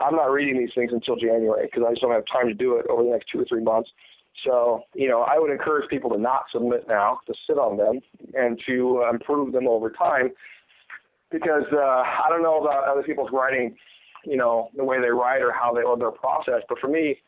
I'm 0.00 0.14
not 0.14 0.30
reading 0.30 0.58
these 0.58 0.70
things 0.74 0.92
until 0.92 1.16
January 1.16 1.66
because 1.66 1.82
I 1.86 1.90
just 1.90 2.02
don't 2.02 2.12
have 2.12 2.24
time 2.32 2.46
to 2.46 2.54
do 2.54 2.76
it 2.76 2.86
over 2.88 3.02
the 3.02 3.10
next 3.10 3.26
two 3.32 3.40
or 3.40 3.44
three 3.46 3.62
months. 3.62 3.90
So, 4.44 4.82
you 4.94 5.08
know, 5.08 5.22
I 5.22 5.38
would 5.38 5.50
encourage 5.50 5.90
people 5.90 6.10
to 6.10 6.18
not 6.18 6.44
submit 6.52 6.86
now, 6.86 7.18
to 7.26 7.34
sit 7.48 7.58
on 7.58 7.76
them, 7.76 8.00
and 8.34 8.60
to 8.68 9.02
uh, 9.04 9.10
improve 9.10 9.52
them 9.52 9.66
over 9.66 9.90
time. 9.90 10.30
Because 11.30 11.64
uh, 11.72 11.76
I 11.76 12.26
don't 12.28 12.42
know 12.42 12.60
about 12.60 12.88
other 12.88 13.02
people's 13.02 13.30
writing, 13.32 13.76
you 14.24 14.36
know, 14.36 14.70
the 14.76 14.84
way 14.84 15.00
they 15.00 15.08
write 15.08 15.42
or 15.42 15.52
how 15.52 15.74
they 15.74 15.82
or 15.82 15.98
their 15.98 16.12
process, 16.12 16.62
but 16.68 16.78
for 16.78 16.88
me, 16.88 17.18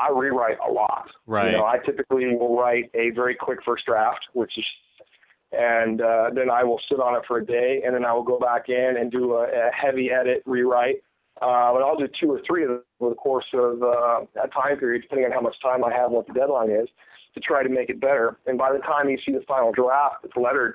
I 0.00 0.10
rewrite 0.10 0.58
a 0.66 0.70
lot. 0.70 1.08
Right. 1.26 1.50
You 1.50 1.58
know, 1.58 1.64
I 1.64 1.78
typically 1.84 2.26
will 2.36 2.56
write 2.56 2.90
a 2.94 3.10
very 3.10 3.34
quick 3.34 3.60
first 3.64 3.86
draft, 3.86 4.20
which 4.32 4.56
is, 4.56 4.64
and 5.52 6.00
uh, 6.00 6.30
then 6.34 6.50
I 6.50 6.64
will 6.64 6.80
sit 6.88 7.00
on 7.00 7.16
it 7.16 7.22
for 7.26 7.38
a 7.38 7.46
day, 7.46 7.82
and 7.84 7.94
then 7.94 8.04
I 8.04 8.12
will 8.12 8.22
go 8.22 8.38
back 8.38 8.68
in 8.68 8.96
and 8.98 9.10
do 9.10 9.34
a, 9.34 9.44
a 9.44 9.70
heavy 9.72 10.10
edit 10.10 10.42
rewrite. 10.46 11.02
Uh, 11.40 11.72
but 11.72 11.82
I'll 11.82 11.96
do 11.96 12.08
two 12.20 12.32
or 12.32 12.40
three 12.46 12.64
of 12.64 12.70
them 12.70 12.82
over 13.00 13.10
the 13.10 13.16
course 13.16 13.46
of 13.54 13.82
uh, 13.82 14.20
that 14.34 14.52
time 14.52 14.76
period, 14.78 15.02
depending 15.02 15.26
on 15.26 15.32
how 15.32 15.40
much 15.40 15.54
time 15.62 15.84
I 15.84 15.92
have 15.92 16.06
and 16.06 16.14
what 16.14 16.26
the 16.26 16.32
deadline 16.32 16.70
is, 16.70 16.88
to 17.34 17.40
try 17.40 17.62
to 17.62 17.68
make 17.68 17.90
it 17.90 18.00
better. 18.00 18.38
And 18.46 18.58
by 18.58 18.72
the 18.72 18.80
time 18.80 19.08
you 19.08 19.18
see 19.24 19.32
the 19.32 19.44
final 19.46 19.70
draft 19.72 20.16
that's 20.22 20.36
lettered, 20.36 20.74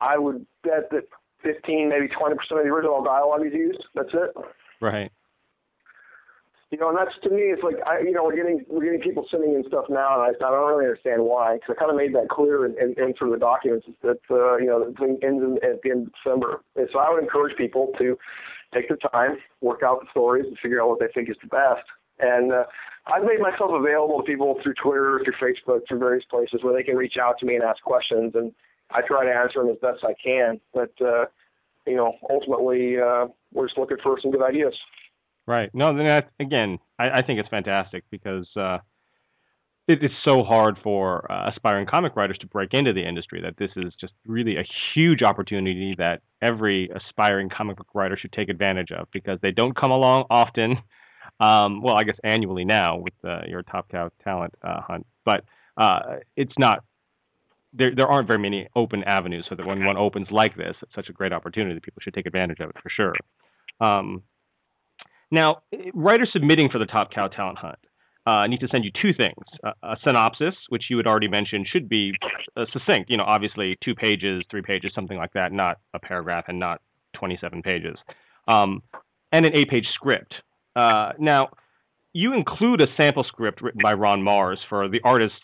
I 0.00 0.16
would 0.16 0.46
bet 0.62 0.90
that 0.90 1.04
15, 1.42 1.88
maybe 1.88 2.08
20% 2.08 2.32
of 2.32 2.38
the 2.50 2.70
original 2.70 3.04
dialogue 3.04 3.46
is 3.46 3.52
used. 3.52 3.84
That's 3.94 4.08
it. 4.12 4.34
Right. 4.80 5.12
You 6.74 6.80
know, 6.80 6.88
and 6.88 6.98
that's 6.98 7.14
to 7.22 7.30
me, 7.30 7.54
it's 7.54 7.62
like 7.62 7.76
I, 7.86 8.00
you 8.00 8.10
know, 8.10 8.24
we're 8.24 8.34
getting 8.34 8.66
we're 8.66 8.82
getting 8.82 9.00
people 9.00 9.24
sending 9.30 9.54
in 9.54 9.62
stuff 9.68 9.84
now, 9.88 10.18
and 10.18 10.34
I, 10.34 10.34
I 10.34 10.50
don't 10.50 10.66
really 10.66 10.90
understand 10.90 11.22
why. 11.22 11.54
Because 11.54 11.76
I 11.78 11.78
kind 11.78 11.90
of 11.92 11.96
made 11.96 12.12
that 12.16 12.28
clear 12.28 12.66
in, 12.66 12.74
in, 12.82 12.98
in 12.98 13.14
through 13.14 13.30
the 13.30 13.38
documents 13.38 13.86
that 14.02 14.18
uh, 14.28 14.56
you 14.56 14.66
know 14.66 14.82
the 14.82 14.90
thing 14.98 15.22
ends 15.22 15.38
in, 15.38 15.62
at 15.62 15.82
the 15.82 15.90
end 15.94 16.08
of 16.08 16.12
December. 16.18 16.64
And 16.74 16.88
so 16.92 16.98
I 16.98 17.14
would 17.14 17.22
encourage 17.22 17.56
people 17.56 17.92
to 17.98 18.18
take 18.74 18.88
their 18.88 18.98
time, 19.14 19.38
work 19.60 19.84
out 19.86 20.00
the 20.00 20.10
stories, 20.10 20.46
and 20.48 20.58
figure 20.58 20.82
out 20.82 20.88
what 20.88 20.98
they 20.98 21.06
think 21.14 21.30
is 21.30 21.36
the 21.40 21.46
best. 21.46 21.86
And 22.18 22.50
uh, 22.50 22.64
I've 23.06 23.22
made 23.22 23.38
myself 23.38 23.70
available 23.70 24.18
to 24.18 24.26
people 24.26 24.58
through 24.60 24.74
Twitter, 24.74 25.22
through 25.22 25.38
Facebook, 25.38 25.86
through 25.86 26.00
various 26.00 26.24
places 26.28 26.64
where 26.64 26.74
they 26.74 26.82
can 26.82 26.96
reach 26.96 27.18
out 27.22 27.38
to 27.38 27.46
me 27.46 27.54
and 27.54 27.62
ask 27.62 27.80
questions, 27.84 28.34
and 28.34 28.50
I 28.90 29.02
try 29.06 29.24
to 29.24 29.30
answer 29.30 29.62
them 29.62 29.70
as 29.70 29.78
best 29.78 30.02
I 30.02 30.14
can. 30.18 30.58
But 30.74 30.90
uh, 31.00 31.26
you 31.86 31.94
know, 31.94 32.18
ultimately, 32.28 32.98
uh, 32.98 33.28
we're 33.52 33.68
just 33.68 33.78
looking 33.78 33.98
for 34.02 34.18
some 34.20 34.32
good 34.32 34.42
ideas. 34.42 34.74
Right. 35.46 35.70
No, 35.74 35.94
then 35.94 36.06
that, 36.06 36.30
again, 36.40 36.78
I, 36.98 37.18
I, 37.18 37.22
think 37.22 37.38
it's 37.38 37.48
fantastic 37.50 38.04
because 38.10 38.46
uh, 38.56 38.78
it 39.86 40.02
is 40.02 40.10
so 40.24 40.42
hard 40.42 40.78
for 40.82 41.30
uh, 41.30 41.50
aspiring 41.50 41.86
comic 41.86 42.16
writers 42.16 42.38
to 42.38 42.46
break 42.46 42.72
into 42.72 42.94
the 42.94 43.06
industry 43.06 43.42
that 43.42 43.56
this 43.58 43.70
is 43.76 43.92
just 44.00 44.14
really 44.26 44.56
a 44.56 44.64
huge 44.94 45.22
opportunity 45.22 45.94
that 45.98 46.22
every 46.40 46.88
aspiring 46.94 47.50
comic 47.50 47.76
book 47.76 47.88
writer 47.92 48.16
should 48.16 48.32
take 48.32 48.48
advantage 48.48 48.90
of 48.90 49.06
because 49.12 49.38
they 49.42 49.50
don't 49.50 49.76
come 49.76 49.90
along 49.90 50.24
often. 50.30 50.78
Um, 51.40 51.82
well, 51.82 51.96
I 51.96 52.04
guess 52.04 52.16
annually 52.24 52.64
now 52.64 52.96
with 52.96 53.14
uh, 53.22 53.40
your 53.46 53.62
Top 53.62 53.90
Cow 53.90 54.10
talent 54.22 54.54
uh, 54.62 54.80
hunt, 54.80 55.06
but 55.24 55.44
uh, 55.76 56.16
it's 56.36 56.52
not. 56.58 56.84
There, 57.76 57.92
there 57.92 58.06
aren't 58.06 58.28
very 58.28 58.38
many 58.38 58.68
open 58.76 59.02
avenues, 59.02 59.46
so 59.48 59.56
that 59.56 59.66
when 59.66 59.84
one 59.84 59.96
opens 59.96 60.28
like 60.30 60.56
this, 60.56 60.76
it's 60.80 60.94
such 60.94 61.08
a 61.08 61.12
great 61.12 61.32
opportunity. 61.32 61.74
That 61.74 61.82
people 61.82 62.00
should 62.02 62.14
take 62.14 62.26
advantage 62.26 62.60
of 62.60 62.70
it 62.70 62.76
for 62.80 62.88
sure. 62.88 63.14
Um, 63.80 64.22
now, 65.30 65.62
writers 65.94 66.30
submitting 66.32 66.68
for 66.70 66.78
the 66.78 66.86
Top 66.86 67.12
Cow 67.12 67.28
talent 67.28 67.58
hunt 67.58 67.78
uh, 68.26 68.46
need 68.46 68.60
to 68.60 68.68
send 68.68 68.84
you 68.84 68.90
two 69.00 69.12
things: 69.12 69.44
a, 69.64 69.72
a, 69.82 69.96
synopsis, 70.02 70.54
which 70.68 70.84
you 70.88 70.96
had 70.96 71.06
already 71.06 71.28
mentioned, 71.28 71.66
should 71.70 71.88
be 71.88 72.12
uh, 72.56 72.64
succinct. 72.72 73.10
You 73.10 73.16
know, 73.16 73.24
obviously 73.24 73.76
two 73.84 73.94
pages, 73.94 74.42
three 74.50 74.62
pages, 74.62 74.92
something 74.94 75.18
like 75.18 75.32
that, 75.34 75.52
not 75.52 75.78
a 75.92 75.98
paragraph 75.98 76.44
and 76.48 76.58
not 76.58 76.80
27 77.14 77.62
pages, 77.62 77.96
um, 78.48 78.82
and 79.32 79.44
an 79.46 79.54
eight-page 79.54 79.86
script. 79.94 80.34
Uh, 80.74 81.12
now, 81.18 81.50
you 82.12 82.32
include 82.32 82.80
a 82.80 82.86
sample 82.96 83.24
script 83.24 83.60
written 83.60 83.80
by 83.82 83.92
Ron 83.92 84.20
Marz 84.22 84.56
for 84.68 84.88
the 84.88 85.00
artists 85.04 85.36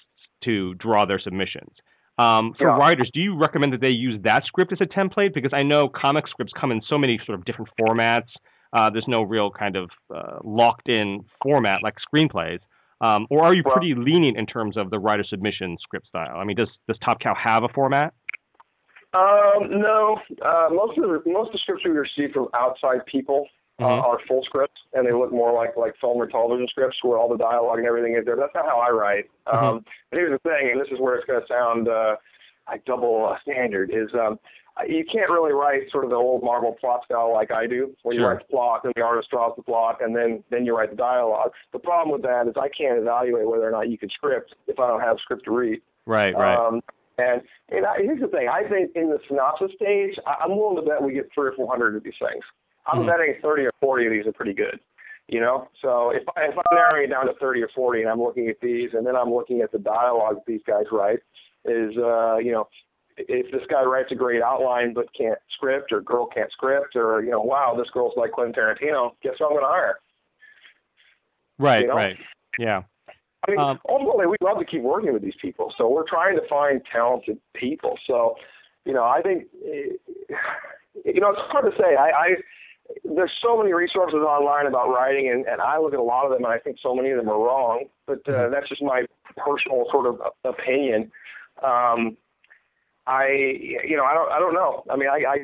to 0.45 0.75
draw 0.75 1.05
their 1.05 1.21
submissions. 1.21 1.71
Um, 2.19 2.55
for 2.59 2.69
yeah. 2.69 2.77
writers, 2.77 3.11
do 3.15 3.21
you 3.21 3.37
recommend 3.37 3.73
that 3.73 3.81
they 3.81 3.89
use 3.89 4.21
that 4.25 4.45
script 4.45 4.73
as 4.73 4.81
a 4.81 4.87
template? 4.87 5.33
Because 5.33 5.53
I 5.55 5.63
know 5.63 5.89
comic 5.89 6.29
scripts 6.29 6.53
come 6.59 6.71
in 6.71 6.83
so 6.87 6.99
many 6.99 7.19
sort 7.25 7.39
of 7.39 7.45
different 7.45 7.71
formats. 7.81 8.29
Uh, 8.73 8.89
there's 8.91 9.09
no 9.09 9.23
real 9.23 9.51
kind 9.51 9.77
of 9.77 9.91
uh, 10.15 10.39
locked-in 10.45 11.25
format 11.43 11.83
like 11.83 11.95
screenplays. 12.13 12.61
Um, 13.01 13.27
or 13.31 13.43
are 13.43 13.55
you 13.55 13.63
well, 13.65 13.75
pretty 13.75 13.95
lenient 13.95 14.37
in 14.37 14.47
terms 14.47 14.77
of 14.77 14.91
the 14.91 14.99
writer 14.99 15.25
submission 15.25 15.77
script 15.81 16.07
style? 16.07 16.37
I 16.37 16.45
mean, 16.45 16.57
does 16.57 16.69
does 16.87 16.99
Top 17.05 17.21
Cow 17.21 17.35
have 17.35 17.63
a 17.63 17.69
format? 17.69 18.13
Um, 19.13 19.81
no. 19.81 20.21
Uh, 20.43 20.69
most 20.71 20.99
of 20.99 21.05
the 21.05 21.23
most 21.27 21.49
of 21.49 21.53
the 21.55 21.59
scripts 21.59 21.85
we 21.85 21.91
receive 21.91 22.33
from 22.33 22.49
outside 22.55 23.05
people 23.07 23.47
uh, 23.81 23.85
Mhm. 23.85 24.05
are 24.05 24.19
full 24.29 24.43
scripts, 24.45 24.81
and 24.93 25.07
they 25.07 25.13
look 25.13 25.33
more 25.33 25.53
like 25.53 25.77
like 25.77 25.97
film 25.97 26.21
or 26.21 26.27
television 26.27 26.69
scripts 26.69 27.03
where 27.03 27.19
all 27.19 27.29
the 27.29 27.39
dialogue 27.39 27.79
and 27.79 27.87
everything 27.89 28.15
is 28.15 28.25
there. 28.27 28.37
That's 28.37 28.55
not 28.55 28.67
how 28.67 28.79
I 28.79 28.91
write. 28.91 29.25
Um, 29.47 29.85
but 30.11 30.19
here's 30.19 30.33
the 30.33 30.49
thing, 30.49 30.71
and 30.71 30.81
this 30.81 30.89
is 30.93 31.01
where 31.01 31.17
it's 31.17 31.27
going 31.27 31.41
to 31.41 31.47
sound 31.49 31.89
uh, 31.89 32.17
like 32.69 32.85
double 32.85 33.27
uh, 33.27 33.39
standard: 33.41 33.91
is 33.93 34.11
um, 34.15 34.39
you 34.89 35.05
can't 35.11 35.31
really 35.31 35.53
write 35.53 35.91
sort 35.91 36.05
of 36.05 36.11
the 36.11 36.17
old 36.17 36.43
Marvel 36.43 36.73
plot 36.81 37.01
style 37.05 37.33
like 37.33 37.51
I 37.51 37.67
do, 37.67 37.95
where 38.03 38.15
you 38.15 38.21
Sure. 38.21 38.31
write 38.35 38.39
the 38.47 38.51
plot 38.51 38.85
and 38.85 38.93
the 38.95 39.03
artist 39.03 39.31
draws 39.31 39.55
the 39.57 39.63
plot, 39.63 40.01
and 40.01 40.15
then 40.15 40.43
then 40.51 40.65
you 40.65 40.77
write 40.77 40.91
the 40.91 40.97
dialogue. 40.97 41.53
The 41.73 41.79
problem 41.79 42.11
with 42.13 42.23
that 42.23 42.47
is 42.47 42.55
I 42.57 42.69
can't 42.69 42.99
evaluate 42.99 43.47
whether 43.47 43.67
or 43.67 43.71
not 43.71 43.89
you 43.89 43.99
can 43.99 44.11
script 44.11 44.55
if 44.67 44.79
I 44.79 44.87
don't 44.87 45.01
have 45.01 45.19
script 45.23 45.45
to 45.45 45.51
read. 45.51 45.81
Right, 46.07 46.35
right. 46.37 46.57
Um, 46.57 46.81
and 47.19 47.43
and 47.69 47.85
I, 47.87 47.99
here's 47.99 48.21
the 48.21 48.29
thing: 48.29 48.49
I 48.49 48.65
think 48.69 48.93
in 48.95 49.11
the 49.11 49.19
synopsis 49.29 49.73
stage, 49.77 50.19
I, 50.27 50.37
I'm 50.45 50.57
willing 50.57 50.77
to 50.77 50.83
bet 50.83 51.03
we 51.03 51.13
get 51.13 51.29
three 51.35 51.49
or 51.49 51.53
four 51.53 51.69
hundred 51.69 51.97
of 51.97 52.03
these 52.03 52.19
things. 52.19 52.45
I'm 52.87 53.01
Mhm. 53.03 53.07
betting 53.07 53.35
thirty 53.43 53.65
or 53.67 53.73
forty 53.81 54.07
of 54.07 54.13
these 54.13 54.27
are 54.27 54.33
pretty 54.33 54.55
good. 54.55 54.81
You 55.29 55.39
know, 55.39 55.69
so 55.81 56.11
if 56.11 56.25
I, 56.37 56.47
if 56.47 56.59
I'm 56.59 56.65
narrowing 56.77 57.05
it 57.05 57.11
down 57.11 57.27
to 57.27 57.35
thirty 57.35 57.63
or 57.63 57.69
forty, 57.69 58.01
and 58.01 58.11
I'm 58.11 58.21
looking 58.21 58.49
at 58.49 58.59
these, 58.61 58.95
and 58.95 59.07
then 59.07 59.15
I'm 59.15 59.33
looking 59.33 59.61
at 59.61 59.71
the 59.71 59.79
dialogue 59.79 60.37
that 60.37 60.47
these 60.47 60.63
guys 60.67 60.87
write, 60.91 61.21
is 61.67 61.97
uh, 61.99 62.39
you 62.39 62.51
know, 62.51 62.67
if 63.17 63.51
this 63.53 63.63
guy 63.69 63.83
writes 63.83 64.11
a 64.13 64.15
great 64.15 64.43
outline 64.43 64.95
but 64.95 65.07
can't 65.15 65.39
script, 65.55 65.93
or 65.93 66.01
girl 66.01 66.27
can't 66.27 66.51
script, 66.53 66.97
or 66.97 67.23
you 67.23 67.31
know, 67.31 67.41
wow, 67.41 67.75
this 67.77 67.89
girl's 67.91 68.15
like 68.17 68.33
Quentin 68.33 68.55
Tarantino, 68.55 69.13
guess 69.23 69.35
who 69.39 69.47
I'm 69.47 69.53
going 69.53 69.63
to 69.63 69.69
hire? 69.69 69.99
right, 71.59 71.83
you 71.83 71.89
know? 71.89 71.95
right. 71.95 72.17
Yeah. 72.59 72.83
I 73.47 73.51
mean, 73.51 73.61
Um, 73.61 73.81
ultimately, 73.89 74.27
we 74.27 74.37
love 74.43 74.59
to 74.59 74.65
keep 74.65 74.83
working 74.83 75.13
with 75.13 75.23
these 75.23 75.37
people. 75.41 75.73
So 75.79 75.89
we're 75.89 76.09
trying 76.09 76.37
to 76.37 76.47
find 76.49 76.83
talented 76.91 77.39
people. 77.55 77.99
So, 78.07 78.37
you 78.85 78.93
know, 78.93 79.05
I 79.05 79.23
think, 79.23 79.45
eh, 79.65 79.97
you 81.05 81.21
know, 81.21 81.31
it's 81.31 81.41
hard 81.51 81.65
to 81.71 81.77
say. 81.79 81.97
I, 81.97 82.11
I 82.11 82.37
there's 83.05 83.33
so 83.43 83.57
many 83.57 83.73
resources 83.73 84.19
online 84.19 84.67
about 84.67 84.89
writing, 84.89 85.31
and, 85.31 85.47
and 85.47 85.61
I 85.61 85.79
look 85.79 85.93
at 85.93 85.99
a 85.99 86.03
lot 86.03 86.25
of 86.25 86.33
them, 86.33 86.45
and 86.45 86.53
I 86.53 86.59
think 86.59 86.79
so 86.83 86.95
many 86.95 87.11
of 87.11 87.19
them 87.19 87.29
are 87.29 87.39
wrong. 87.39 87.85
But 88.07 88.29
uh, 88.29 88.49
that's 88.49 88.69
just 88.69 88.83
my 88.83 89.05
personal 89.37 89.87
sort 89.91 90.07
of 90.07 90.21
opinion. 90.45 91.11
Um, 91.63 92.17
I, 93.11 93.27
you 93.87 93.97
know, 93.97 94.05
I 94.05 94.15
don't, 94.15 94.31
I 94.31 94.39
don't 94.39 94.55
know. 94.55 94.85
I 94.89 94.97
mean, 94.97 95.09
I, 95.09 95.25
I 95.29 95.37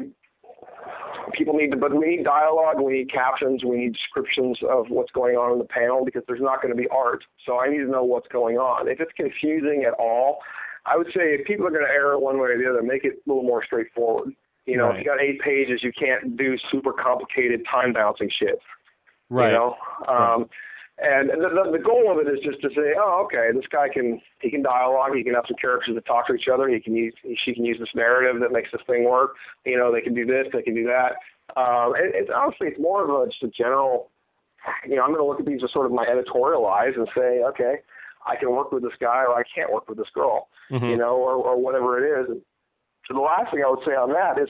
people 1.32 1.54
need 1.54 1.70
to, 1.72 1.76
but 1.76 1.92
we 1.94 2.16
need 2.16 2.24
dialogue, 2.24 2.80
we 2.80 2.92
need 2.92 3.12
captions, 3.12 3.64
we 3.64 3.76
need 3.76 3.92
descriptions 3.92 4.58
of 4.68 4.86
what's 4.88 5.10
going 5.12 5.36
on 5.36 5.52
in 5.52 5.58
the 5.58 5.64
panel 5.64 6.04
because 6.04 6.22
there's 6.28 6.40
not 6.40 6.62
going 6.62 6.74
to 6.74 6.80
be 6.80 6.88
art. 6.88 7.24
So 7.44 7.58
I 7.58 7.68
need 7.68 7.78
to 7.78 7.90
know 7.90 8.04
what's 8.04 8.28
going 8.28 8.56
on. 8.56 8.88
If 8.88 9.00
it's 9.00 9.12
confusing 9.16 9.84
at 9.86 9.94
all, 9.94 10.38
I 10.86 10.96
would 10.96 11.08
say 11.08 11.34
if 11.34 11.46
people 11.46 11.66
are 11.66 11.70
going 11.70 11.84
to 11.84 11.90
err 11.92 12.18
one 12.18 12.38
way 12.38 12.50
or 12.50 12.58
the 12.58 12.70
other, 12.70 12.82
make 12.82 13.04
it 13.04 13.14
a 13.14 13.28
little 13.28 13.42
more 13.42 13.64
straightforward. 13.64 14.32
You 14.66 14.76
know, 14.76 14.88
Right. 14.88 15.00
if 15.00 15.04
you 15.04 15.10
got 15.10 15.20
eight 15.20 15.40
pages, 15.40 15.80
you 15.82 15.92
can't 15.92 16.36
do 16.36 16.56
super 16.70 16.92
complicated 16.92 17.64
time 17.70 17.92
bouncing 17.92 18.30
shit. 18.30 18.60
Right. 19.28 19.48
You 19.48 19.52
know, 19.54 19.76
um, 20.08 20.48
and 20.98 21.28
the, 21.28 21.48
the, 21.52 21.76
the 21.76 21.84
goal 21.84 22.10
of 22.10 22.24
it 22.24 22.30
is 22.30 22.40
just 22.42 22.62
to 22.62 22.70
say, 22.70 22.96
oh, 22.96 23.26
okay, 23.26 23.50
this 23.54 23.68
guy 23.70 23.88
can 23.92 24.20
he 24.40 24.50
can 24.50 24.62
dialogue, 24.62 25.14
he 25.14 25.22
can 25.22 25.34
have 25.34 25.44
some 25.46 25.56
characters 25.60 25.94
that 25.94 26.06
talk 26.06 26.26
to 26.28 26.34
each 26.34 26.48
other, 26.52 26.68
he 26.68 26.80
can 26.80 26.94
use 26.94 27.14
he, 27.22 27.36
she 27.44 27.54
can 27.54 27.64
use 27.64 27.78
this 27.78 27.94
narrative 27.94 28.40
that 28.40 28.50
makes 28.50 28.70
this 28.72 28.80
thing 28.86 29.04
work. 29.04 29.34
You 29.66 29.76
know, 29.76 29.92
they 29.92 30.00
can 30.00 30.14
do 30.14 30.24
this, 30.24 30.46
they 30.52 30.62
can 30.62 30.74
do 30.74 30.84
that. 30.84 31.20
Um, 31.60 31.94
and 31.94 32.14
it's 32.14 32.30
honestly 32.34 32.68
it's 32.68 32.80
more 32.80 33.04
of 33.04 33.10
a 33.10 33.30
just 33.30 33.42
a 33.42 33.48
general. 33.48 34.10
You 34.88 34.96
know, 34.96 35.02
I'm 35.02 35.10
going 35.10 35.20
to 35.20 35.26
look 35.26 35.38
at 35.38 35.46
these 35.46 35.60
as 35.62 35.72
sort 35.72 35.86
of 35.86 35.92
my 35.92 36.04
editorial 36.10 36.66
eyes 36.66 36.94
and 36.96 37.06
say, 37.14 37.44
okay, 37.44 37.76
I 38.26 38.34
can 38.34 38.50
work 38.50 38.72
with 38.72 38.82
this 38.82 38.96
guy 38.98 39.22
or 39.22 39.38
I 39.38 39.42
can't 39.54 39.72
work 39.72 39.88
with 39.88 39.98
this 39.98 40.10
girl. 40.14 40.48
Mhm. 40.72 40.90
You 40.90 40.96
know, 40.96 41.16
or 41.16 41.34
or 41.34 41.60
whatever 41.60 42.02
it 42.02 42.20
is. 42.22 42.42
So 43.06 43.14
the 43.14 43.20
last 43.20 43.52
thing 43.52 43.62
I 43.64 43.70
would 43.70 43.84
say 43.86 43.92
on 43.92 44.12
that 44.14 44.40
is 44.42 44.48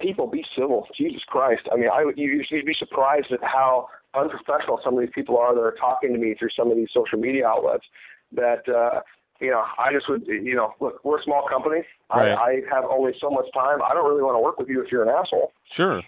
people 0.00 0.26
be 0.26 0.44
civil. 0.56 0.88
Jesus 0.96 1.22
Christ. 1.26 1.62
I 1.72 1.76
mean, 1.76 1.88
I 1.92 2.04
would 2.04 2.18
you, 2.18 2.44
you'd 2.50 2.66
be 2.66 2.74
surprised 2.74 3.30
at 3.30 3.42
how 3.42 3.88
unprofessional 4.14 4.80
some 4.84 4.94
of 4.94 5.00
these 5.00 5.12
people 5.14 5.38
are 5.38 5.54
that 5.54 5.60
are 5.60 5.76
talking 5.78 6.12
to 6.12 6.18
me 6.18 6.34
through 6.38 6.50
some 6.56 6.70
of 6.70 6.76
these 6.76 6.88
social 6.92 7.18
media 7.18 7.46
outlets. 7.46 7.84
That 8.32 8.68
uh, 8.68 9.00
you 9.40 9.50
know, 9.50 9.64
I 9.78 9.92
just 9.92 10.08
would 10.08 10.26
you 10.26 10.54
know, 10.54 10.74
look, 10.80 11.04
we're 11.04 11.20
a 11.20 11.24
small 11.24 11.46
company. 11.48 11.82
Right. 12.14 12.32
I, 12.32 12.50
I 12.50 12.74
have 12.74 12.84
only 12.84 13.12
so 13.20 13.30
much 13.30 13.46
time. 13.54 13.82
I 13.82 13.94
don't 13.94 14.08
really 14.08 14.22
want 14.22 14.36
to 14.36 14.40
work 14.40 14.58
with 14.58 14.68
you 14.68 14.82
if 14.82 14.90
you're 14.90 15.02
an 15.02 15.08
asshole. 15.08 15.52
Sure. 15.76 16.02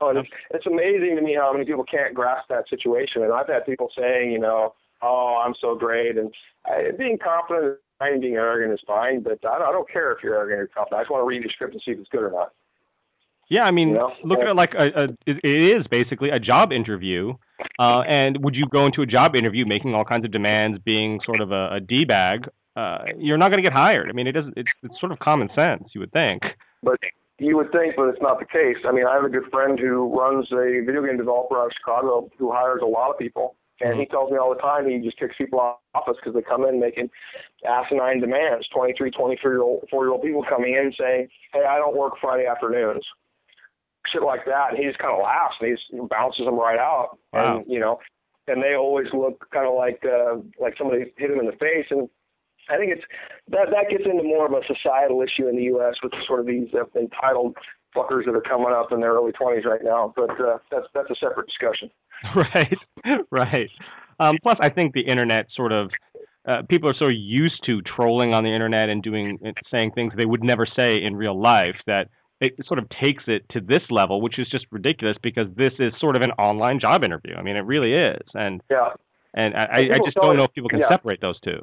But 0.00 0.16
it's, 0.16 0.28
it's 0.50 0.66
amazing 0.66 1.14
to 1.14 1.22
me 1.22 1.36
how 1.38 1.52
many 1.52 1.64
people 1.64 1.84
can't 1.84 2.12
grasp 2.12 2.48
that 2.48 2.68
situation. 2.68 3.22
And 3.22 3.32
I've 3.32 3.46
had 3.46 3.64
people 3.64 3.88
saying, 3.96 4.32
you 4.32 4.40
know, 4.40 4.74
oh, 5.00 5.40
I'm 5.44 5.54
so 5.60 5.76
great, 5.76 6.16
and 6.18 6.32
uh, 6.68 6.96
being 6.98 7.18
confident 7.18 7.78
and 8.00 8.20
being 8.20 8.34
arrogant 8.34 8.72
is 8.72 8.84
fine, 8.86 9.22
but 9.22 9.38
I 9.44 9.58
don't, 9.58 9.68
I 9.68 9.72
don't 9.72 9.90
care 9.90 10.12
if 10.12 10.18
you're 10.22 10.34
arrogant 10.34 10.60
or 10.60 10.66
confident. 10.68 10.98
I 10.98 11.02
just 11.02 11.10
want 11.10 11.22
to 11.22 11.26
read 11.26 11.42
your 11.42 11.52
script 11.52 11.74
and 11.74 11.82
see 11.84 11.92
if 11.92 11.98
it's 11.98 12.08
good 12.08 12.22
or 12.22 12.30
not. 12.30 12.52
Yeah, 13.52 13.64
I 13.64 13.70
mean, 13.70 13.88
You 13.90 13.94
know? 13.96 14.12
look 14.24 14.38
at 14.38 14.46
it 14.46 14.56
like 14.56 14.72
a, 14.72 15.02
a 15.02 15.04
it 15.26 15.44
is 15.44 15.86
basically 15.90 16.30
a 16.30 16.40
job 16.40 16.72
interview. 16.72 17.34
Uh, 17.78 18.00
and 18.00 18.42
would 18.42 18.54
you 18.54 18.66
go 18.66 18.86
into 18.86 19.02
a 19.02 19.06
job 19.06 19.36
interview 19.36 19.66
making 19.66 19.94
all 19.94 20.06
kinds 20.06 20.24
of 20.24 20.32
demands, 20.32 20.78
being 20.86 21.20
sort 21.26 21.42
of 21.42 21.52
a, 21.52 21.74
a 21.74 21.80
d 21.80 22.06
bag? 22.06 22.48
Uh, 22.76 23.04
you're 23.18 23.36
not 23.36 23.50
going 23.50 23.62
to 23.62 23.68
get 23.68 23.74
hired. 23.74 24.08
I 24.08 24.12
mean, 24.12 24.26
it 24.26 24.32
doesn't. 24.32 24.54
It's 24.56 24.70
it's 24.82 24.98
sort 24.98 25.12
of 25.12 25.18
common 25.18 25.50
sense, 25.54 25.84
you 25.94 26.00
would 26.00 26.12
think. 26.12 26.40
But 26.82 26.96
you 27.38 27.58
would 27.58 27.70
think, 27.72 27.94
but 27.94 28.08
it's 28.08 28.22
not 28.22 28.40
the 28.40 28.46
case. 28.46 28.80
I 28.88 28.90
mean, 28.90 29.06
I 29.06 29.14
have 29.16 29.24
a 29.24 29.28
good 29.28 29.50
friend 29.52 29.78
who 29.78 30.08
runs 30.18 30.48
a 30.50 30.80
video 30.86 31.04
game 31.04 31.18
developer 31.18 31.58
out 31.58 31.66
of 31.66 31.72
Chicago 31.76 32.30
who 32.38 32.50
hires 32.50 32.80
a 32.82 32.86
lot 32.86 33.10
of 33.10 33.18
people. 33.18 33.56
And 33.82 33.98
he 33.98 34.06
tells 34.06 34.30
me 34.30 34.38
all 34.38 34.54
the 34.54 34.60
time 34.60 34.88
he 34.88 34.98
just 35.04 35.18
kicks 35.18 35.34
people 35.36 35.60
out 35.60 35.80
of 35.92 36.02
office 36.02 36.16
because 36.20 36.34
they 36.34 36.42
come 36.42 36.64
in 36.64 36.78
making 36.78 37.10
asinine 37.68 38.20
demands. 38.20 38.66
23, 38.72 39.10
24 39.10 39.50
year 39.50 39.60
old, 39.60 39.84
four 39.90 40.04
year 40.04 40.12
old 40.12 40.22
people 40.22 40.44
coming 40.48 40.74
in 40.74 40.92
saying, 40.98 41.28
hey, 41.52 41.64
I 41.68 41.78
don't 41.78 41.96
work 41.96 42.14
Friday 42.20 42.46
afternoons. 42.46 43.04
Shit 44.12 44.22
like 44.22 44.44
that. 44.46 44.70
And 44.70 44.78
he 44.78 44.84
just 44.84 44.98
kind 44.98 45.14
of 45.14 45.22
laughs 45.22 45.56
and 45.60 45.68
he 45.68 45.74
just 45.74 46.08
bounces 46.08 46.44
them 46.44 46.58
right 46.58 46.78
out. 46.78 47.18
Wow. 47.32 47.58
And, 47.58 47.66
you 47.66 47.80
know, 47.80 47.98
and 48.46 48.62
they 48.62 48.74
always 48.74 49.06
look 49.12 49.46
kind 49.52 49.66
of 49.66 49.74
like, 49.74 50.02
uh, 50.04 50.38
like 50.60 50.74
somebody 50.76 51.12
hit 51.16 51.30
him 51.30 51.40
in 51.40 51.46
the 51.46 51.52
face. 51.52 51.86
And 51.90 52.08
I 52.68 52.76
think 52.76 52.92
it's, 52.92 53.02
that, 53.50 53.68
that 53.70 53.90
gets 53.90 54.04
into 54.04 54.22
more 54.22 54.46
of 54.46 54.52
a 54.52 54.62
societal 54.66 55.22
issue 55.22 55.48
in 55.48 55.56
the 55.56 55.64
U.S. 55.74 55.94
with 56.02 56.12
sort 56.26 56.40
of 56.40 56.46
these 56.46 56.68
uh, 56.74 56.84
entitled 56.98 57.56
fuckers 57.96 58.24
that 58.26 58.34
are 58.34 58.42
coming 58.42 58.72
up 58.72 58.92
in 58.92 59.00
their 59.00 59.12
early 59.12 59.32
20s 59.32 59.64
right 59.64 59.82
now. 59.82 60.12
But 60.14 60.30
uh, 60.40 60.58
that's, 60.70 60.86
that's 60.94 61.10
a 61.10 61.16
separate 61.16 61.46
discussion. 61.46 61.90
right, 62.36 63.24
right. 63.30 63.70
Um, 64.20 64.36
plus, 64.42 64.58
I 64.60 64.70
think 64.70 64.94
the 64.94 65.00
internet 65.00 65.46
sort 65.54 65.72
of 65.72 65.90
uh, 66.46 66.62
people 66.68 66.88
are 66.88 66.94
so 66.98 67.08
used 67.08 67.62
to 67.66 67.80
trolling 67.82 68.34
on 68.34 68.44
the 68.44 68.50
internet 68.52 68.88
and 68.88 69.02
doing 69.02 69.38
saying 69.70 69.92
things 69.92 70.12
they 70.16 70.26
would 70.26 70.42
never 70.42 70.66
say 70.66 71.02
in 71.02 71.14
real 71.14 71.40
life 71.40 71.76
that 71.86 72.08
it 72.42 72.66
sort 72.66 72.78
of 72.78 72.88
takes 73.00 73.24
it 73.26 73.48
to 73.50 73.60
this 73.60 73.82
level, 73.90 74.20
which 74.20 74.38
is 74.38 74.48
just 74.50 74.66
ridiculous 74.70 75.16
because 75.22 75.46
this 75.56 75.72
is 75.78 75.92
sort 76.00 76.16
of 76.16 76.22
an 76.22 76.32
online 76.32 76.80
job 76.80 77.04
interview. 77.04 77.34
I 77.36 77.42
mean, 77.42 77.56
it 77.56 77.60
really 77.60 77.94
is, 77.94 78.22
and 78.34 78.60
Yeah. 78.70 78.90
and 79.34 79.54
I, 79.54 79.88
I 79.94 79.98
just 80.04 80.16
don't 80.16 80.36
know 80.36 80.44
if 80.44 80.52
people 80.52 80.68
can 80.68 80.80
yeah. 80.80 80.88
separate 80.88 81.20
those 81.20 81.40
two. 81.40 81.60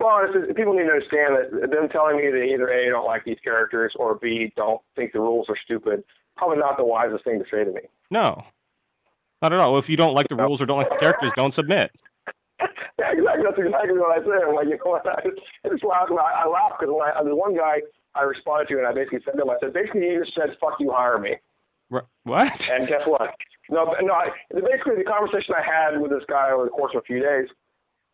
Well, 0.00 0.20
it's, 0.24 0.34
it's- 0.36 0.56
people 0.56 0.74
need 0.74 0.84
to 0.84 0.90
understand 0.94 1.34
that 1.36 1.70
them 1.70 1.88
telling 1.88 2.16
me 2.16 2.30
that 2.30 2.42
either 2.42 2.68
A, 2.68 2.90
don't 2.90 3.06
like 3.06 3.24
these 3.24 3.38
characters, 3.42 3.92
or 3.96 4.14
B, 4.16 4.52
don't 4.56 4.80
think 4.96 5.12
the 5.12 5.20
rules 5.20 5.46
are 5.48 5.56
stupid, 5.64 6.04
probably 6.36 6.58
not 6.58 6.76
the 6.76 6.84
wisest 6.84 7.24
thing 7.24 7.38
to 7.38 7.44
say 7.50 7.64
to 7.64 7.70
me. 7.72 7.82
No, 8.10 8.42
not 9.42 9.52
at 9.52 9.58
all. 9.58 9.78
If 9.78 9.88
you 9.88 9.96
don't 9.96 10.14
like 10.14 10.28
the 10.28 10.36
rules 10.36 10.60
or 10.60 10.66
don't 10.66 10.78
like 10.78 10.90
the 10.90 10.98
characters, 10.98 11.32
don't 11.36 11.54
submit. 11.54 11.90
yeah, 12.98 13.12
exactly. 13.12 13.42
That's 13.44 13.58
exactly 13.58 13.98
what 13.98 14.14
I 14.16 14.22
said. 14.22 14.46
I'm 14.46 14.54
like, 14.54 14.66
you 14.66 14.78
know 14.78 14.90
what? 14.90 15.06
I 15.08 15.20
just, 15.22 15.84
I 15.84 15.86
laughed. 15.86 16.12
I, 16.12 16.44
I 16.44 16.48
laughed 16.48 16.80
because 16.80 16.94
there's 17.22 17.36
one 17.36 17.56
guy 17.56 17.80
I 18.14 18.22
responded 18.22 18.68
to, 18.68 18.78
and 18.78 18.86
I 18.86 18.92
basically 18.92 19.20
said 19.24 19.34
to 19.36 19.42
him, 19.42 19.50
I 19.50 19.56
said, 19.60 19.72
basically, 19.72 20.06
you 20.06 20.24
just 20.24 20.34
said, 20.34 20.56
fuck 20.60 20.78
you, 20.78 20.92
hire 20.94 21.18
me. 21.18 21.36
What? 21.90 22.48
And 22.70 22.88
guess 22.88 23.02
what? 23.06 23.30
No, 23.70 23.94
no. 24.00 24.12
I, 24.12 24.28
basically, 24.52 24.96
the 24.96 25.08
conversation 25.08 25.54
I 25.54 25.62
had 25.62 26.00
with 26.00 26.10
this 26.10 26.24
guy 26.28 26.50
over 26.50 26.64
the 26.64 26.70
course 26.70 26.92
of 26.94 27.02
a 27.02 27.04
few 27.04 27.20
days, 27.20 27.48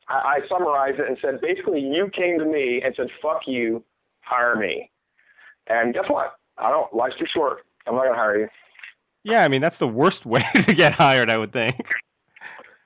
I, 0.08 0.14
I 0.14 0.38
summarized 0.48 0.98
it 1.00 1.08
and 1.08 1.16
said, 1.22 1.40
basically, 1.40 1.80
you 1.80 2.10
came 2.14 2.38
to 2.38 2.44
me 2.44 2.82
and 2.84 2.94
said, 2.96 3.06
"Fuck 3.22 3.42
you, 3.46 3.82
hire 4.20 4.56
me." 4.56 4.90
And 5.68 5.94
guess 5.94 6.04
what? 6.08 6.34
I 6.58 6.70
don't. 6.70 6.92
Life's 6.94 7.16
too 7.18 7.26
short. 7.32 7.58
I'm 7.86 7.94
not 7.94 8.04
gonna 8.04 8.16
hire 8.16 8.38
you. 8.38 8.48
Yeah, 9.24 9.38
I 9.38 9.48
mean 9.48 9.60
that's 9.60 9.78
the 9.78 9.86
worst 9.86 10.18
way 10.26 10.44
to 10.66 10.74
get 10.74 10.92
hired, 10.92 11.30
I 11.30 11.38
would 11.38 11.52
think. 11.52 11.76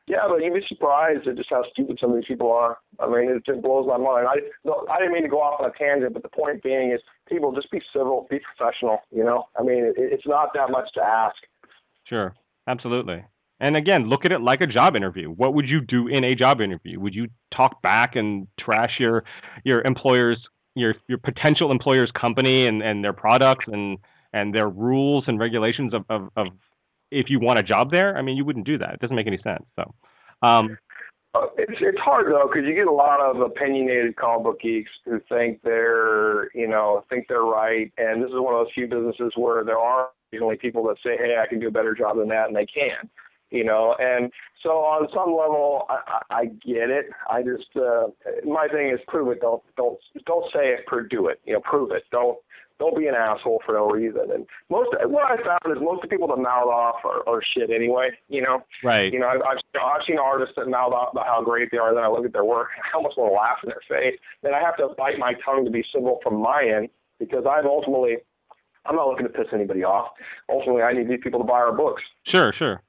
Yeah, 0.06 0.28
but 0.28 0.42
you'd 0.42 0.52
be 0.52 0.60
surprised 0.68 1.26
at 1.26 1.36
just 1.36 1.48
how 1.48 1.64
stupid 1.72 1.98
some 1.98 2.10
of 2.10 2.16
these 2.16 2.26
people 2.26 2.52
are. 2.52 2.76
I 3.00 3.06
mean, 3.06 3.30
it 3.30 3.46
just 3.46 3.62
blows 3.62 3.86
my 3.86 3.96
mind. 3.96 4.26
I 4.28 4.36
no, 4.64 4.86
I 4.90 4.98
didn't 4.98 5.14
mean 5.14 5.22
to 5.22 5.28
go 5.28 5.40
off 5.40 5.60
on 5.60 5.70
a 5.70 5.72
tangent, 5.78 6.12
but 6.12 6.22
the 6.22 6.28
point 6.28 6.62
being 6.62 6.92
is, 6.92 7.00
people 7.26 7.52
just 7.52 7.70
be 7.70 7.80
civil, 7.92 8.26
be 8.28 8.38
professional. 8.38 8.98
You 9.10 9.24
know, 9.24 9.44
I 9.58 9.62
mean, 9.62 9.84
it, 9.84 9.94
it's 9.96 10.26
not 10.26 10.50
that 10.54 10.70
much 10.70 10.92
to 10.94 11.02
ask. 11.02 11.36
Sure, 12.04 12.34
absolutely. 12.68 13.24
And 13.60 13.76
again, 13.76 14.08
look 14.08 14.26
at 14.26 14.32
it 14.32 14.42
like 14.42 14.60
a 14.60 14.66
job 14.66 14.94
interview. 14.94 15.30
What 15.30 15.54
would 15.54 15.66
you 15.66 15.80
do 15.80 16.08
in 16.08 16.22
a 16.22 16.34
job 16.34 16.60
interview? 16.60 17.00
Would 17.00 17.14
you 17.14 17.28
talk 17.56 17.80
back 17.80 18.14
and 18.14 18.46
trash 18.60 18.96
your 18.98 19.24
your 19.64 19.80
employer's 19.82 20.38
your 20.74 20.94
your 21.08 21.18
potential 21.18 21.70
employer's 21.70 22.10
company 22.10 22.66
and, 22.66 22.82
and 22.82 23.02
their 23.02 23.14
products 23.14 23.64
and 23.68 23.96
and 24.34 24.54
their 24.54 24.68
rules 24.68 25.24
and 25.28 25.38
regulations 25.38 25.94
of, 25.94 26.04
of, 26.10 26.28
of 26.36 26.48
if 27.10 27.26
you 27.28 27.40
want 27.40 27.58
a 27.58 27.62
job 27.62 27.90
there? 27.90 28.16
I 28.16 28.22
mean, 28.22 28.36
you 28.36 28.44
wouldn't 28.44 28.66
do 28.66 28.78
that. 28.78 28.94
It 28.94 29.00
doesn't 29.00 29.16
make 29.16 29.26
any 29.26 29.40
sense. 29.42 29.64
So, 29.76 29.94
um, 30.46 30.76
it's 31.56 31.78
it's 31.80 31.98
hard 31.98 32.26
though 32.26 32.48
because 32.52 32.66
you 32.66 32.74
get 32.74 32.86
a 32.86 32.92
lot 32.92 33.20
of 33.20 33.40
opinionated 33.40 34.16
comic 34.16 34.44
book 34.44 34.60
geeks 34.60 34.90
who 35.04 35.20
think 35.28 35.60
they're 35.62 36.50
you 36.52 36.68
know 36.68 37.04
think 37.10 37.26
they're 37.28 37.42
right, 37.42 37.92
and 37.98 38.22
this 38.22 38.28
is 38.28 38.36
one 38.36 38.54
of 38.54 38.60
those 38.60 38.72
few 38.74 38.86
businesses 38.86 39.32
where 39.36 39.64
there 39.64 39.78
are 39.78 40.10
only 40.42 40.56
people 40.56 40.82
that 40.82 40.96
say, 41.04 41.16
hey, 41.16 41.36
I 41.40 41.46
can 41.46 41.60
do 41.60 41.68
a 41.68 41.70
better 41.70 41.94
job 41.94 42.16
than 42.18 42.28
that, 42.28 42.48
and 42.48 42.56
they 42.56 42.66
can 42.66 43.08
you 43.54 43.64
know. 43.64 43.96
And 43.98 44.30
so 44.62 44.70
on 44.70 45.08
some 45.14 45.30
level, 45.30 45.86
I, 45.88 46.34
I 46.34 46.44
get 46.46 46.90
it. 46.90 47.06
I 47.30 47.42
just 47.42 47.70
uh, 47.76 48.08
my 48.44 48.68
thing 48.68 48.90
is 48.90 49.00
prove 49.08 49.28
it. 49.28 49.40
Don't 49.40 49.62
don't 49.76 49.98
don't 50.26 50.44
say 50.52 50.74
it. 50.74 50.86
Prove 50.86 51.08
do 51.08 51.28
it. 51.28 51.40
You 51.44 51.54
know, 51.54 51.60
prove 51.60 51.92
it. 51.92 52.02
Don't 52.10 52.38
don't 52.78 52.98
be 52.98 53.06
an 53.06 53.14
asshole 53.14 53.62
for 53.64 53.72
no 53.72 53.88
reason. 53.88 54.30
And 54.32 54.46
most 54.70 54.90
what 55.06 55.24
I 55.30 55.36
found 55.36 55.76
is 55.76 55.82
most 55.82 56.02
of 56.02 56.10
the 56.10 56.12
people 56.12 56.28
that 56.28 56.38
mouth 56.38 56.66
off 56.66 57.04
are, 57.04 57.26
are 57.28 57.40
shit 57.42 57.70
anyway. 57.70 58.10
You 58.28 58.42
know, 58.42 58.64
right? 58.82 59.12
You 59.12 59.20
know, 59.20 59.28
I've 59.28 59.42
I've, 59.42 59.58
I've 59.74 60.02
seen 60.06 60.18
artists 60.18 60.54
that 60.56 60.68
mouth 60.68 60.92
off 60.92 61.12
about 61.12 61.26
how 61.26 61.42
great 61.42 61.70
they 61.70 61.78
are. 61.78 61.94
Then 61.94 62.04
I 62.04 62.08
look 62.08 62.24
at 62.24 62.32
their 62.32 62.44
work, 62.44 62.68
and 62.76 62.82
I 62.92 62.96
almost 62.96 63.16
want 63.16 63.30
to 63.30 63.36
laugh 63.36 63.58
in 63.62 63.70
their 63.70 63.84
face. 63.88 64.18
Then 64.42 64.54
I 64.54 64.60
have 64.60 64.76
to 64.78 64.94
bite 64.96 65.18
my 65.18 65.34
tongue 65.44 65.64
to 65.64 65.70
be 65.70 65.84
civil 65.94 66.20
from 66.22 66.40
my 66.40 66.64
end 66.64 66.88
because 67.18 67.44
I've 67.48 67.66
ultimately 67.66 68.16
I'm 68.86 68.96
not 68.96 69.08
looking 69.08 69.26
to 69.26 69.32
piss 69.32 69.46
anybody 69.52 69.82
off. 69.82 70.12
Ultimately, 70.48 70.82
I 70.82 70.92
need 70.92 71.08
these 71.08 71.20
people 71.22 71.40
to 71.40 71.46
buy 71.46 71.60
our 71.60 71.72
books. 71.72 72.02
Sure, 72.26 72.52
sure. 72.58 72.82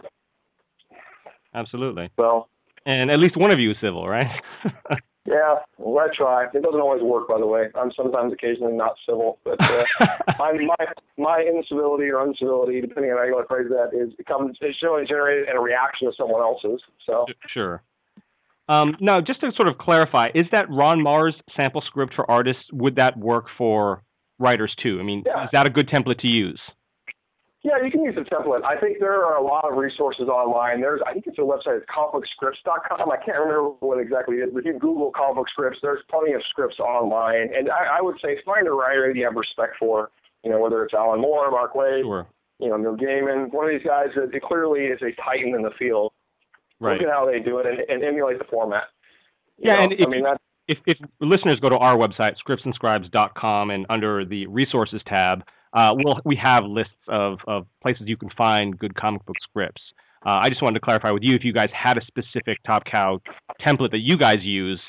Absolutely. 1.54 2.10
Well, 2.18 2.50
and 2.86 3.10
at 3.10 3.20
least 3.20 3.38
one 3.38 3.52
of 3.52 3.60
you 3.60 3.72
is 3.72 3.78
civil, 3.82 4.08
right? 4.08 4.28
yeah, 5.26 5.56
well, 5.80 6.06
I 6.06 6.16
try. 6.16 6.46
It 6.46 6.62
doesn't 6.62 6.80
always 6.80 7.02
work, 7.02 7.28
by 7.28 7.40
the 7.40 7.48
way. 7.48 7.66
I'm 7.74 7.92
sometimes 7.96 8.32
occasionally 8.32 8.74
not 8.74 8.94
civil, 9.08 9.40
but 9.44 9.60
uh, 9.60 9.84
my 10.40 10.54
my 10.54 10.86
my 11.18 11.40
incivility 11.42 12.06
or 12.10 12.24
uncivility, 12.24 12.80
depending 12.80 13.12
on 13.12 13.18
how 13.18 13.24
you 13.24 13.34
want 13.34 13.48
to 13.48 13.54
phrase 13.54 13.68
that, 13.70 13.98
is 13.98 14.14
becomes 14.14 14.58
is 14.62 14.76
generally 14.80 15.08
generated 15.08 15.50
in 15.50 15.58
a 15.58 15.62
reaction 15.62 16.08
to 16.08 16.14
someone 16.16 16.42
else's. 16.42 16.80
So 17.08 17.26
sure. 17.52 17.82
Um, 18.70 18.96
now, 19.00 19.20
just 19.20 19.42
to 19.42 19.52
sort 19.56 19.68
of 19.68 19.78
clarify, 19.78 20.30
is 20.36 20.46
that 20.52 20.70
Ron 20.70 21.00
Marz 21.00 21.34
sample 21.56 21.82
script 21.86 22.14
for 22.16 22.30
artists? 22.30 22.64
Would 22.72 22.96
that 22.96 23.18
work 23.18 23.46
for 23.58 24.04
writers 24.38 24.76
too? 24.82 25.00
I 25.00 25.04
mean, 25.04 25.24
yeah. 25.26 25.46
is 25.46 25.50
that 25.54 25.66
a 25.66 25.70
good 25.72 25.88
template 25.90 26.20
to 26.20 26.28
use? 26.28 26.60
Yeah, 27.66 27.84
you 27.84 27.90
can 27.90 28.04
use 28.04 28.14
the 28.14 28.22
template. 28.22 28.64
I 28.64 28.80
think 28.80 29.00
there 29.00 29.26
are 29.26 29.38
a 29.38 29.44
lot 29.44 29.66
of 29.66 29.76
resources 29.76 30.30
online. 30.30 30.82
There's, 30.82 31.02
I 31.08 31.14
think 31.14 31.26
it's 31.26 31.40
a 31.40 31.42
website, 31.42 31.82
it's 31.82 31.86
comicbookscripts.com. 31.90 33.12
I 33.12 33.18
can't 33.18 33.40
remember 33.40 33.70
what 33.80 34.00
exactly 34.00 34.36
it 34.36 34.44
is, 34.44 34.50
but 34.54 34.60
if 34.60 34.66
you 34.68 34.74
Google 34.74 35.12
book 35.12 35.50
scripts, 35.50 35.80
there's 35.82 36.04
plenty 36.08 36.34
of 36.34 36.42
scripts 36.52 36.80
online. 36.80 37.50
And 37.58 37.72
I, 37.72 37.98
I 37.98 38.02
would 38.04 38.18
say 38.22 38.38
find 38.46 38.68
a 38.68 38.72
writer 38.72 39.12
that 39.12 39.18
you 39.18 39.26
have 39.26 39.34
respect 39.34 39.78
for, 39.80 40.12
you 40.44 40.52
know, 40.52 40.60
whether 40.60 40.86
it's 40.86 40.94
Alan 40.94 41.22
Moore, 41.22 41.50
Mark 41.50 41.74
Waid, 41.74 42.04
sure. 42.04 42.28
you 42.60 42.70
know, 42.70 42.78
Neil 42.78 42.96
Gaiman, 42.96 43.52
one 43.52 43.66
of 43.66 43.72
these 43.72 43.84
guys 43.84 44.10
that 44.16 44.30
clearly 44.44 44.82
is 44.82 45.02
a 45.02 45.10
titan 45.20 45.56
in 45.56 45.64
the 45.64 45.72
field. 45.80 46.14
Right. 46.80 47.00
Look 47.00 47.10
at 47.10 47.12
how 47.12 47.26
they 47.26 47.40
do 47.40 47.58
it 47.58 47.66
and, 47.66 47.80
and 47.90 48.04
emulate 48.04 48.38
the 48.38 48.46
format. 48.46 48.84
You 49.58 49.72
yeah, 49.72 49.78
know? 49.78 49.84
and 49.86 49.94
if, 49.94 50.06
I 50.06 50.10
mean, 50.12 50.24
that's, 50.24 50.44
if, 50.68 50.78
if 50.86 50.98
listeners 51.20 51.60
go 51.60 51.70
to 51.70 51.78
our 51.78 51.98
website, 51.98 52.36
scriptsandscribes.com, 52.48 53.72
and 53.72 53.88
under 53.90 54.24
the 54.24 54.46
resources 54.46 55.02
tab, 55.08 55.44
uh, 55.76 55.94
we'll, 55.94 56.20
we 56.24 56.36
have 56.36 56.64
lists 56.64 56.94
of, 57.08 57.38
of 57.48 57.68
places 57.82 58.04
you 58.08 58.18
can 58.18 58.30
find 58.38 58.80
good 58.80 58.96
comic 58.96 59.26
book 59.26 59.36
scripts. 59.44 59.82
Uh, 60.26 60.30
I 60.30 60.50
just 60.50 60.62
wanted 60.62 60.80
to 60.80 60.84
clarify 60.84 61.12
with 61.12 61.22
you 61.22 61.36
if 61.36 61.44
you 61.44 61.54
guys 61.54 61.70
had 61.72 61.98
a 61.98 62.02
specific 62.06 62.58
Top 62.66 62.84
Cow 62.86 63.20
template 63.62 63.92
that 63.92 64.00
you 64.00 64.18
guys 64.18 64.40
use 64.42 64.80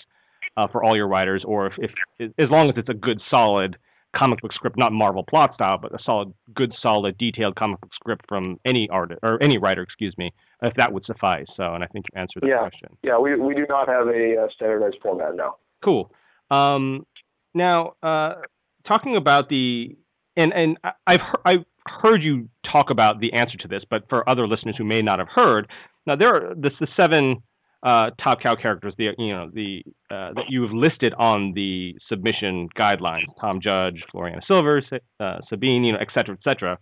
uh, 0.57 0.67
for 0.69 0.83
all 0.83 0.97
your 0.97 1.09
writers, 1.09 1.45
or 1.47 1.67
if, 1.67 1.73
if 2.19 2.31
as 2.39 2.49
long 2.51 2.71
as 2.71 2.77
it's 2.79 2.89
a 2.89 2.95
good, 2.95 3.21
solid 3.29 3.77
comic 4.17 4.41
book 4.41 4.53
script, 4.55 4.79
not 4.79 4.93
Marvel 4.93 5.23
plot 5.29 5.53
style, 5.55 5.77
but 5.77 5.95
a 5.95 5.99
solid, 6.03 6.33
good, 6.55 6.73
solid, 6.81 7.19
detailed 7.19 7.57
comic 7.57 7.81
book 7.81 7.91
script 7.95 8.25
from 8.29 8.59
any 8.65 8.89
artist 8.89 9.21
or 9.23 9.43
any 9.43 9.59
writer, 9.59 9.83
excuse 9.83 10.17
me, 10.17 10.33
if 10.63 10.73
that 10.77 10.91
would 10.91 11.05
suffice. 11.05 11.47
So, 11.57 11.75
and 11.75 11.85
I 11.85 11.87
think 11.89 12.07
you 12.11 12.19
answered 12.19 12.43
the 12.43 12.49
yeah. 12.49 12.61
question. 12.61 12.97
Yeah, 13.03 13.19
we 13.19 13.39
we 13.39 13.55
do 13.55 13.67
not 13.69 13.89
have 13.89 14.07
a 14.09 14.45
uh, 14.45 14.49
standardized 14.55 14.97
format 15.03 15.37
now. 15.37 15.57
Cool. 15.85 16.11
Um, 16.51 17.07
now, 17.55 17.95
uh, 18.03 18.37
talking 18.87 19.17
about 19.17 19.51
the 19.51 19.97
and 20.37 20.53
and 20.53 20.79
I've 21.07 21.21
I've 21.45 21.65
heard 21.87 22.23
you 22.23 22.49
talk 22.71 22.91
about 22.91 23.21
the 23.21 23.33
answer 23.33 23.57
to 23.59 23.69
this, 23.69 23.83
but 23.89 24.09
for 24.09 24.29
other 24.29 24.47
listeners 24.47 24.77
who 24.77 24.85
may 24.85 25.03
not 25.03 25.19
have 25.19 25.29
heard, 25.29 25.69
now 26.07 26.17
there 26.17 26.35
are 26.35 26.55
the, 26.55 26.71
the 26.81 26.89
seven 26.97 27.43
uh, 27.83 28.11
top 28.23 28.41
cow 28.41 28.57
characters, 28.57 28.95
the 28.99 29.11
you 29.19 29.33
know 29.33 29.51
the 29.53 29.83
uh, 30.11 30.33
that 30.35 30.45
you 30.49 30.63
have 30.63 30.73
listed 30.73 31.15
on 31.15 31.53
the 31.55 31.97
submission 32.09 32.69
guidelines: 32.77 33.27
Tom 33.41 33.61
Judge, 33.61 34.03
Floriana 34.13 34.45
Silvers, 34.47 34.85
uh, 35.21 35.39
Sabine, 35.49 35.85
you 35.85 35.93
know, 35.93 35.99
et 35.99 36.09
cetera, 36.13 36.35
et 36.35 36.43
cetera. 36.43 36.79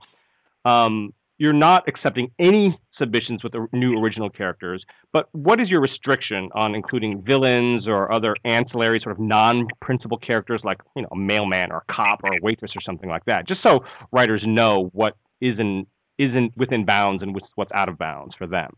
Um, 0.64 1.12
you're 1.38 1.52
not 1.52 1.88
accepting 1.88 2.30
any 2.38 2.78
submissions 2.98 3.42
with 3.42 3.54
new 3.72 3.98
original 3.98 4.30
characters. 4.30 4.84
But 5.12 5.28
what 5.32 5.60
is 5.60 5.68
your 5.68 5.80
restriction 5.80 6.48
on 6.54 6.74
including 6.74 7.22
villains 7.22 7.88
or 7.88 8.12
other 8.12 8.36
ancillary 8.44 9.00
sort 9.02 9.16
of 9.16 9.20
non-principal 9.20 10.18
characters 10.18 10.60
like 10.64 10.78
you 10.94 11.02
know 11.02 11.08
a 11.10 11.16
mailman 11.16 11.72
or 11.72 11.78
a 11.88 11.92
cop 11.92 12.20
or 12.22 12.34
a 12.34 12.38
waitress 12.42 12.72
or 12.76 12.80
something 12.84 13.10
like 13.10 13.24
that? 13.24 13.48
Just 13.48 13.62
so 13.62 13.80
writers 14.12 14.42
know 14.46 14.90
what 14.92 15.16
isn't 15.40 15.88
isn't 16.18 16.56
within 16.56 16.84
bounds 16.84 17.22
and 17.22 17.36
what's 17.56 17.72
out 17.72 17.88
of 17.88 17.98
bounds 17.98 18.34
for 18.36 18.46
them. 18.46 18.70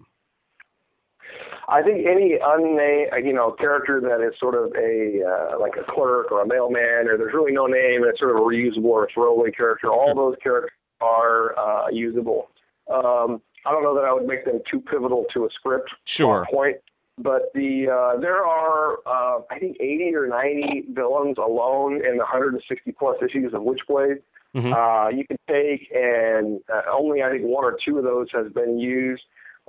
I 1.68 1.82
think 1.82 2.06
any 2.06 2.38
unnamed, 2.42 3.10
you 3.26 3.32
know, 3.32 3.50
character 3.50 4.00
that 4.00 4.24
is 4.24 4.38
sort 4.38 4.54
of 4.54 4.72
a 4.76 5.20
uh, 5.26 5.60
like 5.60 5.72
a 5.76 5.92
clerk 5.92 6.30
or 6.30 6.42
a 6.42 6.46
mailman, 6.46 7.08
or 7.08 7.18
there's 7.18 7.34
really 7.34 7.52
no 7.52 7.66
name, 7.66 8.02
and 8.02 8.06
it's 8.06 8.20
sort 8.20 8.30
of 8.30 8.36
a 8.36 8.40
reusable 8.40 8.84
or 8.84 9.04
a 9.04 9.08
throwaway 9.12 9.50
character. 9.50 9.90
All 9.90 10.14
those 10.14 10.36
characters 10.42 10.70
are 11.00 11.58
uh, 11.58 11.88
usable. 11.88 12.50
Um, 12.92 13.40
I 13.64 13.72
don't 13.72 13.82
know 13.82 13.94
that 13.94 14.04
I 14.04 14.12
would 14.12 14.26
make 14.26 14.44
them 14.44 14.60
too 14.70 14.80
pivotal 14.80 15.24
to 15.34 15.44
a 15.44 15.48
script 15.54 15.90
sure. 16.16 16.46
point, 16.52 16.76
but 17.18 17.50
the 17.54 17.88
uh, 17.90 18.20
there 18.20 18.44
are 18.44 18.98
uh, 19.06 19.40
I 19.50 19.58
think 19.58 19.76
80 19.80 20.14
or 20.14 20.28
90 20.28 20.84
villains 20.90 21.36
alone 21.38 21.94
in 21.94 22.12
the 22.12 22.24
160 22.24 22.92
plus 22.92 23.16
issues 23.22 23.54
of 23.54 23.62
Witchblade. 23.62 24.22
Mm-hmm. 24.54 24.72
Uh, 24.72 25.08
you 25.10 25.26
can 25.26 25.36
take 25.48 25.90
and 25.94 26.60
uh, 26.72 26.82
only 26.92 27.22
I 27.22 27.30
think 27.30 27.42
one 27.42 27.64
or 27.64 27.76
two 27.84 27.98
of 27.98 28.04
those 28.04 28.28
has 28.32 28.52
been 28.52 28.78
used 28.78 29.22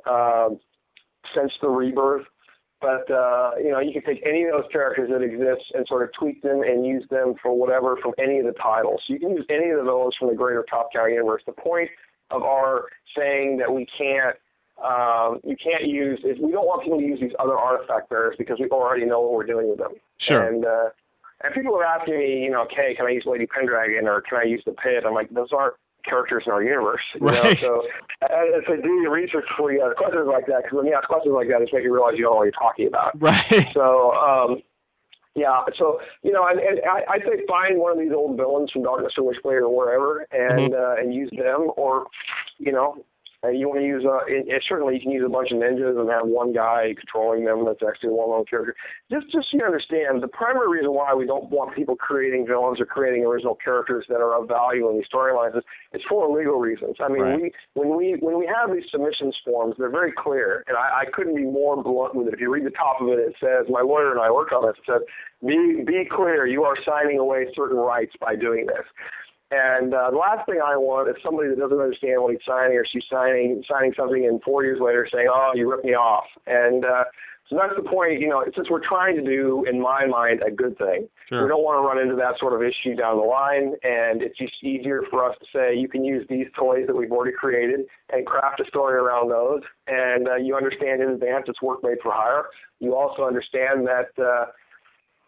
uh, 0.05 0.49
since 1.35 1.51
the 1.61 1.69
rebirth. 1.69 2.25
But 2.79 3.09
uh, 3.09 3.51
you 3.57 3.71
know, 3.71 3.79
you 3.79 3.91
can 3.91 4.03
take 4.03 4.21
any 4.25 4.43
of 4.43 4.51
those 4.51 4.71
characters 4.71 5.09
that 5.11 5.23
exist 5.23 5.71
and 5.73 5.85
sort 5.87 6.03
of 6.03 6.09
tweak 6.13 6.41
them 6.43 6.61
and 6.61 6.85
use 6.85 7.03
them 7.09 7.33
for 7.41 7.57
whatever 7.57 7.97
from 8.01 8.13
any 8.19 8.37
of 8.39 8.45
the 8.45 8.53
titles. 8.53 9.01
So 9.07 9.13
you 9.13 9.19
can 9.19 9.31
use 9.31 9.45
any 9.49 9.69
of 9.71 9.77
the 9.77 9.83
villains 9.83 10.15
from 10.19 10.29
the 10.29 10.35
greater 10.35 10.63
Top 10.69 10.89
Cow 10.93 11.05
universe. 11.05 11.41
The 11.45 11.53
point 11.53 11.89
of 12.29 12.43
our 12.43 12.85
saying 13.15 13.57
that 13.57 13.73
we 13.73 13.87
can't 13.97 14.35
um, 14.77 15.39
you 15.43 15.55
can't 15.57 15.87
use 15.87 16.19
is 16.23 16.37
we 16.39 16.51
don't 16.51 16.67
want 16.67 16.83
people 16.83 16.99
to 16.99 17.05
use 17.05 17.19
these 17.19 17.33
other 17.39 17.57
artifact 17.57 18.09
bearers 18.09 18.35
because 18.37 18.57
we 18.59 18.69
already 18.69 19.05
know 19.05 19.21
what 19.21 19.33
we're 19.33 19.45
doing 19.45 19.69
with 19.69 19.79
them. 19.79 19.93
Sure. 20.19 20.45
And 20.45 20.65
uh, 20.65 20.89
and 21.43 21.53
people 21.53 21.75
are 21.75 21.83
asking 21.83 22.19
me, 22.19 22.43
you 22.43 22.51
know, 22.51 22.61
okay, 22.63 22.93
can 22.95 23.07
I 23.07 23.09
use 23.09 23.23
Lady 23.25 23.47
Pendragon 23.47 24.07
or 24.07 24.21
can 24.21 24.37
I 24.37 24.43
use 24.43 24.61
the 24.65 24.73
Pitt? 24.73 25.03
I'm 25.05 25.13
like, 25.13 25.29
those 25.31 25.49
aren't 25.51 25.75
characters 26.07 26.43
in 26.45 26.51
our 26.51 26.63
universe. 26.63 27.01
You 27.15 27.27
right. 27.27 27.57
Know? 27.61 27.83
So 28.21 28.27
I, 28.27 28.59
I 28.63 28.81
do 28.81 28.93
your 29.01 29.11
research 29.11 29.45
before 29.49 29.71
you 29.71 29.83
ask 29.83 29.97
questions 29.97 30.27
like 30.27 30.47
that 30.47 30.63
because 30.63 30.77
when 30.77 30.85
you 30.87 30.93
ask 30.93 31.07
questions 31.07 31.35
like 31.35 31.47
that, 31.49 31.61
it's 31.61 31.73
make 31.73 31.83
you 31.83 31.93
realize 31.93 32.13
you 32.15 32.23
don't 32.23 32.33
know 32.33 32.37
what 32.37 32.49
you're 32.49 32.61
talking 32.61 32.87
about. 32.87 33.13
Right. 33.27 33.67
So 33.73 34.13
um, 34.13 34.61
yeah, 35.35 35.61
so 35.77 35.99
you 36.23 36.31
know, 36.31 36.47
and, 36.47 36.59
and 36.59 36.79
I, 36.89 37.13
I'd 37.13 37.21
say 37.21 37.45
find 37.47 37.77
one 37.77 37.91
of 37.91 37.99
these 37.99 38.11
old 38.11 38.37
villains 38.37 38.71
from 38.71 38.83
Darkness 38.83 39.13
or 39.17 39.31
Witchblade 39.31 39.61
or 39.61 39.69
wherever, 39.69 40.25
and 40.31 40.73
mm-hmm. 40.73 40.73
uh, 40.73 41.01
and 41.01 41.13
use 41.13 41.29
them, 41.37 41.69
or 41.77 42.07
you 42.57 42.71
know, 42.71 43.05
Uh, 43.43 43.49
you 43.49 43.69
want 43.69 43.79
to 43.79 43.85
use, 43.85 44.03
uh, 44.03 44.25
it, 44.25 44.49
it, 44.49 44.63
certainly 44.67 44.95
you 44.95 45.01
can 45.01 45.11
use 45.11 45.23
a 45.23 45.29
bunch 45.29 45.51
of 45.51 45.57
ninjas 45.57 45.93
and 45.93 46.09
have 46.09 46.25
one 46.25 46.51
guy 46.51 46.95
controlling 46.97 47.45
them 47.45 47.65
that's 47.65 47.85
actually 47.87 48.09
one 48.09 48.29
lone 48.29 48.45
character. 48.49 48.75
Just, 49.11 49.31
just 49.31 49.51
so 49.51 49.57
you 49.57 49.63
understand, 49.63 50.23
the 50.23 50.27
primary 50.27 50.79
reason 50.79 50.91
why 50.91 51.13
we 51.13 51.27
don't 51.27 51.51
want 51.51 51.75
people 51.75 51.95
creating 51.95 52.47
villains 52.47 52.81
or 52.81 52.85
creating 52.85 53.23
original 53.23 53.53
characters 53.53 54.05
that 54.09 54.17
are 54.17 54.33
of 54.33 54.47
value 54.47 54.89
in 54.89 54.97
these 54.97 55.05
storylines 55.13 55.55
is 55.55 55.63
it's 55.93 56.03
for 56.09 56.35
legal 56.35 56.57
reasons. 56.57 56.95
I 56.99 57.09
mean, 57.09 57.21
right. 57.21 57.41
we 57.41 57.51
when 57.75 57.95
we 57.95 58.17
when 58.19 58.39
we 58.39 58.49
have 58.49 58.73
these 58.73 58.89
submissions 58.89 59.37
forms, 59.45 59.75
they're 59.77 59.91
very 59.91 60.11
clear, 60.11 60.63
and 60.67 60.75
I, 60.75 61.01
I 61.01 61.05
couldn't 61.13 61.35
be 61.35 61.43
more 61.45 61.81
blunt 61.81 62.15
with 62.15 62.27
it. 62.27 62.33
If 62.33 62.39
you 62.39 62.51
read 62.51 62.65
the 62.65 62.71
top 62.71 63.01
of 63.01 63.07
it, 63.09 63.19
it 63.19 63.35
says 63.39 63.67
my 63.69 63.81
lawyer 63.81 64.11
and 64.11 64.19
I 64.19 64.31
worked 64.31 64.51
on 64.51 64.65
this. 64.65 64.75
It 64.79 64.91
says, 64.91 65.01
"Be 65.45 65.83
be 65.85 66.09
clear, 66.09 66.47
you 66.47 66.63
are 66.63 66.75
signing 66.83 67.19
away 67.19 67.45
certain 67.55 67.77
rights 67.77 68.13
by 68.19 68.35
doing 68.35 68.65
this." 68.65 68.85
And 69.49 69.93
uh, 69.93 70.11
the 70.11 70.17
last 70.17 70.45
thing 70.45 70.59
I 70.63 70.75
want 70.75 71.09
is 71.09 71.15
somebody 71.23 71.49
that 71.49 71.59
doesn't 71.59 71.79
understand 71.79 72.21
what 72.21 72.31
he's 72.31 72.43
signing 72.45 72.75
or 72.75 72.85
she's 72.85 73.05
signing 73.09 73.63
signing 73.69 73.93
something 73.95 74.25
and 74.25 74.41
four 74.43 74.63
years 74.63 74.79
later 74.81 75.07
saying, 75.11 75.27
"Oh, 75.31 75.51
you 75.55 75.69
ripped 75.71 75.85
me 75.85 75.93
off." 75.93 76.25
And 76.45 76.83
uh, 76.83 77.05
so 77.49 77.55
that's 77.55 77.73
the 77.77 77.87
point. 77.87 78.19
You 78.19 78.27
know, 78.27 78.43
since 78.53 78.69
we're 78.69 78.85
trying 78.85 79.15
to 79.15 79.23
do, 79.23 79.63
in 79.69 79.79
my 79.79 80.05
mind, 80.05 80.41
a 80.45 80.51
good 80.51 80.77
thing, 80.77 81.07
sure. 81.29 81.43
we 81.43 81.47
don't 81.47 81.63
want 81.63 81.79
to 81.79 81.87
run 81.87 81.97
into 81.97 82.15
that 82.15 82.37
sort 82.39 82.51
of 82.51 82.61
issue 82.61 82.95
down 82.95 83.15
the 83.15 83.23
line. 83.23 83.75
And 83.83 84.21
it's 84.21 84.37
just 84.37 84.51
easier 84.61 85.03
for 85.09 85.23
us 85.23 85.37
to 85.39 85.45
say 85.55 85.75
you 85.77 85.87
can 85.87 86.03
use 86.03 86.27
these 86.29 86.47
toys 86.59 86.83
that 86.87 86.95
we've 86.95 87.11
already 87.11 87.35
created 87.39 87.81
and 88.11 88.25
craft 88.25 88.59
a 88.59 88.65
story 88.67 88.95
around 88.95 89.29
those. 89.29 89.61
And 89.87 90.27
uh, 90.27 90.35
you 90.35 90.55
understand 90.55 91.01
in 91.01 91.09
advance 91.09 91.45
it's 91.47 91.61
work 91.61 91.79
made 91.83 91.99
for 92.03 92.11
hire. 92.11 92.47
You 92.79 92.95
also 92.95 93.23
understand 93.23 93.87
that. 93.87 94.11
Uh, 94.21 94.51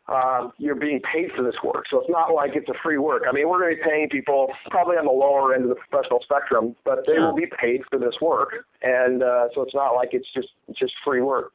um, 0.10 0.52
you're 0.58 0.76
being 0.76 1.00
paid 1.02 1.30
for 1.36 1.44
this 1.44 1.56
work. 1.64 1.86
So 1.90 2.00
it's 2.00 2.10
not 2.10 2.34
like 2.34 2.52
it's 2.56 2.70
a 2.70 2.74
free 2.82 2.98
work. 2.98 3.24
I 3.30 3.32
mean, 3.32 3.48
we're 3.48 3.60
going 3.60 3.76
to 3.76 3.82
be 3.82 3.90
paying 3.90 4.10
people 4.10 4.48
probably 4.70 4.98
on 4.98 5.06
the 5.06 5.12
lower 5.12 5.54
end 5.54 5.64
of 5.64 5.70
the 5.70 5.76
professional 5.76 6.20
spectrum, 6.24 6.76
but 6.84 7.06
they 7.06 7.20
will 7.20 7.36
be 7.36 7.46
paid 7.46 7.82
for 7.90 8.00
this 8.00 8.16
work. 8.22 8.66
And 8.82 9.22
uh, 9.22 9.50
so 9.54 9.62
it's 9.62 9.76
not 9.76 9.94
like 9.94 10.10
it's 10.14 10.28
just 10.34 10.50
it's 10.68 10.80
just 10.80 10.94
free 11.06 11.22
work. 11.22 11.52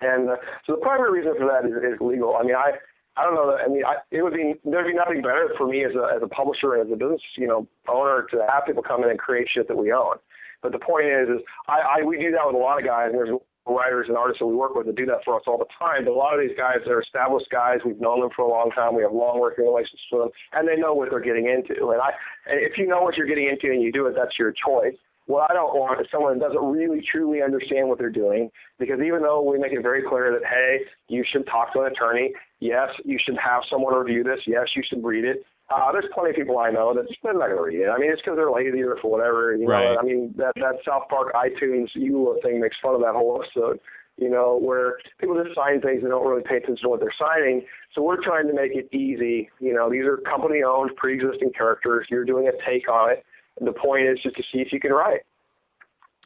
And 0.00 0.30
uh, 0.30 0.36
so 0.66 0.74
the 0.74 0.80
primary 0.82 1.20
reason 1.20 1.34
for 1.38 1.46
that 1.46 1.66
is, 1.66 1.74
is 1.94 2.00
legal. 2.00 2.36
I 2.36 2.42
mean, 2.42 2.54
I 2.54 2.72
I 3.16 3.24
don't 3.24 3.34
know. 3.34 3.56
I 3.56 3.68
mean, 3.68 3.84
I, 3.84 3.96
it 4.10 4.22
would 4.22 4.32
be 4.32 4.54
there'd 4.64 4.86
be 4.86 4.94
nothing 4.94 5.22
better 5.22 5.50
for 5.58 5.66
me 5.66 5.84
as 5.84 5.92
a 5.94 6.14
as 6.14 6.22
a 6.22 6.28
publisher 6.28 6.74
and 6.74 6.86
as 6.86 6.92
a 6.92 6.96
business 6.96 7.20
you 7.36 7.46
know 7.46 7.66
owner 7.88 8.26
to 8.30 8.46
have 8.48 8.64
people 8.66 8.82
come 8.82 9.04
in 9.04 9.10
and 9.10 9.18
create 9.18 9.48
shit 9.52 9.68
that 9.68 9.76
we 9.76 9.92
own. 9.92 10.16
But 10.62 10.72
the 10.72 10.78
point 10.78 11.06
is, 11.06 11.28
is 11.28 11.42
I, 11.68 11.98
I 11.98 12.04
we 12.04 12.18
do 12.18 12.30
that 12.30 12.46
with 12.46 12.54
a 12.54 12.58
lot 12.58 12.78
of 12.78 12.86
guys. 12.86 13.10
And 13.10 13.18
there's 13.18 13.36
writers 13.66 14.06
and 14.08 14.16
artists 14.16 14.40
that 14.40 14.46
we 14.46 14.56
work 14.56 14.74
with 14.74 14.86
that 14.86 14.96
do 14.96 15.06
that 15.06 15.24
for 15.24 15.36
us 15.36 15.42
all 15.46 15.58
the 15.58 15.70
time. 15.78 16.04
But 16.04 16.12
a 16.12 16.18
lot 16.18 16.34
of 16.34 16.40
these 16.40 16.56
guys 16.56 16.86
are 16.86 17.00
established 17.00 17.46
guys. 17.50 17.78
We've 17.84 18.00
known 18.00 18.20
them 18.20 18.30
for 18.34 18.42
a 18.42 18.50
long 18.50 18.70
time. 18.74 18.94
We 18.94 19.02
have 19.02 19.12
long 19.12 19.38
working 19.40 19.64
relationships 19.64 20.02
with 20.10 20.22
them, 20.22 20.30
and 20.52 20.66
they 20.66 20.76
know 20.76 20.94
what 20.94 21.10
they're 21.10 21.20
getting 21.20 21.46
into. 21.46 21.90
And 21.90 22.00
I, 22.00 22.10
if 22.46 22.76
you 22.76 22.86
know 22.86 23.02
what 23.02 23.16
you're 23.16 23.26
getting 23.26 23.48
into 23.48 23.72
and 23.72 23.82
you 23.82 23.92
do 23.92 24.06
it, 24.06 24.14
that's 24.16 24.38
your 24.38 24.52
choice. 24.52 24.96
What 25.26 25.48
I 25.50 25.54
don't 25.54 25.74
want 25.78 26.00
is 26.00 26.08
someone 26.10 26.38
that 26.38 26.46
doesn't 26.46 26.64
really 26.64 27.00
truly 27.00 27.42
understand 27.42 27.88
what 27.88 27.98
they're 27.98 28.10
doing. 28.10 28.50
Because 28.78 28.98
even 29.00 29.22
though 29.22 29.40
we 29.42 29.58
make 29.58 29.72
it 29.72 29.82
very 29.82 30.02
clear 30.02 30.32
that 30.32 30.42
hey, 30.44 30.80
you 31.08 31.24
should 31.30 31.46
talk 31.46 31.72
to 31.74 31.80
an 31.80 31.92
attorney. 31.92 32.32
Yes, 32.58 32.88
you 33.04 33.18
should 33.24 33.36
have 33.38 33.62
someone 33.70 33.94
review 33.94 34.24
this. 34.24 34.40
Yes, 34.46 34.66
you 34.74 34.82
should 34.88 35.04
read 35.04 35.24
it. 35.24 35.44
Uh, 35.70 35.90
there's 35.92 36.04
plenty 36.12 36.30
of 36.30 36.36
people 36.36 36.58
I 36.58 36.70
know 36.70 36.92
that 36.94 37.06
they're 37.22 37.32
not 37.32 37.48
to 37.48 37.60
read 37.60 37.80
it. 37.80 37.88
I 37.88 37.98
mean, 37.98 38.10
it's 38.12 38.20
because 38.20 38.36
they're 38.36 38.50
lazy 38.50 38.82
or 38.82 38.96
for 39.00 39.10
whatever. 39.10 39.56
You 39.56 39.66
right. 39.66 39.94
know, 39.94 40.00
I 40.00 40.02
mean, 40.02 40.34
that 40.36 40.52
that 40.56 40.76
South 40.86 41.08
Park 41.08 41.32
iTunes 41.32 41.88
EULA 41.96 42.42
thing 42.42 42.60
makes 42.60 42.76
fun 42.82 42.94
of 42.94 43.00
that 43.00 43.14
whole 43.14 43.42
episode. 43.42 43.80
You 44.18 44.28
know, 44.28 44.58
where 44.60 44.98
people 45.18 45.42
just 45.42 45.56
sign 45.56 45.80
things 45.80 46.02
and 46.02 46.10
don't 46.10 46.26
really 46.26 46.42
pay 46.42 46.56
attention 46.56 46.82
to 46.82 46.88
what 46.90 47.00
they're 47.00 47.14
signing. 47.18 47.64
So 47.94 48.02
we're 48.02 48.22
trying 48.22 48.46
to 48.48 48.52
make 48.52 48.72
it 48.74 48.92
easy. 48.94 49.48
You 49.58 49.72
know, 49.72 49.88
these 49.90 50.04
are 50.04 50.18
company-owned, 50.18 50.94
pre-existing 50.96 51.52
characters. 51.56 52.06
You're 52.10 52.26
doing 52.26 52.46
a 52.46 52.52
take 52.68 52.90
on 52.90 53.10
it. 53.10 53.24
And 53.58 53.66
the 53.66 53.72
point 53.72 54.06
is 54.06 54.18
just 54.22 54.36
to 54.36 54.42
see 54.52 54.60
if 54.60 54.70
you 54.70 54.80
can 54.80 54.92
write. 54.92 55.20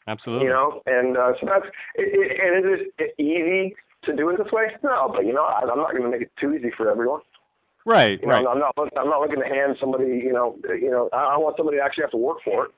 Absolutely. 0.08 0.46
You 0.46 0.52
know, 0.52 0.82
and 0.86 1.16
uh, 1.16 1.32
so 1.40 1.46
that's 1.46 1.66
it, 1.94 2.08
it, 2.10 2.40
and 2.42 2.80
is 2.80 2.86
it 2.98 3.14
easy 3.22 3.76
to 4.04 4.14
do 4.14 4.28
it 4.30 4.38
this 4.38 4.52
way? 4.52 4.66
No, 4.82 5.12
but 5.14 5.24
you 5.24 5.32
know, 5.32 5.44
I, 5.44 5.60
I'm 5.60 5.78
not 5.78 5.92
going 5.92 6.04
to 6.04 6.10
make 6.10 6.22
it 6.22 6.32
too 6.40 6.54
easy 6.54 6.70
for 6.76 6.90
everyone. 6.90 7.20
Right, 7.86 8.18
you 8.20 8.28
right. 8.28 8.42
Know, 8.42 8.50
I'm 8.50 8.58
not. 8.58 8.74
I'm 8.98 9.08
not 9.08 9.20
looking 9.20 9.40
to 9.40 9.46
hand 9.46 9.76
somebody. 9.80 10.20
You 10.22 10.32
know. 10.32 10.58
You 10.68 10.90
know. 10.90 11.08
I 11.12 11.38
want 11.38 11.56
somebody 11.56 11.78
to 11.78 11.82
actually 11.84 12.02
have 12.02 12.10
to 12.10 12.16
work 12.16 12.38
for 12.44 12.66
it. 12.66 12.72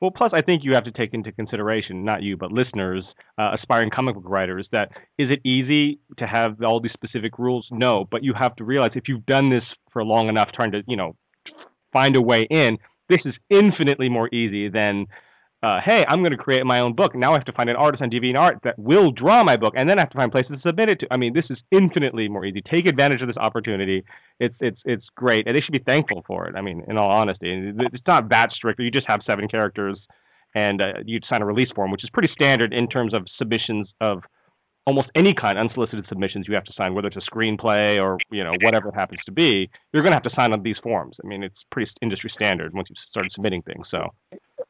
Well, 0.00 0.10
plus, 0.10 0.32
I 0.34 0.42
think 0.42 0.64
you 0.64 0.74
have 0.74 0.84
to 0.84 0.90
take 0.90 1.14
into 1.14 1.32
consideration, 1.32 2.04
not 2.04 2.22
you, 2.22 2.36
but 2.36 2.52
listeners, 2.52 3.04
uh, 3.38 3.52
aspiring 3.58 3.90
comic 3.90 4.16
book 4.16 4.24
writers, 4.26 4.68
that 4.72 4.90
is 5.16 5.30
it 5.30 5.40
easy 5.44 6.00
to 6.18 6.26
have 6.26 6.60
all 6.62 6.80
these 6.80 6.92
specific 6.92 7.38
rules? 7.38 7.66
No, 7.70 8.06
but 8.10 8.22
you 8.24 8.34
have 8.34 8.56
to 8.56 8.64
realize 8.64 8.90
if 8.96 9.04
you've 9.08 9.24
done 9.24 9.50
this 9.50 9.62
for 9.92 10.04
long 10.04 10.28
enough, 10.28 10.48
trying 10.52 10.72
to, 10.72 10.82
you 10.86 10.96
know, 10.96 11.16
find 11.92 12.16
a 12.16 12.20
way 12.20 12.46
in, 12.50 12.76
this 13.08 13.20
is 13.24 13.34
infinitely 13.48 14.08
more 14.08 14.28
easy 14.34 14.68
than 14.68 15.06
uh, 15.64 15.80
hey, 15.82 16.04
I'm 16.06 16.20
going 16.20 16.32
to 16.32 16.36
create 16.36 16.66
my 16.66 16.80
own 16.80 16.94
book. 16.94 17.14
Now 17.14 17.32
I 17.32 17.38
have 17.38 17.46
to 17.46 17.52
find 17.52 17.70
an 17.70 17.76
artist 17.76 18.02
on 18.02 18.10
DeviantArt 18.10 18.60
that 18.64 18.78
will 18.78 19.10
draw 19.10 19.42
my 19.42 19.56
book, 19.56 19.72
and 19.74 19.88
then 19.88 19.98
I 19.98 20.02
have 20.02 20.10
to 20.10 20.16
find 20.16 20.30
places 20.30 20.56
to 20.56 20.60
submit 20.60 20.90
it 20.90 21.00
to. 21.00 21.06
I 21.10 21.16
mean, 21.16 21.32
this 21.32 21.46
is 21.48 21.56
infinitely 21.70 22.28
more 22.28 22.44
easy. 22.44 22.60
Take 22.60 22.84
advantage 22.84 23.22
of 23.22 23.28
this 23.28 23.38
opportunity. 23.38 24.04
It's 24.40 24.54
it's 24.60 24.80
it's 24.84 25.06
great, 25.16 25.46
and 25.46 25.56
they 25.56 25.62
should 25.62 25.72
be 25.72 25.78
thankful 25.78 26.22
for 26.26 26.46
it. 26.46 26.54
I 26.54 26.60
mean, 26.60 26.84
in 26.86 26.98
all 26.98 27.10
honesty, 27.10 27.72
it's 27.78 28.06
not 28.06 28.28
that 28.28 28.52
strict. 28.52 28.78
You 28.78 28.90
just 28.90 29.06
have 29.06 29.20
seven 29.26 29.48
characters, 29.48 29.98
and 30.54 30.82
uh, 30.82 30.92
you 31.06 31.18
sign 31.26 31.40
a 31.40 31.46
release 31.46 31.70
form, 31.74 31.90
which 31.90 32.04
is 32.04 32.10
pretty 32.10 32.28
standard 32.34 32.74
in 32.74 32.86
terms 32.86 33.14
of 33.14 33.26
submissions 33.38 33.88
of 34.02 34.22
almost 34.86 35.08
any 35.14 35.32
kind 35.32 35.58
unsolicited 35.58 36.04
submissions 36.10 36.46
you 36.46 36.54
have 36.54 36.64
to 36.64 36.72
sign, 36.76 36.94
whether 36.94 37.08
it's 37.08 37.16
a 37.16 37.30
screenplay 37.30 37.98
or 38.02 38.18
you 38.30 38.44
know 38.44 38.52
whatever 38.62 38.88
it 38.90 38.94
happens 38.94 39.20
to 39.24 39.32
be. 39.32 39.70
You're 39.92 40.02
going 40.02 40.12
to 40.12 40.16
have 40.16 40.24
to 40.24 40.36
sign 40.36 40.52
on 40.52 40.62
these 40.62 40.76
forms. 40.82 41.16
I 41.24 41.26
mean, 41.26 41.42
it's 41.42 41.56
pretty 41.70 41.90
industry 42.02 42.30
standard 42.34 42.74
once 42.74 42.88
you've 42.90 42.98
started 43.08 43.32
submitting 43.32 43.62
things. 43.62 43.86
So 43.90 44.10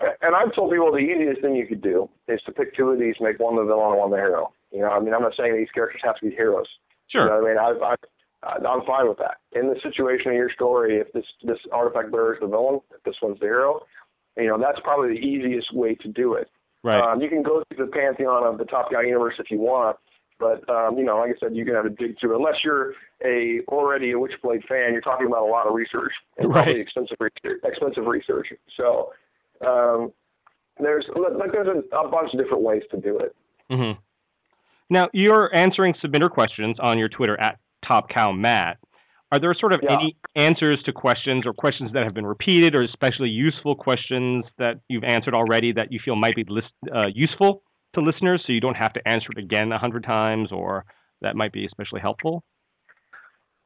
and 0.01 0.35
I've 0.35 0.55
told 0.55 0.71
people 0.71 0.91
the 0.91 0.99
easiest 0.99 1.41
thing 1.41 1.57
you 1.57 1.67
could 1.67 1.83
do 1.83 2.09
is 2.29 2.41
to 2.47 2.53
pick 2.53 2.77
two 2.77 2.91
of 2.91 2.99
these, 2.99 3.15
make 3.21 3.39
one 3.39 3.57
the 3.57 3.65
villain 3.65 3.93
and 3.93 3.99
one 3.99 4.11
the 4.11 4.17
hero. 4.17 4.53
You 4.73 4.81
know, 4.81 4.91
I 4.91 5.01
mean, 5.01 5.15
I'm 5.15 5.23
not 5.23 5.35
saying 5.37 5.57
these 5.57 5.71
characters 5.73 6.01
have 6.05 6.17
to 6.17 6.29
be 6.29 6.35
heroes. 6.35 6.67
Sure. 7.09 7.23
You 7.23 7.29
know 7.29 7.47
I 7.47 7.49
mean, 7.49 7.59
I've, 7.59 7.83
I've, 7.83 8.67
I'm 8.67 8.85
fine 8.87 9.09
with 9.09 9.19
that. 9.19 9.39
In 9.53 9.69
the 9.69 9.77
situation 9.83 10.33
of 10.33 10.37
your 10.37 10.51
story, 10.51 10.99
if 10.99 11.13
this 11.13 11.25
this 11.43 11.59
artifact 11.73 12.11
bearer 12.11 12.35
is 12.35 12.41
the 12.41 12.49
villain, 12.49 12.81
if 12.95 13.03
this 13.05 13.15
one's 13.23 13.39
the 13.41 13.47
hero, 13.47 13.81
you 14.37 14.49
know, 14.49 14.59
that's 14.59 14.81
probably 14.83 15.15
the 15.17 15.25
easiest 15.25 15.73
way 15.73 15.95
to 15.95 16.09
do 16.09 16.35
it. 16.35 16.49
Right. 16.83 17.01
Um, 17.01 17.21
you 17.23 17.29
can 17.29 17.43
go 17.43 17.63
through 17.69 17.87
the 17.87 17.93
pantheon 17.93 18.45
of 18.45 18.59
the 18.59 18.65
Top 18.65 18.91
Cow 18.91 19.01
universe 19.01 19.35
if 19.39 19.51
you 19.51 19.59
want, 19.59 19.97
but 20.39 20.69
um, 20.69 20.99
you 20.99 21.05
know, 21.05 21.17
like 21.19 21.31
I 21.31 21.39
said, 21.41 21.55
you're 21.57 21.65
gonna 21.65 21.83
have 21.83 21.97
to 21.97 22.07
dig 22.07 22.19
through. 22.21 22.37
Unless 22.37 22.57
you're 22.65 22.93
a 23.25 23.61
already 23.69 24.13
a 24.13 24.17
Witchblade 24.17 24.67
fan, 24.67 24.93
you're 24.93 25.01
talking 25.01 25.27
about 25.27 25.47
a 25.47 25.51
lot 25.51 25.67
of 25.67 25.75
research 25.75 26.13
and 26.37 26.49
right. 26.51 26.65
probably 26.65 26.81
expensive 26.81 27.17
research. 27.21 27.61
Expensive 27.65 28.07
research. 28.07 28.49
So 28.77 29.13
um, 29.67 30.13
there's 30.81 31.05
like 31.15 31.53
there's 31.53 31.69
a, 31.69 31.97
a, 31.97 32.09
bunch 32.09 32.33
of 32.33 32.41
different 32.41 32.63
ways 32.63 32.83
to 32.91 33.01
do 33.01 33.19
it. 33.19 33.35
Mm-hmm. 33.71 34.01
Now 34.91 35.09
you're 35.13 35.55
answering 35.55 35.95
submitter 36.03 36.31
questions 36.31 36.77
on 36.81 36.99
your 36.99 37.09
Twitter 37.09 37.39
at 37.41 37.59
TopCowMatt. 37.85 38.77
Are 39.33 39.41
there 39.41 39.55
sort 39.59 39.73
of 39.73 39.81
yeah. 39.83 39.97
any 39.97 40.17
answers 40.37 40.81
to 40.85 40.93
questions 40.93 41.45
or 41.47 41.53
questions 41.53 41.93
that 41.93 42.05
have 42.05 42.15
been 42.15 42.27
repeated 42.27 42.75
or 42.75 42.83
especially 42.83 43.29
useful 43.31 43.75
questions 43.75 44.45
that 44.59 44.81
you've 44.89 45.05
answered 45.05 45.35
already 45.35 45.73
that 45.73 45.91
you 45.91 45.99
feel 46.05 46.15
might 46.15 46.37
be 46.37 46.45
list, 46.49 46.69
uh, 46.95 47.07
useful 47.07 47.63
to 47.95 48.01
listeners 48.01 48.43
so 48.47 48.53
you 48.53 48.61
don't 48.61 48.77
have 48.77 48.93
to 48.93 49.09
answer 49.09 49.29
it 49.37 49.39
again 49.39 49.73
a 49.73 49.79
hundred 49.79 50.05
times 50.05 50.53
or 50.53 50.85
that 51.21 51.35
might 51.35 51.53
be 51.53 51.67
especially 51.67 52.01
helpful? 52.01 52.45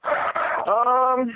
Um, 0.05 1.35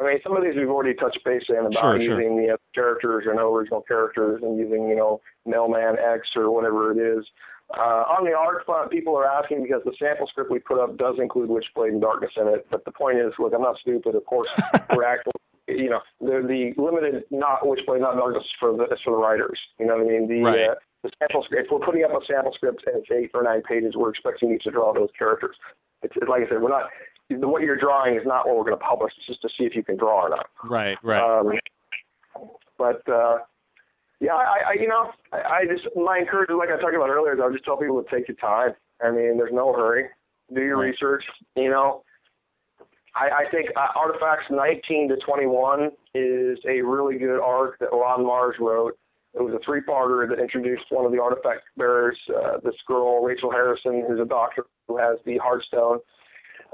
I 0.00 0.02
mean, 0.04 0.18
some 0.22 0.36
of 0.36 0.42
these 0.42 0.54
we've 0.56 0.68
already 0.68 0.94
touched 0.94 1.18
base 1.24 1.42
in 1.48 1.66
about 1.66 1.80
sure, 1.80 2.00
using 2.00 2.46
sure. 2.46 2.56
the 2.56 2.58
characters 2.74 3.24
or 3.26 3.34
no 3.34 3.52
original 3.54 3.82
characters 3.82 4.40
and 4.42 4.58
using, 4.58 4.88
you 4.88 4.96
know, 4.96 5.20
Mailman 5.46 5.96
X 5.98 6.28
or 6.36 6.50
whatever 6.50 6.92
it 6.92 6.98
is. 6.98 7.24
Uh, 7.76 8.08
on 8.08 8.24
the 8.24 8.32
art 8.32 8.64
front, 8.64 8.90
people 8.90 9.14
are 9.14 9.26
asking 9.26 9.62
because 9.62 9.82
the 9.84 9.92
sample 9.98 10.26
script 10.26 10.50
we 10.50 10.58
put 10.58 10.80
up 10.80 10.96
does 10.96 11.16
include 11.18 11.50
Witchblade 11.50 11.92
and 11.92 12.00
Darkness 12.00 12.32
in 12.36 12.48
it. 12.48 12.66
But 12.70 12.84
the 12.86 12.92
point 12.92 13.18
is, 13.18 13.32
look, 13.38 13.52
I'm 13.54 13.60
not 13.60 13.76
stupid. 13.78 14.14
Of 14.14 14.24
course, 14.24 14.48
we're 14.96 15.04
actually, 15.04 15.32
you 15.68 15.90
know, 15.90 16.00
the 16.20 16.40
the 16.48 16.80
limited 16.80 17.24
not 17.30 17.62
Witchblade, 17.62 18.00
not 18.00 18.16
Darkness 18.16 18.44
for 18.58 18.72
the 18.72 18.88
for 19.04 19.10
the 19.10 19.20
writers. 19.20 19.58
You 19.78 19.86
know 19.86 19.98
what 19.98 20.06
I 20.06 20.08
mean? 20.08 20.28
The 20.28 20.40
right. 20.40 20.70
uh, 20.70 20.74
the 21.02 21.10
sample 21.18 21.44
script. 21.44 21.66
If 21.66 21.70
we're 21.70 21.84
putting 21.84 22.04
up 22.04 22.10
a 22.10 22.24
sample 22.24 22.52
script 22.54 22.84
and 22.86 23.04
it's 23.04 23.10
eight 23.12 23.30
or 23.34 23.42
nine 23.42 23.62
pages, 23.68 23.92
we're 23.96 24.10
expecting 24.10 24.48
you 24.48 24.58
to 24.60 24.70
draw 24.70 24.94
those 24.94 25.10
characters. 25.18 25.56
It's, 26.02 26.14
it's 26.16 26.28
like 26.28 26.42
I 26.46 26.48
said, 26.48 26.62
we're 26.62 26.70
not 26.70 26.88
what 27.30 27.62
you're 27.62 27.76
drawing 27.76 28.16
is 28.16 28.22
not 28.24 28.46
what 28.46 28.56
we're 28.56 28.64
going 28.64 28.78
to 28.78 28.84
publish. 28.84 29.12
It's 29.18 29.26
just 29.26 29.42
to 29.42 29.48
see 29.58 29.64
if 29.64 29.74
you 29.74 29.82
can 29.82 29.96
draw 29.96 30.26
or 30.26 30.30
not. 30.30 30.46
Right, 30.64 30.96
right. 31.02 31.40
Um, 31.40 31.52
but 32.78 33.06
uh, 33.08 33.38
yeah, 34.20 34.34
I, 34.34 34.70
I 34.70 34.72
you 34.80 34.88
know, 34.88 35.10
I, 35.32 35.36
I 35.36 35.64
just 35.66 35.88
my 35.96 36.18
encouragement, 36.18 36.58
like 36.58 36.70
I 36.70 36.80
talked 36.80 36.94
about 36.94 37.10
earlier, 37.10 37.34
is 37.34 37.40
I'll 37.42 37.52
just 37.52 37.64
tell 37.64 37.76
people 37.76 38.02
to 38.02 38.10
take 38.14 38.28
your 38.28 38.36
time. 38.36 38.70
I 39.02 39.10
mean, 39.10 39.36
there's 39.36 39.52
no 39.52 39.72
hurry. 39.72 40.06
Do 40.54 40.62
your 40.62 40.78
right. 40.78 40.88
research. 40.88 41.24
You 41.56 41.70
know, 41.70 42.02
I, 43.14 43.44
I 43.46 43.50
think 43.50 43.68
uh, 43.76 43.88
Artifacts 43.96 44.46
19 44.50 45.10
to 45.10 45.16
21 45.16 45.90
is 46.14 46.58
a 46.68 46.80
really 46.80 47.18
good 47.18 47.40
arc 47.40 47.78
that 47.80 47.90
Ron 47.92 48.20
Marz 48.20 48.58
wrote. 48.58 48.98
It 49.34 49.42
was 49.42 49.54
a 49.54 49.64
three-parter 49.64 50.28
that 50.28 50.40
introduced 50.40 50.84
one 50.88 51.04
of 51.04 51.12
the 51.12 51.20
artifact 51.20 51.62
bearers, 51.76 52.16
uh, 52.34 52.58
this 52.64 52.74
girl 52.86 53.22
Rachel 53.22 53.50
Harrison, 53.50 54.04
who's 54.08 54.18
a 54.18 54.24
doctor 54.24 54.64
who 54.88 54.96
has 54.96 55.18
the 55.26 55.38
Heartstone 55.38 55.98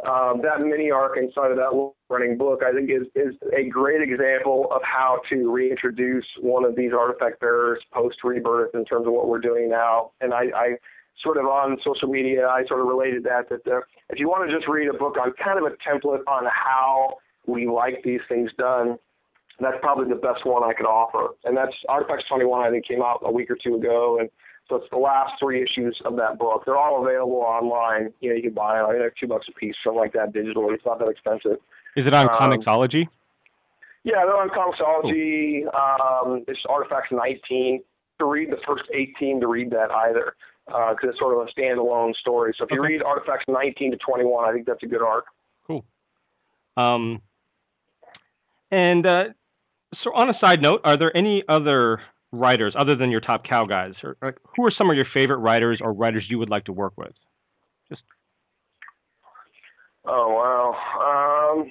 um, 0.03 0.43
that 0.43 0.61
mini 0.61 0.91
arc 0.91 1.17
inside 1.17 1.51
of 1.51 1.57
that 1.57 1.93
running 2.11 2.37
book, 2.37 2.63
I 2.67 2.73
think, 2.73 2.91
is 2.91 3.07
is 3.15 3.35
a 3.57 3.69
great 3.69 4.03
example 4.03 4.69
of 4.71 4.83
how 4.83 5.21
to 5.31 5.51
reintroduce 5.51 6.27
one 6.41 6.65
of 6.65 6.75
these 6.77 6.93
artifact 6.93 7.41
bearers 7.41 7.81
post 7.93 8.19
rebirth 8.25 8.75
in 8.75 8.85
terms 8.85 9.07
of 9.07 9.13
what 9.13 9.29
we're 9.29 9.41
doing 9.41 9.71
now. 9.71 10.11
And 10.21 10.35
I, 10.35 10.45
I 10.55 10.75
sort 11.23 11.37
of 11.37 11.47
on 11.47 11.79
social 11.85 12.09
media, 12.09 12.47
I 12.47 12.67
sort 12.67 12.81
of 12.81 12.87
related 12.87 13.25
that 13.25 13.49
that 13.49 13.67
uh, 13.71 13.81
if 14.11 14.19
you 14.19 14.29
want 14.29 14.49
to 14.51 14.55
just 14.55 14.69
read 14.69 14.89
a 14.89 14.95
book 14.95 15.17
on 15.17 15.33
kind 15.43 15.59
of 15.59 15.65
a 15.65 15.77
template 15.89 16.27
on 16.27 16.45
how 16.47 17.15
we 17.47 17.67
like 17.67 18.03
these 18.05 18.21
things 18.29 18.51
done, 18.59 18.99
that's 19.61 19.77
probably 19.81 20.09
the 20.09 20.21
best 20.21 20.45
one 20.45 20.65
I 20.65 20.73
could 20.75 20.87
offer. 20.87 21.35
And 21.45 21.57
that's 21.57 21.75
Artifacts 21.89 22.25
21. 22.29 22.67
I 22.67 22.71
think 22.71 22.87
came 22.87 23.01
out 23.01 23.21
a 23.23 23.31
week 23.31 23.51
or 23.51 23.57
two 23.63 23.77
ago, 23.77 24.19
and 24.19 24.29
so 24.69 24.77
it's 24.77 24.91
the 24.91 24.99
last 24.99 25.33
three 25.39 25.62
issues 25.62 26.01
of 26.05 26.17
that 26.17 26.39
book. 26.39 26.62
They're 26.65 26.77
all 26.77 27.05
available 27.05 27.43
online. 27.43 28.12
You 28.21 28.31
know, 28.31 28.37
you 28.37 28.43
can 28.43 28.55
buy 28.55 28.79
them. 28.79 28.87
I 28.87 28.89
think 28.91 29.01
they're 29.01 29.15
two 29.21 29.27
bucks 29.27 29.47
a 29.49 29.53
piece, 29.53 29.75
something 29.85 29.99
like 29.99 30.12
that, 30.15 30.33
digitally. 30.33 30.75
It's 30.75 30.87
not 30.87 30.99
that 31.01 31.09
expensive. 31.09 31.59
Is 31.97 32.07
it 32.07 32.15
on 32.15 32.29
um, 32.29 32.37
Comixology? 32.41 33.07
Yeah, 34.05 34.25
they're 34.25 34.37
on 34.37 34.49
Comixology. 34.49 35.62
Cool. 35.62 36.33
Um, 36.35 36.45
it's 36.49 36.61
Artifacts 36.69 37.12
19. 37.12 37.83
To 38.21 38.27
read 38.27 38.51
the 38.51 38.59
first 38.67 38.85
18, 38.95 39.41
to 39.41 39.49
read 39.49 39.71
that 39.71 39.91
either, 39.91 40.35
because 40.67 40.99
uh, 41.03 41.09
it's 41.09 41.19
sort 41.19 41.37
of 41.37 41.49
a 41.49 41.61
standalone 41.61 42.15
story. 42.15 42.55
So 42.57 42.65
if 42.65 42.71
you 42.71 42.81
read 42.81 43.03
Artifacts 43.03 43.45
19 43.49 43.91
to 43.91 43.97
21, 43.97 44.49
I 44.49 44.53
think 44.53 44.67
that's 44.67 44.83
a 44.85 44.87
good 44.87 45.03
arc. 45.03 45.25
Cool. 45.67 45.85
Um, 46.77 47.21
and 48.71 49.05
uh, 49.05 49.25
so, 50.03 50.15
on 50.15 50.31
a 50.31 50.35
side 50.41 50.62
note, 50.62 50.81
are 50.85 50.97
there 50.97 51.15
any 51.17 51.43
other 51.49 52.01
writers 52.35 52.74
other 52.78 52.97
than 52.97 53.11
your 53.11 53.20
top 53.20 53.45
cow 53.45 53.64
guys? 53.64 53.93
Or, 54.03 54.16
who 54.57 54.64
are 54.66 54.72
some 54.76 54.91
of 54.91 54.97
your 54.97 55.07
favorite 55.12 55.39
writers 55.39 55.80
or 55.82 55.93
writers 55.93 56.24
you 56.28 56.39
would 56.39 56.51
like 56.51 56.64
to 56.64 56.72
work 56.72 56.95
with? 56.97 57.12
Just. 57.89 58.03
Oh 60.07 60.28
wow. 60.30 61.61
Um, 61.61 61.70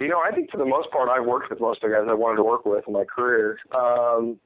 you 0.00 0.08
know, 0.08 0.20
I 0.20 0.32
think 0.32 0.50
for 0.50 0.58
the 0.58 0.64
most 0.64 0.90
part, 0.90 1.08
I've 1.08 1.26
worked 1.26 1.50
with 1.50 1.60
most 1.60 1.82
of 1.82 1.90
the 1.90 1.96
guys 1.96 2.06
I 2.08 2.14
wanted 2.14 2.36
to 2.36 2.44
work 2.44 2.64
with 2.64 2.84
in 2.86 2.92
my 2.92 3.04
career. 3.04 3.58
Um, 3.74 4.38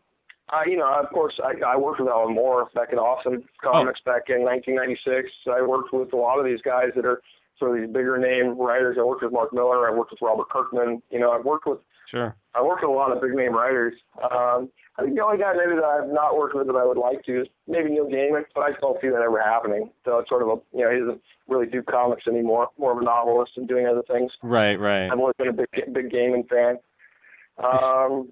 I, 0.49 0.65
you 0.67 0.77
know, 0.77 1.01
of 1.01 1.09
course, 1.11 1.39
I, 1.43 1.53
I 1.67 1.77
worked 1.77 2.01
with 2.01 2.09
Alan 2.09 2.35
Moore 2.35 2.69
back 2.75 2.93
in 2.93 2.99
Awesome 2.99 3.45
Comics 3.63 4.01
oh. 4.07 4.13
back 4.13 4.29
in 4.29 4.43
1996. 4.43 5.29
I 5.53 5.63
worked 5.63 5.93
with 5.93 6.13
a 6.13 6.17
lot 6.17 6.39
of 6.39 6.45
these 6.45 6.61
guys 6.63 6.89
that 6.97 7.05
are 7.05 7.21
sort 7.59 7.77
of 7.77 7.83
these 7.83 7.93
bigger 7.93 8.19
name 8.19 8.59
writers. 8.59 8.97
I 8.99 9.05
worked 9.05 9.23
with 9.23 9.33
Mark 9.33 9.53
Millar. 9.53 9.89
I 9.89 9.97
worked 9.97 10.11
with 10.11 10.21
Robert 10.23 10.49
Kirkman. 10.49 11.03
You 11.11 11.21
know, 11.21 11.33
I've 11.33 11.45
worked 11.45 11.67
with 11.67 11.79
Sure. 12.13 12.37
I 12.55 12.63
worked 12.63 12.83
with 12.83 12.91
a 12.91 12.93
lot 12.93 13.11
of 13.11 13.23
big 13.23 13.33
name 13.33 13.55
writers. 13.55 13.95
Um, 14.23 14.69
I 14.99 15.03
think 15.03 15.17
the 15.17 15.25
only 15.25 15.39
guy 15.39 15.55
maybe 15.57 15.81
that 15.81 15.85
I've 15.85 16.13
not 16.13 16.37
worked 16.37 16.55
with 16.55 16.67
that 16.67 16.77
I 16.77 16.85
would 16.85 16.99
like 16.99 17.25
to 17.25 17.41
is 17.41 17.47
maybe 17.67 17.89
Neil 17.89 18.05
Gaiman, 18.05 18.45
but 18.55 18.61
I 18.61 18.71
just 18.71 18.83
don't 18.83 19.01
see 19.01 19.09
that 19.09 19.23
ever 19.25 19.41
happening. 19.41 19.91
So 20.05 20.19
it's 20.19 20.29
sort 20.29 20.43
of 20.43 20.49
a 20.49 20.77
you 20.77 20.85
know 20.85 20.93
he 20.93 21.01
doesn't 21.01 21.23
really 21.49 21.67
do 21.67 21.83
comics 21.83 22.27
anymore, 22.29 22.69
more 22.79 22.93
of 22.93 22.99
a 22.99 23.05
novelist 23.05 23.53
and 23.57 23.67
doing 23.67 23.87
other 23.87 24.03
things. 24.07 24.31
Right, 24.43 24.77
right. 24.77 25.09
I've 25.11 25.19
always 25.19 25.35
been 25.39 25.49
a 25.49 25.53
big 25.55 25.71
big 25.95 26.11
Gaiman 26.11 26.47
fan. 26.51 26.77
Um, 27.65 28.31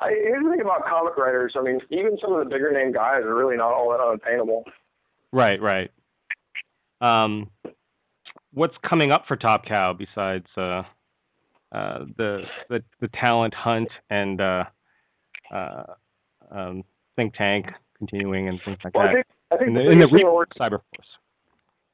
I 0.00 0.10
here's 0.10 0.42
the 0.42 0.50
thing 0.50 0.60
about 0.60 0.84
comic 0.84 1.16
writers. 1.16 1.54
I 1.56 1.62
mean, 1.62 1.78
even 1.90 2.18
some 2.20 2.32
of 2.32 2.40
the 2.42 2.50
bigger 2.50 2.72
name 2.72 2.92
guys 2.92 3.22
are 3.22 3.36
really 3.36 3.56
not 3.56 3.72
all 3.72 3.90
that 3.90 4.00
unattainable. 4.00 4.64
Right, 5.32 5.60
right. 5.62 5.90
Um, 7.00 7.50
what's 8.52 8.74
coming 8.88 9.12
up 9.12 9.24
for 9.28 9.36
Top 9.36 9.64
Cow 9.64 9.92
besides 9.96 10.46
uh, 10.56 10.82
uh, 11.72 12.00
the, 12.16 12.42
the 12.68 12.82
the 13.00 13.08
talent 13.08 13.54
hunt 13.54 13.88
and 14.10 14.40
uh, 14.40 14.64
uh, 15.52 15.84
um, 16.50 16.84
think 17.16 17.34
tank 17.34 17.66
continuing 17.98 18.48
and 18.48 18.60
things 18.64 18.78
like 18.84 18.94
well, 18.94 19.04
that. 19.04 19.10
I 19.10 19.14
think, 19.14 19.26
I 19.52 19.56
think 19.56 19.68
in 19.68 19.74
the, 19.74 19.82
the, 19.82 19.90
in 19.90 19.98
the 19.98 20.06
re- 20.06 20.44
Cyberforce. 20.58 20.80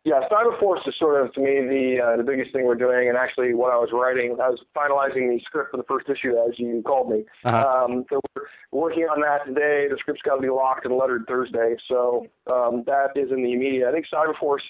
Yeah, 0.04 0.20
Cyberforce 0.28 0.86
is 0.88 0.94
sort 0.98 1.24
of 1.24 1.32
to 1.34 1.40
me 1.40 1.60
the 1.60 1.98
uh, 2.04 2.16
the 2.16 2.24
biggest 2.24 2.52
thing 2.52 2.64
we're 2.66 2.74
doing, 2.74 3.08
and 3.08 3.16
actually 3.16 3.54
what 3.54 3.72
I 3.72 3.76
was 3.76 3.90
writing, 3.92 4.36
I 4.42 4.48
was 4.48 4.58
finalizing 4.76 5.28
the 5.30 5.40
script 5.44 5.70
for 5.70 5.76
the 5.76 5.84
first 5.84 6.08
issue 6.08 6.36
as 6.36 6.58
you 6.58 6.82
called 6.84 7.08
me. 7.08 7.24
Uh-huh. 7.44 7.84
Um, 7.84 8.04
so 8.10 8.20
we're 8.34 8.46
working 8.72 9.04
on 9.04 9.20
that 9.20 9.46
today. 9.46 9.86
The 9.88 9.96
script's 10.00 10.22
got 10.22 10.36
to 10.36 10.42
be 10.42 10.50
locked 10.50 10.86
and 10.86 10.96
lettered 10.96 11.24
Thursday, 11.28 11.76
so 11.88 12.26
um, 12.50 12.82
that 12.86 13.10
is 13.14 13.30
in 13.30 13.44
the 13.44 13.52
immediate. 13.52 13.88
I 13.88 13.92
think 13.92 14.06
Cyberforce 14.12 14.66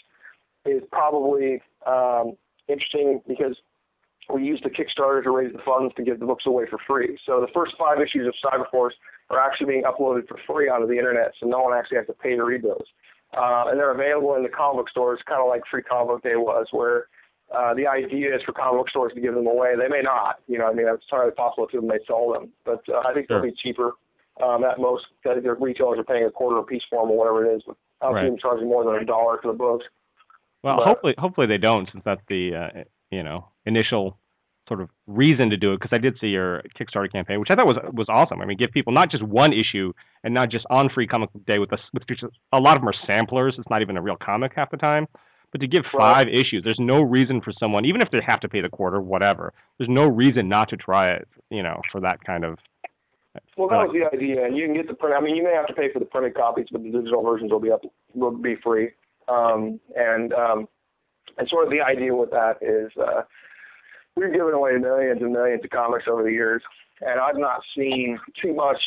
is 0.67 0.83
probably 0.93 1.63
um, 1.87 2.37
interesting 2.69 3.23
because 3.27 3.57
we 4.33 4.45
used 4.45 4.65
the 4.65 4.71
Kickstarter 4.71 5.23
to 5.23 5.31
raise 5.31 5.53
the 5.53 5.63
funds 5.65 5.95
to 5.97 6.03
give 6.03 6.21
the 6.21 6.27
books 6.27 6.45
away 6.47 6.65
for 6.69 6.79
free. 6.87 7.19
So 7.27 7.41
the 7.41 7.53
first 7.53 7.75
five 7.79 8.01
issues 8.01 8.27
of 8.27 8.35
Cyberforce 8.43 8.93
are 9.31 9.41
actually 9.41 9.67
being 9.67 9.83
uploaded 9.83 10.29
for 10.29 10.39
free 10.47 10.69
onto 10.69 10.87
the 10.87 10.99
internet, 10.99 11.33
so 11.41 11.47
no 11.47 11.61
one 11.61 11.77
actually 11.77 11.99
has 11.99 12.07
to 12.07 12.13
pay 12.13 12.37
to 12.37 12.45
read 12.45 12.63
those. 12.63 12.87
Uh, 13.37 13.65
and 13.69 13.79
they're 13.79 13.93
available 13.93 14.35
in 14.37 14.43
the 14.43 14.49
comic 14.49 14.77
book 14.77 14.91
stores, 14.91 15.21
kind 15.27 15.41
of 15.41 15.49
like 15.49 15.63
Free 15.71 15.83
Comic 15.83 16.09
Book 16.09 16.23
Day 16.23 16.37
was, 16.37 16.67
where 16.71 17.07
uh, 17.55 17.75
the 17.75 17.87
idea 17.87 18.35
is 18.35 18.43
for 18.45 18.53
comic 18.53 18.81
book 18.81 18.91
stores 18.91 19.13
to 19.15 19.21
give 19.21 19.35
them 19.35 19.47
away. 19.47 19.73
They 19.77 19.89
may 19.89 20.03
not, 20.03 20.41
you 20.47 20.59
know, 20.59 20.67
I 20.67 20.75
mean, 20.75 20.87
it's 20.87 21.05
entirely 21.11 21.33
possible 21.33 21.67
to 21.69 21.81
them 21.81 21.89
they 21.89 22.01
sell 22.07 22.33
them, 22.33 22.51
but 22.65 22.83
uh, 22.89 23.01
I 23.09 23.15
think 23.15 23.29
sure. 23.29 23.41
they'll 23.41 23.51
be 23.51 23.57
cheaper 23.57 23.93
um, 24.43 24.65
at 24.65 24.79
most. 24.79 25.05
I 25.25 25.33
think 25.33 25.45
the 25.45 25.55
retailers 25.55 25.99
are 25.99 26.05
paying 26.05 26.25
a 26.25 26.31
quarter 26.31 26.59
a 26.59 26.63
piece 26.63 26.83
for 26.91 27.03
them 27.03 27.11
or 27.11 27.19
whatever 27.19 27.47
it 27.47 27.57
is, 27.57 27.63
but 27.67 27.77
I 28.01 28.07
don't 28.07 28.15
right. 28.15 28.23
see 28.25 28.29
them 28.29 28.39
charging 28.39 28.69
more 28.69 28.85
than 28.85 29.03
a 29.03 29.05
dollar 29.05 29.39
for 29.43 29.53
the 29.53 29.59
books. 29.59 29.87
Well, 30.63 30.77
but, 30.77 30.87
hopefully, 30.87 31.15
hopefully 31.19 31.47
they 31.47 31.59
don't, 31.59 31.89
since 31.91 32.05
that's 32.05 32.23
the 32.29 32.55
uh, 32.55 32.81
you 33.13 33.23
know 33.23 33.47
initial 33.67 34.19
sort 34.69 34.81
of 34.81 34.89
reason 35.07 35.51
to 35.51 35.57
do 35.57 35.73
it. 35.73 35.81
Because 35.81 35.95
I 35.95 35.99
did 35.99 36.17
see 36.21 36.29
your 36.29 36.63
Kickstarter 36.79 37.11
campaign, 37.11 37.39
which 37.39 37.51
I 37.51 37.55
thought 37.55 37.67
was 37.67 37.77
was 37.93 38.09
awesome. 38.09 38.41
I 38.41 38.47
mean, 38.47 38.59
give 38.59 38.73
people 38.73 38.93
not 38.93 39.11
just 39.11 39.23
one 39.23 39.53
issue 39.53 39.93
and 40.25 40.35
not 40.35 40.51
just 40.51 40.67
on 40.71 40.89
Free 40.89 41.07
Comic 41.07 41.31
Day 41.47 41.59
with 41.59 41.73
us, 41.73 41.81
with 41.93 42.03
a 42.53 42.59
lot 42.59 42.77
of 42.77 42.83
them 42.83 42.89
are 42.89 43.07
samplers. 43.07 43.55
It's 43.59 43.71
not 43.71 43.83
even 43.83 43.97
a 43.97 44.03
real 44.03 44.17
comic 44.17 44.53
half 44.57 44.71
the 44.71 44.77
time. 44.77 45.07
But 45.53 45.61
to 45.61 45.67
give 45.67 45.85
five 45.93 46.29
right. 46.29 46.35
issues, 46.35 46.65
there's 46.65 46.81
no 46.81 47.03
reason 47.03 47.43
for 47.43 47.53
someone, 47.61 47.85
even 47.85 48.01
if 48.01 48.11
they 48.11 48.21
have 48.27 48.41
to 48.41 48.49
pay 48.49 48.63
the 48.63 48.71
quarter, 48.71 49.03
whatever. 49.03 49.53
There's 49.77 49.91
no 49.91 50.05
reason 50.05 50.49
not 50.49 50.71
to 50.71 50.79
try 50.79 51.13
it, 51.13 51.29
you 51.51 51.63
know, 51.63 51.83
for 51.93 52.01
that 52.01 52.25
kind 52.25 52.45
of. 52.45 52.59
Well, 53.59 53.69
that 53.69 53.77
was 53.77 53.91
the 53.93 54.17
idea, 54.17 54.45
and 54.45 54.57
you 54.57 54.67
can 54.67 54.75
get 54.75 54.89
the 54.89 54.95
print. 54.95 55.15
I 55.17 55.21
mean, 55.21 55.37
you 55.37 55.45
may 55.45 55.53
have 55.55 55.67
to 55.67 55.75
pay 55.75 55.93
for 55.93 55.99
the 55.99 56.05
printed 56.07 56.35
copies, 56.35 56.67
but 56.73 56.83
the 56.83 56.91
digital 56.91 57.23
versions 57.23 57.51
will 57.51 57.61
be 57.61 57.71
up, 57.71 57.83
will 58.15 58.31
be 58.31 58.57
free. 58.63 58.91
Um, 59.29 59.79
and 59.95 60.33
um, 60.33 60.69
and 61.39 61.49
sort 61.49 61.65
of 61.65 61.71
the 61.71 61.81
idea 61.81 62.15
with 62.15 62.31
that 62.31 62.57
is 62.61 62.91
uh, 62.99 63.23
we've 64.17 64.33
given 64.33 64.55
away 64.55 64.73
millions 64.79 65.21
and 65.23 65.33
millions 65.33 65.65
of 65.65 65.71
comics 65.71 66.05
over 66.09 66.23
the 66.23 66.31
years, 66.31 66.63
and 67.01 67.21
I've 67.21 67.39
not 67.39 67.61
seen 67.77 68.19
too 68.41 68.55
much 68.55 68.81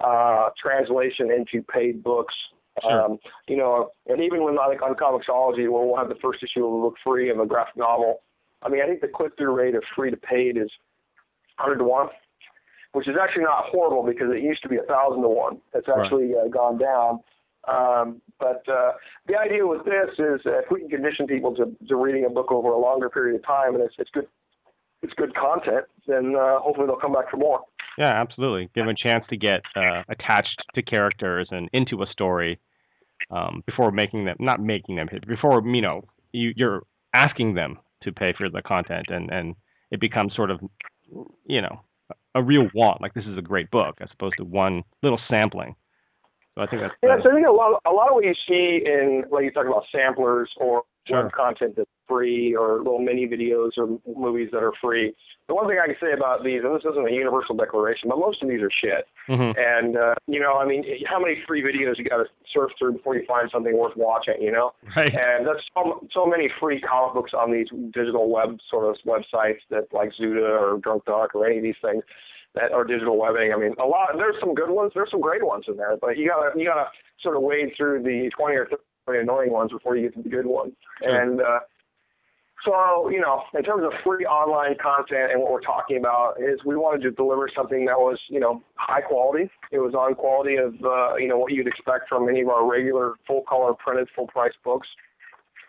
uh, 0.00 0.50
translation 0.60 1.30
into 1.30 1.64
paid 1.64 2.02
books. 2.02 2.34
Sure. 2.80 3.04
Um, 3.04 3.18
you 3.48 3.56
know, 3.56 3.90
and 4.06 4.22
even 4.22 4.42
when 4.42 4.56
like 4.56 4.80
on 4.80 4.94
Comixology, 4.94 5.70
where 5.70 5.84
we'll 5.84 5.96
have 5.96 6.08
the 6.08 6.18
first 6.22 6.42
issue 6.42 6.66
of 6.66 6.72
a 6.72 6.78
book 6.78 6.94
free 7.04 7.30
of 7.30 7.38
a 7.38 7.46
graphic 7.46 7.76
novel. 7.76 8.22
I 8.62 8.68
mean, 8.68 8.80
I 8.82 8.86
think 8.86 9.00
the 9.00 9.08
click-through 9.08 9.54
rate 9.54 9.74
of 9.74 9.82
free 9.94 10.10
to 10.10 10.16
paid 10.16 10.56
is 10.56 10.70
100 11.58 11.78
to 11.78 11.84
one, 11.84 12.08
which 12.92 13.08
is 13.08 13.16
actually 13.20 13.42
not 13.42 13.64
horrible 13.66 14.04
because 14.04 14.28
it 14.30 14.42
used 14.42 14.62
to 14.62 14.68
be 14.68 14.76
a 14.76 14.84
thousand 14.84 15.22
to 15.22 15.28
one. 15.28 15.58
It's 15.74 15.88
actually 15.88 16.34
right. 16.34 16.46
uh, 16.46 16.48
gone 16.48 16.78
down. 16.78 17.20
Um, 17.68 18.20
but 18.40 18.62
uh, 18.68 18.92
the 19.26 19.36
idea 19.36 19.66
with 19.66 19.84
this 19.84 20.10
is 20.18 20.40
if 20.44 20.70
we 20.70 20.80
can 20.80 20.88
condition 20.88 21.26
people 21.26 21.54
to, 21.56 21.76
to 21.88 21.96
reading 21.96 22.24
a 22.24 22.30
book 22.30 22.50
over 22.50 22.70
a 22.70 22.78
longer 22.78 23.08
period 23.08 23.36
of 23.36 23.46
time, 23.46 23.74
and 23.74 23.84
it's, 23.84 23.94
it's 23.98 24.10
good, 24.10 24.26
it's 25.02 25.12
good 25.14 25.34
content, 25.34 25.84
then 26.06 26.34
uh, 26.36 26.58
hopefully 26.58 26.86
they'll 26.86 26.96
come 26.96 27.12
back 27.12 27.30
for 27.30 27.36
more. 27.36 27.60
Yeah, 27.98 28.20
absolutely. 28.20 28.70
Give 28.74 28.86
them 28.86 28.88
a 28.88 28.94
chance 28.94 29.24
to 29.30 29.36
get 29.36 29.60
uh, 29.76 30.02
attached 30.08 30.62
to 30.74 30.82
characters 30.82 31.48
and 31.50 31.68
into 31.72 32.02
a 32.02 32.06
story 32.06 32.58
um, 33.30 33.62
before 33.66 33.90
making 33.90 34.24
them, 34.24 34.36
not 34.40 34.60
making 34.60 34.96
them 34.96 35.08
before 35.26 35.62
you 35.64 35.82
know 35.82 36.02
you, 36.32 36.52
you're 36.56 36.82
asking 37.14 37.54
them 37.54 37.78
to 38.02 38.12
pay 38.12 38.32
for 38.36 38.48
the 38.48 38.62
content, 38.62 39.06
and 39.08 39.30
and 39.30 39.54
it 39.90 40.00
becomes 40.00 40.34
sort 40.34 40.50
of, 40.50 40.60
you 41.46 41.60
know, 41.60 41.80
a 42.34 42.42
real 42.42 42.68
want. 42.74 43.00
Like 43.00 43.14
this 43.14 43.26
is 43.26 43.38
a 43.38 43.42
great 43.42 43.70
book, 43.70 43.98
as 44.00 44.08
opposed 44.12 44.36
to 44.38 44.44
one 44.44 44.82
little 45.02 45.20
sampling. 45.28 45.74
So 46.54 46.62
I 46.62 46.66
think 46.66 46.82
that's 46.82 46.94
yeah. 47.02 47.16
So 47.22 47.30
I 47.30 47.34
think 47.34 47.46
a 47.46 47.50
lot, 47.50 47.80
a 47.86 47.90
lot 47.90 48.08
of 48.08 48.14
what 48.14 48.24
you 48.24 48.34
see 48.46 48.84
in 48.84 49.24
like 49.30 49.44
you 49.44 49.50
talk 49.50 49.66
about 49.66 49.84
samplers 49.90 50.50
or 50.58 50.82
sure. 51.08 51.30
content 51.30 51.74
that's 51.76 51.88
free 52.06 52.54
or 52.54 52.78
little 52.78 52.98
mini 52.98 53.26
videos 53.26 53.70
or 53.78 53.98
movies 54.06 54.50
that 54.52 54.62
are 54.62 54.72
free. 54.80 55.14
The 55.48 55.54
one 55.54 55.66
thing 55.66 55.78
I 55.82 55.86
can 55.86 55.96
say 56.00 56.12
about 56.12 56.44
these, 56.44 56.60
and 56.62 56.74
this 56.74 56.84
isn't 56.84 57.08
a 57.08 57.10
universal 57.10 57.56
declaration, 57.56 58.10
but 58.10 58.18
most 58.18 58.42
of 58.42 58.48
these 58.48 58.60
are 58.60 58.70
shit. 58.70 59.06
Mm-hmm. 59.30 59.56
And 59.56 59.96
uh, 59.96 60.14
you 60.26 60.40
know, 60.40 60.58
I 60.58 60.66
mean, 60.66 60.84
how 61.08 61.18
many 61.18 61.36
free 61.46 61.62
videos 61.62 61.96
you 61.96 62.04
got 62.04 62.18
to 62.18 62.26
surf 62.52 62.70
through 62.78 62.94
before 62.94 63.16
you 63.16 63.24
find 63.26 63.48
something 63.50 63.76
worth 63.76 63.96
watching? 63.96 64.36
You 64.40 64.52
know, 64.52 64.72
right. 64.94 65.12
and 65.14 65.46
that's 65.46 65.64
so, 65.74 66.06
so 66.12 66.26
many 66.26 66.50
free 66.60 66.82
comic 66.82 67.14
books 67.14 67.32
on 67.32 67.50
these 67.50 67.68
digital 67.94 68.28
web 68.28 68.58
sort 68.70 68.84
of 68.84 68.96
websites 69.06 69.64
that 69.70 69.88
like 69.92 70.12
Zuda 70.20 70.60
or 70.60 70.78
Drunk 70.78 71.06
Duck 71.06 71.34
or 71.34 71.46
any 71.46 71.56
of 71.56 71.62
these 71.62 71.80
things 71.80 72.04
that 72.54 72.72
are 72.72 72.84
digital 72.84 73.18
webbing. 73.18 73.52
I 73.54 73.58
mean, 73.58 73.74
a 73.82 73.86
lot. 73.86 74.10
There's 74.16 74.36
some 74.40 74.54
good 74.54 74.70
ones. 74.70 74.92
There's 74.94 75.10
some 75.10 75.20
great 75.20 75.44
ones 75.44 75.64
in 75.68 75.76
there, 75.76 75.96
but 76.00 76.18
you 76.18 76.28
gotta 76.28 76.58
you 76.58 76.66
gotta 76.66 76.86
sort 77.22 77.36
of 77.36 77.42
wade 77.42 77.72
through 77.76 78.02
the 78.02 78.30
20 78.36 78.56
or 78.56 78.68
30 79.06 79.20
annoying 79.20 79.52
ones 79.52 79.72
before 79.72 79.96
you 79.96 80.08
get 80.08 80.16
to 80.16 80.22
the 80.22 80.28
good 80.28 80.46
ones. 80.46 80.72
Sure. 81.02 81.20
And 81.20 81.40
uh, 81.40 81.60
so, 82.64 83.08
you 83.08 83.20
know, 83.20 83.42
in 83.54 83.62
terms 83.64 83.82
of 83.84 83.92
free 84.04 84.24
online 84.24 84.76
content 84.80 85.32
and 85.32 85.42
what 85.42 85.50
we're 85.50 85.60
talking 85.60 85.96
about 85.96 86.34
is 86.38 86.60
we 86.64 86.76
wanted 86.76 87.02
to 87.02 87.10
deliver 87.10 87.48
something 87.54 87.86
that 87.86 87.98
was, 87.98 88.18
you 88.28 88.38
know, 88.38 88.62
high 88.76 89.00
quality. 89.00 89.50
It 89.72 89.78
was 89.78 89.94
on 89.94 90.14
quality 90.14 90.56
of, 90.56 90.74
uh, 90.84 91.16
you 91.16 91.26
know, 91.26 91.38
what 91.38 91.52
you'd 91.52 91.66
expect 91.66 92.08
from 92.08 92.28
any 92.28 92.42
of 92.42 92.48
our 92.48 92.68
regular 92.68 93.14
full 93.26 93.42
color 93.48 93.74
printed 93.74 94.08
full 94.14 94.28
price 94.28 94.52
books. 94.64 94.86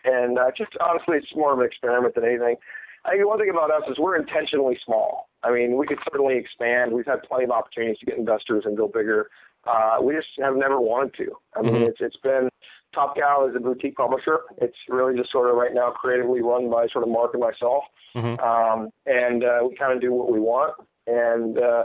and 0.05 0.37
uh, 0.37 0.51
just 0.55 0.71
honestly, 0.79 1.17
it's 1.17 1.35
more 1.35 1.53
of 1.53 1.59
an 1.59 1.65
experiment 1.65 2.13
than 2.13 2.25
anything. 2.25 2.57
I 3.05 3.11
think 3.11 3.27
one 3.27 3.39
thing 3.39 3.49
about 3.49 3.71
us 3.71 3.83
is 3.89 3.97
we're 3.97 4.15
intentionally 4.15 4.77
small. 4.85 5.29
I 5.43 5.51
mean, 5.51 5.77
we 5.77 5.85
could 5.85 5.99
certainly 6.11 6.37
expand. 6.37 6.93
We've 6.93 7.05
had 7.05 7.23
plenty 7.23 7.45
of 7.45 7.51
opportunities 7.51 7.99
to 7.99 8.05
get 8.05 8.17
investors 8.17 8.63
and 8.65 8.77
go 8.77 8.87
bigger. 8.87 9.29
Uh, 9.65 9.97
we 10.01 10.13
just 10.13 10.27
have 10.39 10.55
never 10.55 10.79
wanted 10.79 11.13
to. 11.15 11.35
I 11.55 11.61
mean, 11.61 11.73
mm-hmm. 11.73 11.83
it's 11.83 11.97
it's 11.99 12.17
been 12.17 12.49
Top 12.93 13.15
Cow 13.15 13.47
is 13.49 13.55
a 13.55 13.59
boutique 13.59 13.95
publisher. 13.95 14.41
It's 14.61 14.75
really 14.89 15.17
just 15.17 15.31
sort 15.31 15.49
of 15.49 15.55
right 15.55 15.73
now 15.73 15.91
creatively 15.91 16.41
run 16.41 16.69
by 16.69 16.87
sort 16.91 17.03
of 17.03 17.09
Mark 17.09 17.33
and 17.33 17.41
myself, 17.41 17.83
mm-hmm. 18.15 18.39
um, 18.43 18.89
and 19.05 19.43
uh, 19.43 19.59
we 19.67 19.75
kind 19.75 19.93
of 19.93 20.01
do 20.01 20.13
what 20.13 20.31
we 20.31 20.39
want, 20.39 20.73
and 21.07 21.57
uh, 21.57 21.83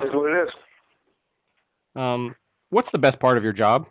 is 0.00 0.14
what 0.14 0.30
it 0.30 0.42
is. 0.42 0.48
Um, 1.96 2.34
what's 2.70 2.88
the 2.92 2.98
best 2.98 3.18
part 3.20 3.36
of 3.36 3.44
your 3.44 3.52
job? 3.52 3.86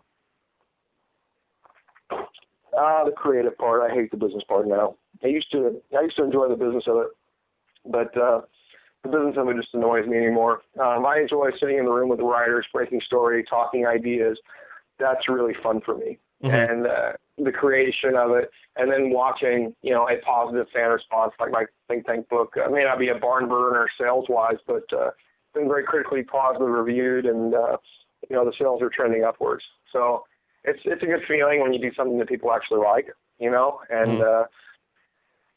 Uh, 2.12 3.04
the 3.04 3.12
creative 3.16 3.58
part. 3.58 3.90
I 3.90 3.94
hate 3.94 4.10
the 4.12 4.18
business 4.18 4.44
part 4.48 4.68
now. 4.68 4.96
I 5.24 5.28
used 5.28 5.52
to 5.52 5.82
I 5.98 6.02
used 6.02 6.16
to 6.18 6.24
enjoy 6.24 6.48
the 6.48 6.56
business 6.56 6.86
of 6.88 6.98
it, 6.98 7.08
but 7.90 8.16
uh, 8.18 8.42
the 9.04 9.10
business 9.10 9.36
of 9.38 9.48
it 9.50 9.56
just 9.58 9.74
annoys 9.74 10.08
me 10.08 10.18
anymore. 10.18 10.62
Um, 10.80 11.06
I 11.06 11.20
enjoy 11.20 11.50
sitting 11.60 11.78
in 11.78 11.86
the 11.86 11.92
room 11.92 12.10
with 12.10 12.20
the 12.20 12.26
writers, 12.26 12.66
breaking 12.74 13.02
story, 13.06 13.44
talking 13.50 13.86
ideas. 13.86 14.38
That's 15.00 15.30
really 15.30 15.54
fun 15.64 15.82
for 15.82 15.98
me. 15.98 16.20
Mm-hmm. 16.44 16.72
And 16.72 16.88
uh, 16.88 17.12
the 17.38 17.52
creation 17.52 18.16
of 18.16 18.32
it, 18.32 18.50
and 18.76 18.92
then 18.92 19.12
watching, 19.12 19.76
you 19.82 19.94
know, 19.94 20.08
a 20.08 20.18
positive 20.26 20.68
fan 20.74 20.90
response 20.90 21.34
like 21.40 21.52
my 21.52 21.66
think 21.88 22.06
tank 22.06 22.30
book. 22.30 22.54
It 22.56 22.72
may 22.72 22.84
not 22.84 23.00
be 23.00 23.10
a 23.10 23.16
barn 23.16 23.50
burner 23.50 23.88
sales 24.00 24.26
wise, 24.30 24.58
but 24.66 24.84
uh, 24.94 25.12
been 25.54 25.68
very 25.68 25.84
critically 25.84 26.24
positive 26.24 26.68
reviewed, 26.68 27.26
and 27.26 27.54
uh, 27.54 27.78
you 28.30 28.36
know 28.36 28.46
the 28.46 28.54
sales 28.58 28.82
are 28.82 28.90
trending 28.90 29.24
upwards. 29.24 29.64
So 29.92 30.24
it's 30.64 30.80
it's 30.86 31.04
a 31.04 31.06
good 31.06 31.24
feeling 31.28 31.62
when 31.62 31.74
you 31.74 31.80
do 31.80 31.92
something 31.96 32.18
that 32.20 32.30
people 32.30 32.52
actually 32.52 32.80
like, 32.80 33.08
you 33.40 33.52
know, 33.52 33.80
and 33.90 34.20
mm. 34.20 34.44
uh, 34.44 34.46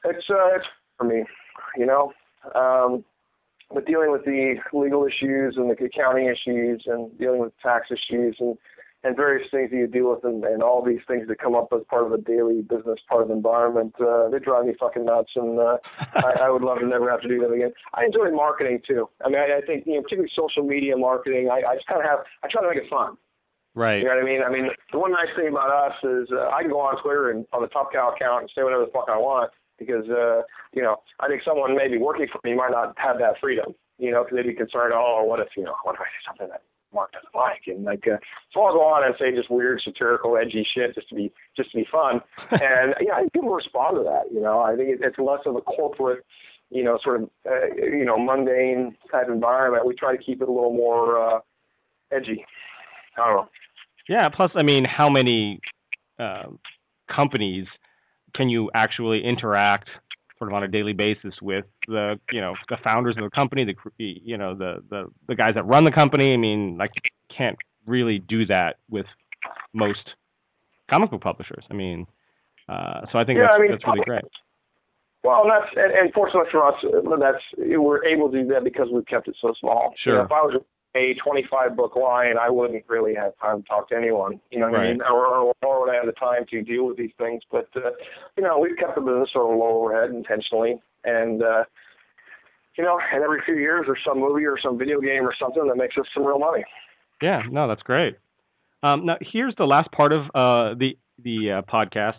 it's 0.05 0.25
uh, 0.31 0.57
it's 0.57 0.67
for 0.99 1.05
me, 1.05 1.25
you 1.77 1.87
know. 1.87 2.13
Um, 2.55 3.05
but 3.73 3.87
dealing 3.87 4.13
with 4.13 4.25
the 4.25 4.57
legal 4.73 5.07
issues 5.07 5.57
and 5.57 5.71
the 5.71 5.85
accounting 5.85 6.27
issues 6.27 6.83
and 6.87 7.17
dealing 7.19 7.41
with 7.41 7.53
tax 7.63 7.89
issues 7.91 8.37
and 8.39 8.57
and 9.05 9.17
various 9.17 9.51
things 9.51 9.71
that 9.71 9.77
you 9.77 9.89
deal 9.89 10.11
with 10.11 10.23
and, 10.23 10.45
and 10.45 10.63
all 10.63 10.81
these 10.81 11.01
things 11.09 11.27
that 11.27 11.39
come 11.41 11.57
up 11.57 11.73
as 11.75 11.81
part 11.91 12.05
of 12.05 12.13
the 12.13 12.19
daily 12.19 12.63
business 12.63 13.01
part 13.09 13.23
of 13.23 13.29
the 13.29 13.35
environment, 13.35 13.93
uh, 14.01 14.29
they 14.29 14.39
drive 14.39 14.65
me 14.65 14.75
fucking 14.79 15.05
nuts 15.05 15.31
and 15.35 15.59
uh, 15.59 15.77
I, 16.15 16.47
I 16.47 16.51
would 16.51 16.63
love 16.63 16.79
to 16.79 16.87
never 16.87 17.11
have 17.11 17.21
to 17.23 17.29
do 17.29 17.41
them 17.41 17.53
again. 17.53 17.73
I 17.95 18.05
enjoy 18.05 18.31
marketing 18.31 18.81
too. 18.87 19.09
I 19.25 19.29
mean, 19.29 19.39
I, 19.39 19.59
I 19.59 19.67
think, 19.67 19.87
you 19.87 19.95
know, 19.95 20.03
particularly 20.03 20.31
social 20.37 20.63
media 20.63 20.97
marketing, 20.97 21.49
I, 21.51 21.67
I 21.69 21.75
just 21.75 21.87
kind 21.89 22.01
of 22.01 22.07
have, 22.07 22.21
I 22.45 22.49
try 22.49 22.63
to 22.63 22.69
make 22.69 22.79
it 22.79 22.89
fun. 22.89 23.17
Right. 23.75 23.99
You 23.99 24.05
know 24.05 24.15
what 24.15 24.23
I 24.23 24.27
mean? 24.27 24.41
I 24.47 24.51
mean, 24.53 24.69
the 24.93 24.99
one 25.01 25.11
nice 25.11 25.35
thing 25.35 25.49
about 25.49 25.73
us 25.73 25.99
is 26.05 26.29
uh, 26.31 26.55
I 26.55 26.63
can 26.63 26.71
go 26.71 26.79
on 26.79 27.03
Twitter 27.03 27.31
and 27.31 27.45
on 27.53 27.63
the 27.63 27.69
Top 27.69 27.93
Cow 27.93 28.15
account 28.15 28.43
and 28.43 28.51
say 28.55 28.63
whatever 28.63 28.85
the 28.85 28.93
fuck 28.93 29.07
I 29.09 29.19
want 29.19 29.51
because, 29.87 30.09
uh, 30.09 30.43
you 30.73 30.83
know, 30.83 30.97
I 31.21 31.29
think 31.29 31.43
someone 31.45 31.77
maybe 31.77 31.99
working 31.99 32.27
for 32.31 32.41
me 32.45 32.55
might 32.55 32.71
not 32.71 32.95
have 32.99 33.19
that 33.19 33.41
freedom, 33.41 33.75
you 33.99 34.11
know, 34.11 34.25
because 34.25 34.37
they'd 34.37 34.51
be 34.51 34.55
concerned, 34.55 34.93
oh, 34.95 35.23
what 35.25 35.41
if, 35.41 35.49
you 35.57 35.65
know, 35.65 35.75
what 35.85 35.95
if 35.95 36.01
I 36.01 36.05
say 36.05 36.23
something 36.27 36.49
that 36.49 36.63
Mark 36.95 37.13
doesn't 37.13 37.35
like, 37.35 37.63
and 37.67 37.85
like 37.85 38.05
uh, 38.07 38.19
so 38.53 38.63
I'll 38.63 38.75
go 38.75 38.83
on 38.83 39.05
and 39.05 39.15
say 39.19 39.35
just 39.35 39.51
weird, 39.51 39.81
satirical, 39.83 40.37
edgy 40.37 40.67
shit 40.75 40.95
just 40.95 41.09
to 41.09 41.15
be 41.15 41.33
just 41.57 41.71
to 41.73 41.79
be 41.79 41.87
fun, 41.91 42.21
and 42.51 42.95
yeah, 43.01 43.15
I 43.15 43.21
think 43.21 43.33
people 43.33 43.51
respond 43.51 43.97
to 43.97 44.03
that. 44.03 44.33
You 44.33 44.41
know, 44.41 44.61
I 44.61 44.77
think 44.77 45.01
it's 45.01 45.19
less 45.19 45.41
of 45.47 45.57
a 45.57 45.61
corporate, 45.63 46.25
you 46.71 46.85
know, 46.85 46.99
sort 47.03 47.23
of 47.23 47.31
uh, 47.47 47.75
you 47.77 48.05
know 48.05 48.19
mundane 48.19 48.97
type 49.11 49.29
environment. 49.29 49.87
We 49.87 49.95
try 49.95 50.15
to 50.15 50.23
keep 50.23 50.43
it 50.43 50.49
a 50.49 50.53
little 50.53 50.75
more 50.75 51.19
uh, 51.19 51.41
edgy. 52.11 52.45
I 53.17 53.27
don't 53.27 53.37
know. 53.37 53.49
Yeah. 54.09 54.29
Plus, 54.29 54.51
I 54.55 54.63
mean, 54.63 54.85
how 54.85 55.09
many 55.09 55.61
uh, 56.19 56.49
companies 57.15 57.67
can 58.35 58.49
you 58.49 58.71
actually 58.75 59.25
interact 59.25 59.89
sort 60.39 60.51
of 60.51 60.57
on 60.57 60.65
a 60.65 60.69
daily 60.69 60.93
basis 60.93 61.35
with 61.41 61.65
the 61.87 62.19
you 62.33 62.41
know 62.41 62.55
the 62.69 62.77
founders 62.83 63.17
of 63.17 63.25
the 63.25 63.31
company, 63.31 63.65
the 63.65 63.75
you 63.99 64.37
know 64.37 64.55
the 64.55 64.83
the 64.91 65.07
the 65.29 65.35
guys 65.35 65.55
that 65.55 65.65
run 65.65 65.85
the 65.85 65.93
company. 65.93 66.35
I 66.35 66.37
mean, 66.37 66.77
like 66.77 66.91
can't 67.37 67.57
really 67.87 68.19
do 68.19 68.45
that 68.47 68.77
with 68.91 69.07
most 69.73 70.15
comic 70.91 71.11
book 71.11 71.21
publishers. 71.21 71.65
I 71.71 71.75
mean, 71.75 72.07
uh, 72.69 73.03
so 73.13 73.19
I 73.19 73.25
think 73.25 73.39
yeah, 73.39 73.45
that's, 73.45 73.55
I 73.57 73.61
mean, 73.61 73.71
that's 73.71 73.85
really 73.87 74.05
great. 74.05 74.25
Well, 75.23 75.45
that's 75.47 75.71
and, 75.77 75.93
and 75.93 76.13
fortunately 76.13 76.51
for 76.51 76.67
us, 76.67 76.75
that's 76.83 77.43
we're 77.57 78.05
able 78.05 78.31
to 78.31 78.43
do 78.43 78.49
that 78.49 78.65
because 78.65 78.89
we've 78.93 79.07
kept 79.07 79.29
it 79.29 79.37
so 79.41 79.55
small. 79.61 79.95
Sure. 80.03 80.15
You 80.15 80.19
know, 80.19 80.25
if 80.25 80.33
I 80.33 80.43
was 80.43 80.63
a 80.95 81.15
25 81.15 81.77
book 81.77 81.97
line, 81.97 82.35
I 82.39 82.51
wouldn't 82.51 82.85
really 82.89 83.15
have 83.15 83.33
time 83.39 83.63
to 83.63 83.69
talk 83.69 83.89
to 83.89 83.97
anyone. 83.97 84.41
You 84.51 84.61
know 84.61 84.67
what 84.67 84.79
right. 84.79 84.89
I 84.89 84.93
mean? 84.93 85.03
Or, 85.03 85.27
or 85.27 85.55
or 85.63 85.81
would 85.81 85.91
I 85.91 85.97
have 85.97 86.07
the 86.07 86.13
time 86.13 86.45
to 86.51 86.63
deal 86.63 86.87
with 86.87 86.97
these 86.97 87.13
things? 87.19 87.43
But 87.51 87.69
uh, 87.77 87.91
you 88.37 88.43
know, 88.43 88.59
we've 88.59 88.77
kept 88.77 88.95
the 88.95 89.01
business 89.01 89.31
sort 89.33 89.53
of 89.53 89.59
low 89.59 89.85
overhead 89.85 90.11
intentionally, 90.11 90.81
and 91.05 91.43
uh, 91.43 91.65
you 92.77 92.85
know, 92.85 92.99
and 93.13 93.23
every 93.23 93.41
few 93.45 93.57
years 93.57 93.85
there's 93.87 94.01
some 94.07 94.21
movie 94.21 94.45
or 94.45 94.59
some 94.63 94.79
video 94.79 95.01
game 95.01 95.23
or 95.27 95.35
something 95.39 95.67
that 95.67 95.77
makes 95.77 95.97
us 95.97 96.07
some 96.15 96.25
real 96.25 96.39
money. 96.39 96.65
Yeah, 97.23 97.43
no, 97.51 97.69
that's 97.69 97.83
great. 97.83 98.17
Um, 98.83 99.07
now 99.07 99.17
here's 99.21 99.55
the 99.57 99.65
last 99.65 99.91
part 99.93 100.13
of 100.13 100.25
uh, 100.35 100.75
the 100.79 100.99
the 101.23 101.53
uh, 101.53 101.63
podcast. 101.73 102.19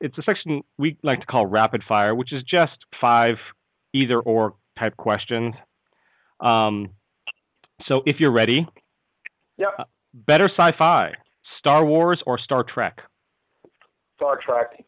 It's 0.00 0.16
a 0.18 0.22
section 0.22 0.62
we 0.78 0.96
like 1.02 1.20
to 1.20 1.26
call 1.26 1.46
rapid 1.46 1.82
fire, 1.86 2.14
which 2.14 2.32
is 2.32 2.42
just 2.42 2.76
five 3.00 3.36
either 3.92 4.20
or 4.20 4.54
type 4.78 4.96
questions. 4.96 5.54
Um, 6.40 6.90
so 7.86 8.02
if 8.06 8.16
you're 8.18 8.32
ready, 8.32 8.66
yep. 9.56 9.68
Uh, 9.78 9.84
better 10.14 10.48
sci-fi, 10.48 11.12
Star 11.58 11.84
Wars 11.84 12.22
or 12.26 12.38
Star 12.38 12.64
Trek? 12.64 13.00
Star 14.16 14.38
Trek. 14.44 14.84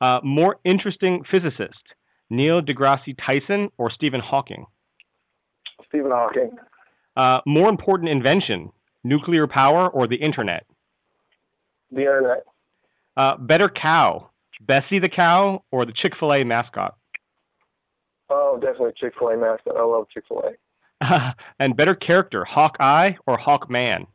Uh, 0.00 0.20
more 0.22 0.56
interesting 0.64 1.22
physicist, 1.30 1.82
Neil 2.28 2.60
deGrasse 2.60 3.16
Tyson 3.24 3.70
or 3.78 3.90
Stephen 3.90 4.20
Hawking? 4.20 4.66
Stephen 5.88 6.10
Hawking. 6.10 6.50
Uh, 7.16 7.40
more 7.46 7.68
important 7.68 8.08
invention, 8.08 8.70
nuclear 9.04 9.46
power 9.46 9.88
or 9.88 10.08
the 10.08 10.16
internet? 10.16 10.66
The 11.90 12.00
internet. 12.00 12.44
Uh, 13.16 13.36
better 13.36 13.68
cow, 13.68 14.30
Bessie 14.60 14.98
the 14.98 15.08
cow 15.08 15.62
or 15.70 15.84
the 15.84 15.92
Chick 15.92 16.12
Fil 16.18 16.32
A 16.32 16.44
mascot? 16.44 16.96
Oh, 18.30 18.58
definitely 18.60 18.92
Chick 18.98 19.12
Fil 19.18 19.28
A 19.28 19.36
mascot. 19.36 19.76
I 19.76 19.84
love 19.84 20.06
Chick 20.12 20.24
Fil 20.26 20.38
A. 20.38 20.52
and 21.58 21.76
better 21.76 21.94
character, 21.94 22.44
Hawkeye 22.44 23.12
or 23.26 23.38
Hawkman? 23.38 24.06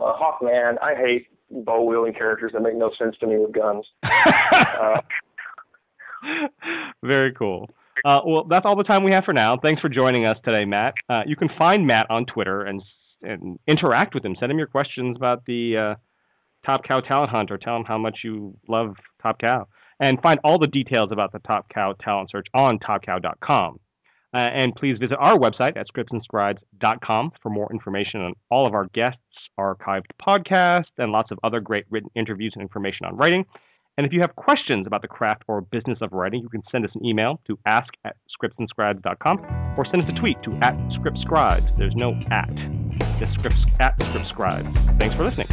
Uh, 0.00 0.12
Hawkman. 0.14 0.74
I 0.82 0.94
hate 0.94 1.26
bow 1.50 1.84
wielding 1.84 2.14
characters 2.14 2.52
that 2.54 2.60
make 2.60 2.76
no 2.76 2.90
sense 2.98 3.16
to 3.20 3.26
me 3.26 3.38
with 3.38 3.52
guns. 3.52 3.84
uh, 4.02 5.00
Very 7.04 7.32
cool. 7.32 7.68
Uh, 8.04 8.20
well, 8.26 8.44
that's 8.44 8.64
all 8.64 8.76
the 8.76 8.84
time 8.84 9.04
we 9.04 9.12
have 9.12 9.24
for 9.24 9.32
now. 9.32 9.58
Thanks 9.60 9.80
for 9.80 9.88
joining 9.88 10.24
us 10.24 10.36
today, 10.44 10.64
Matt. 10.64 10.94
Uh, 11.08 11.22
you 11.26 11.36
can 11.36 11.48
find 11.58 11.86
Matt 11.86 12.10
on 12.10 12.26
Twitter 12.26 12.62
and, 12.62 12.82
and 13.22 13.58
interact 13.68 14.14
with 14.14 14.24
him. 14.24 14.36
Send 14.40 14.50
him 14.50 14.58
your 14.58 14.66
questions 14.66 15.16
about 15.16 15.44
the 15.46 15.76
uh, 15.76 15.94
Top 16.66 16.84
Cow 16.84 17.00
Talent 17.00 17.30
Hunt 17.30 17.50
or 17.50 17.58
tell 17.58 17.76
him 17.76 17.84
how 17.84 17.98
much 17.98 18.20
you 18.24 18.56
love 18.68 18.94
Top 19.22 19.38
Cow. 19.38 19.68
And 20.00 20.20
find 20.20 20.40
all 20.42 20.58
the 20.58 20.66
details 20.66 21.10
about 21.12 21.32
the 21.32 21.38
Top 21.40 21.68
Cow 21.72 21.94
Talent 22.02 22.30
Search 22.30 22.46
on 22.54 22.78
topcow.com. 22.78 23.78
Uh, 24.34 24.38
and 24.38 24.74
please 24.74 24.96
visit 24.98 25.16
our 25.18 25.38
website 25.38 25.76
at 25.76 25.86
scriptsandscribes.com 25.88 27.32
for 27.42 27.50
more 27.50 27.70
information 27.70 28.20
on 28.20 28.32
all 28.50 28.66
of 28.66 28.72
our 28.72 28.86
guests, 28.94 29.20
archived 29.60 30.06
podcasts, 30.20 30.86
and 30.98 31.12
lots 31.12 31.30
of 31.30 31.38
other 31.44 31.60
great 31.60 31.84
written 31.90 32.10
interviews 32.14 32.52
and 32.54 32.62
information 32.62 33.04
on 33.04 33.16
writing. 33.16 33.44
And 33.98 34.06
if 34.06 34.12
you 34.12 34.22
have 34.22 34.34
questions 34.36 34.86
about 34.86 35.02
the 35.02 35.08
craft 35.08 35.42
or 35.48 35.60
business 35.60 35.98
of 36.00 36.12
writing, 36.12 36.40
you 36.40 36.48
can 36.48 36.62
send 36.72 36.84
us 36.86 36.90
an 36.94 37.04
email 37.04 37.40
to 37.46 37.58
ask 37.66 37.92
at 38.04 38.16
scriptsandscribes.com 38.42 39.74
or 39.76 39.84
send 39.84 40.02
us 40.02 40.10
a 40.10 40.18
tweet 40.18 40.42
to 40.44 40.52
at 40.62 40.74
scriptscribes. 40.98 41.76
There's 41.76 41.94
no 41.94 42.18
at. 42.30 42.54
Just 43.18 43.34
scripts 43.34 43.64
at 43.80 43.98
scriptscribes. 43.98 44.98
Thanks 44.98 45.14
for 45.14 45.24
listening. 45.24 45.48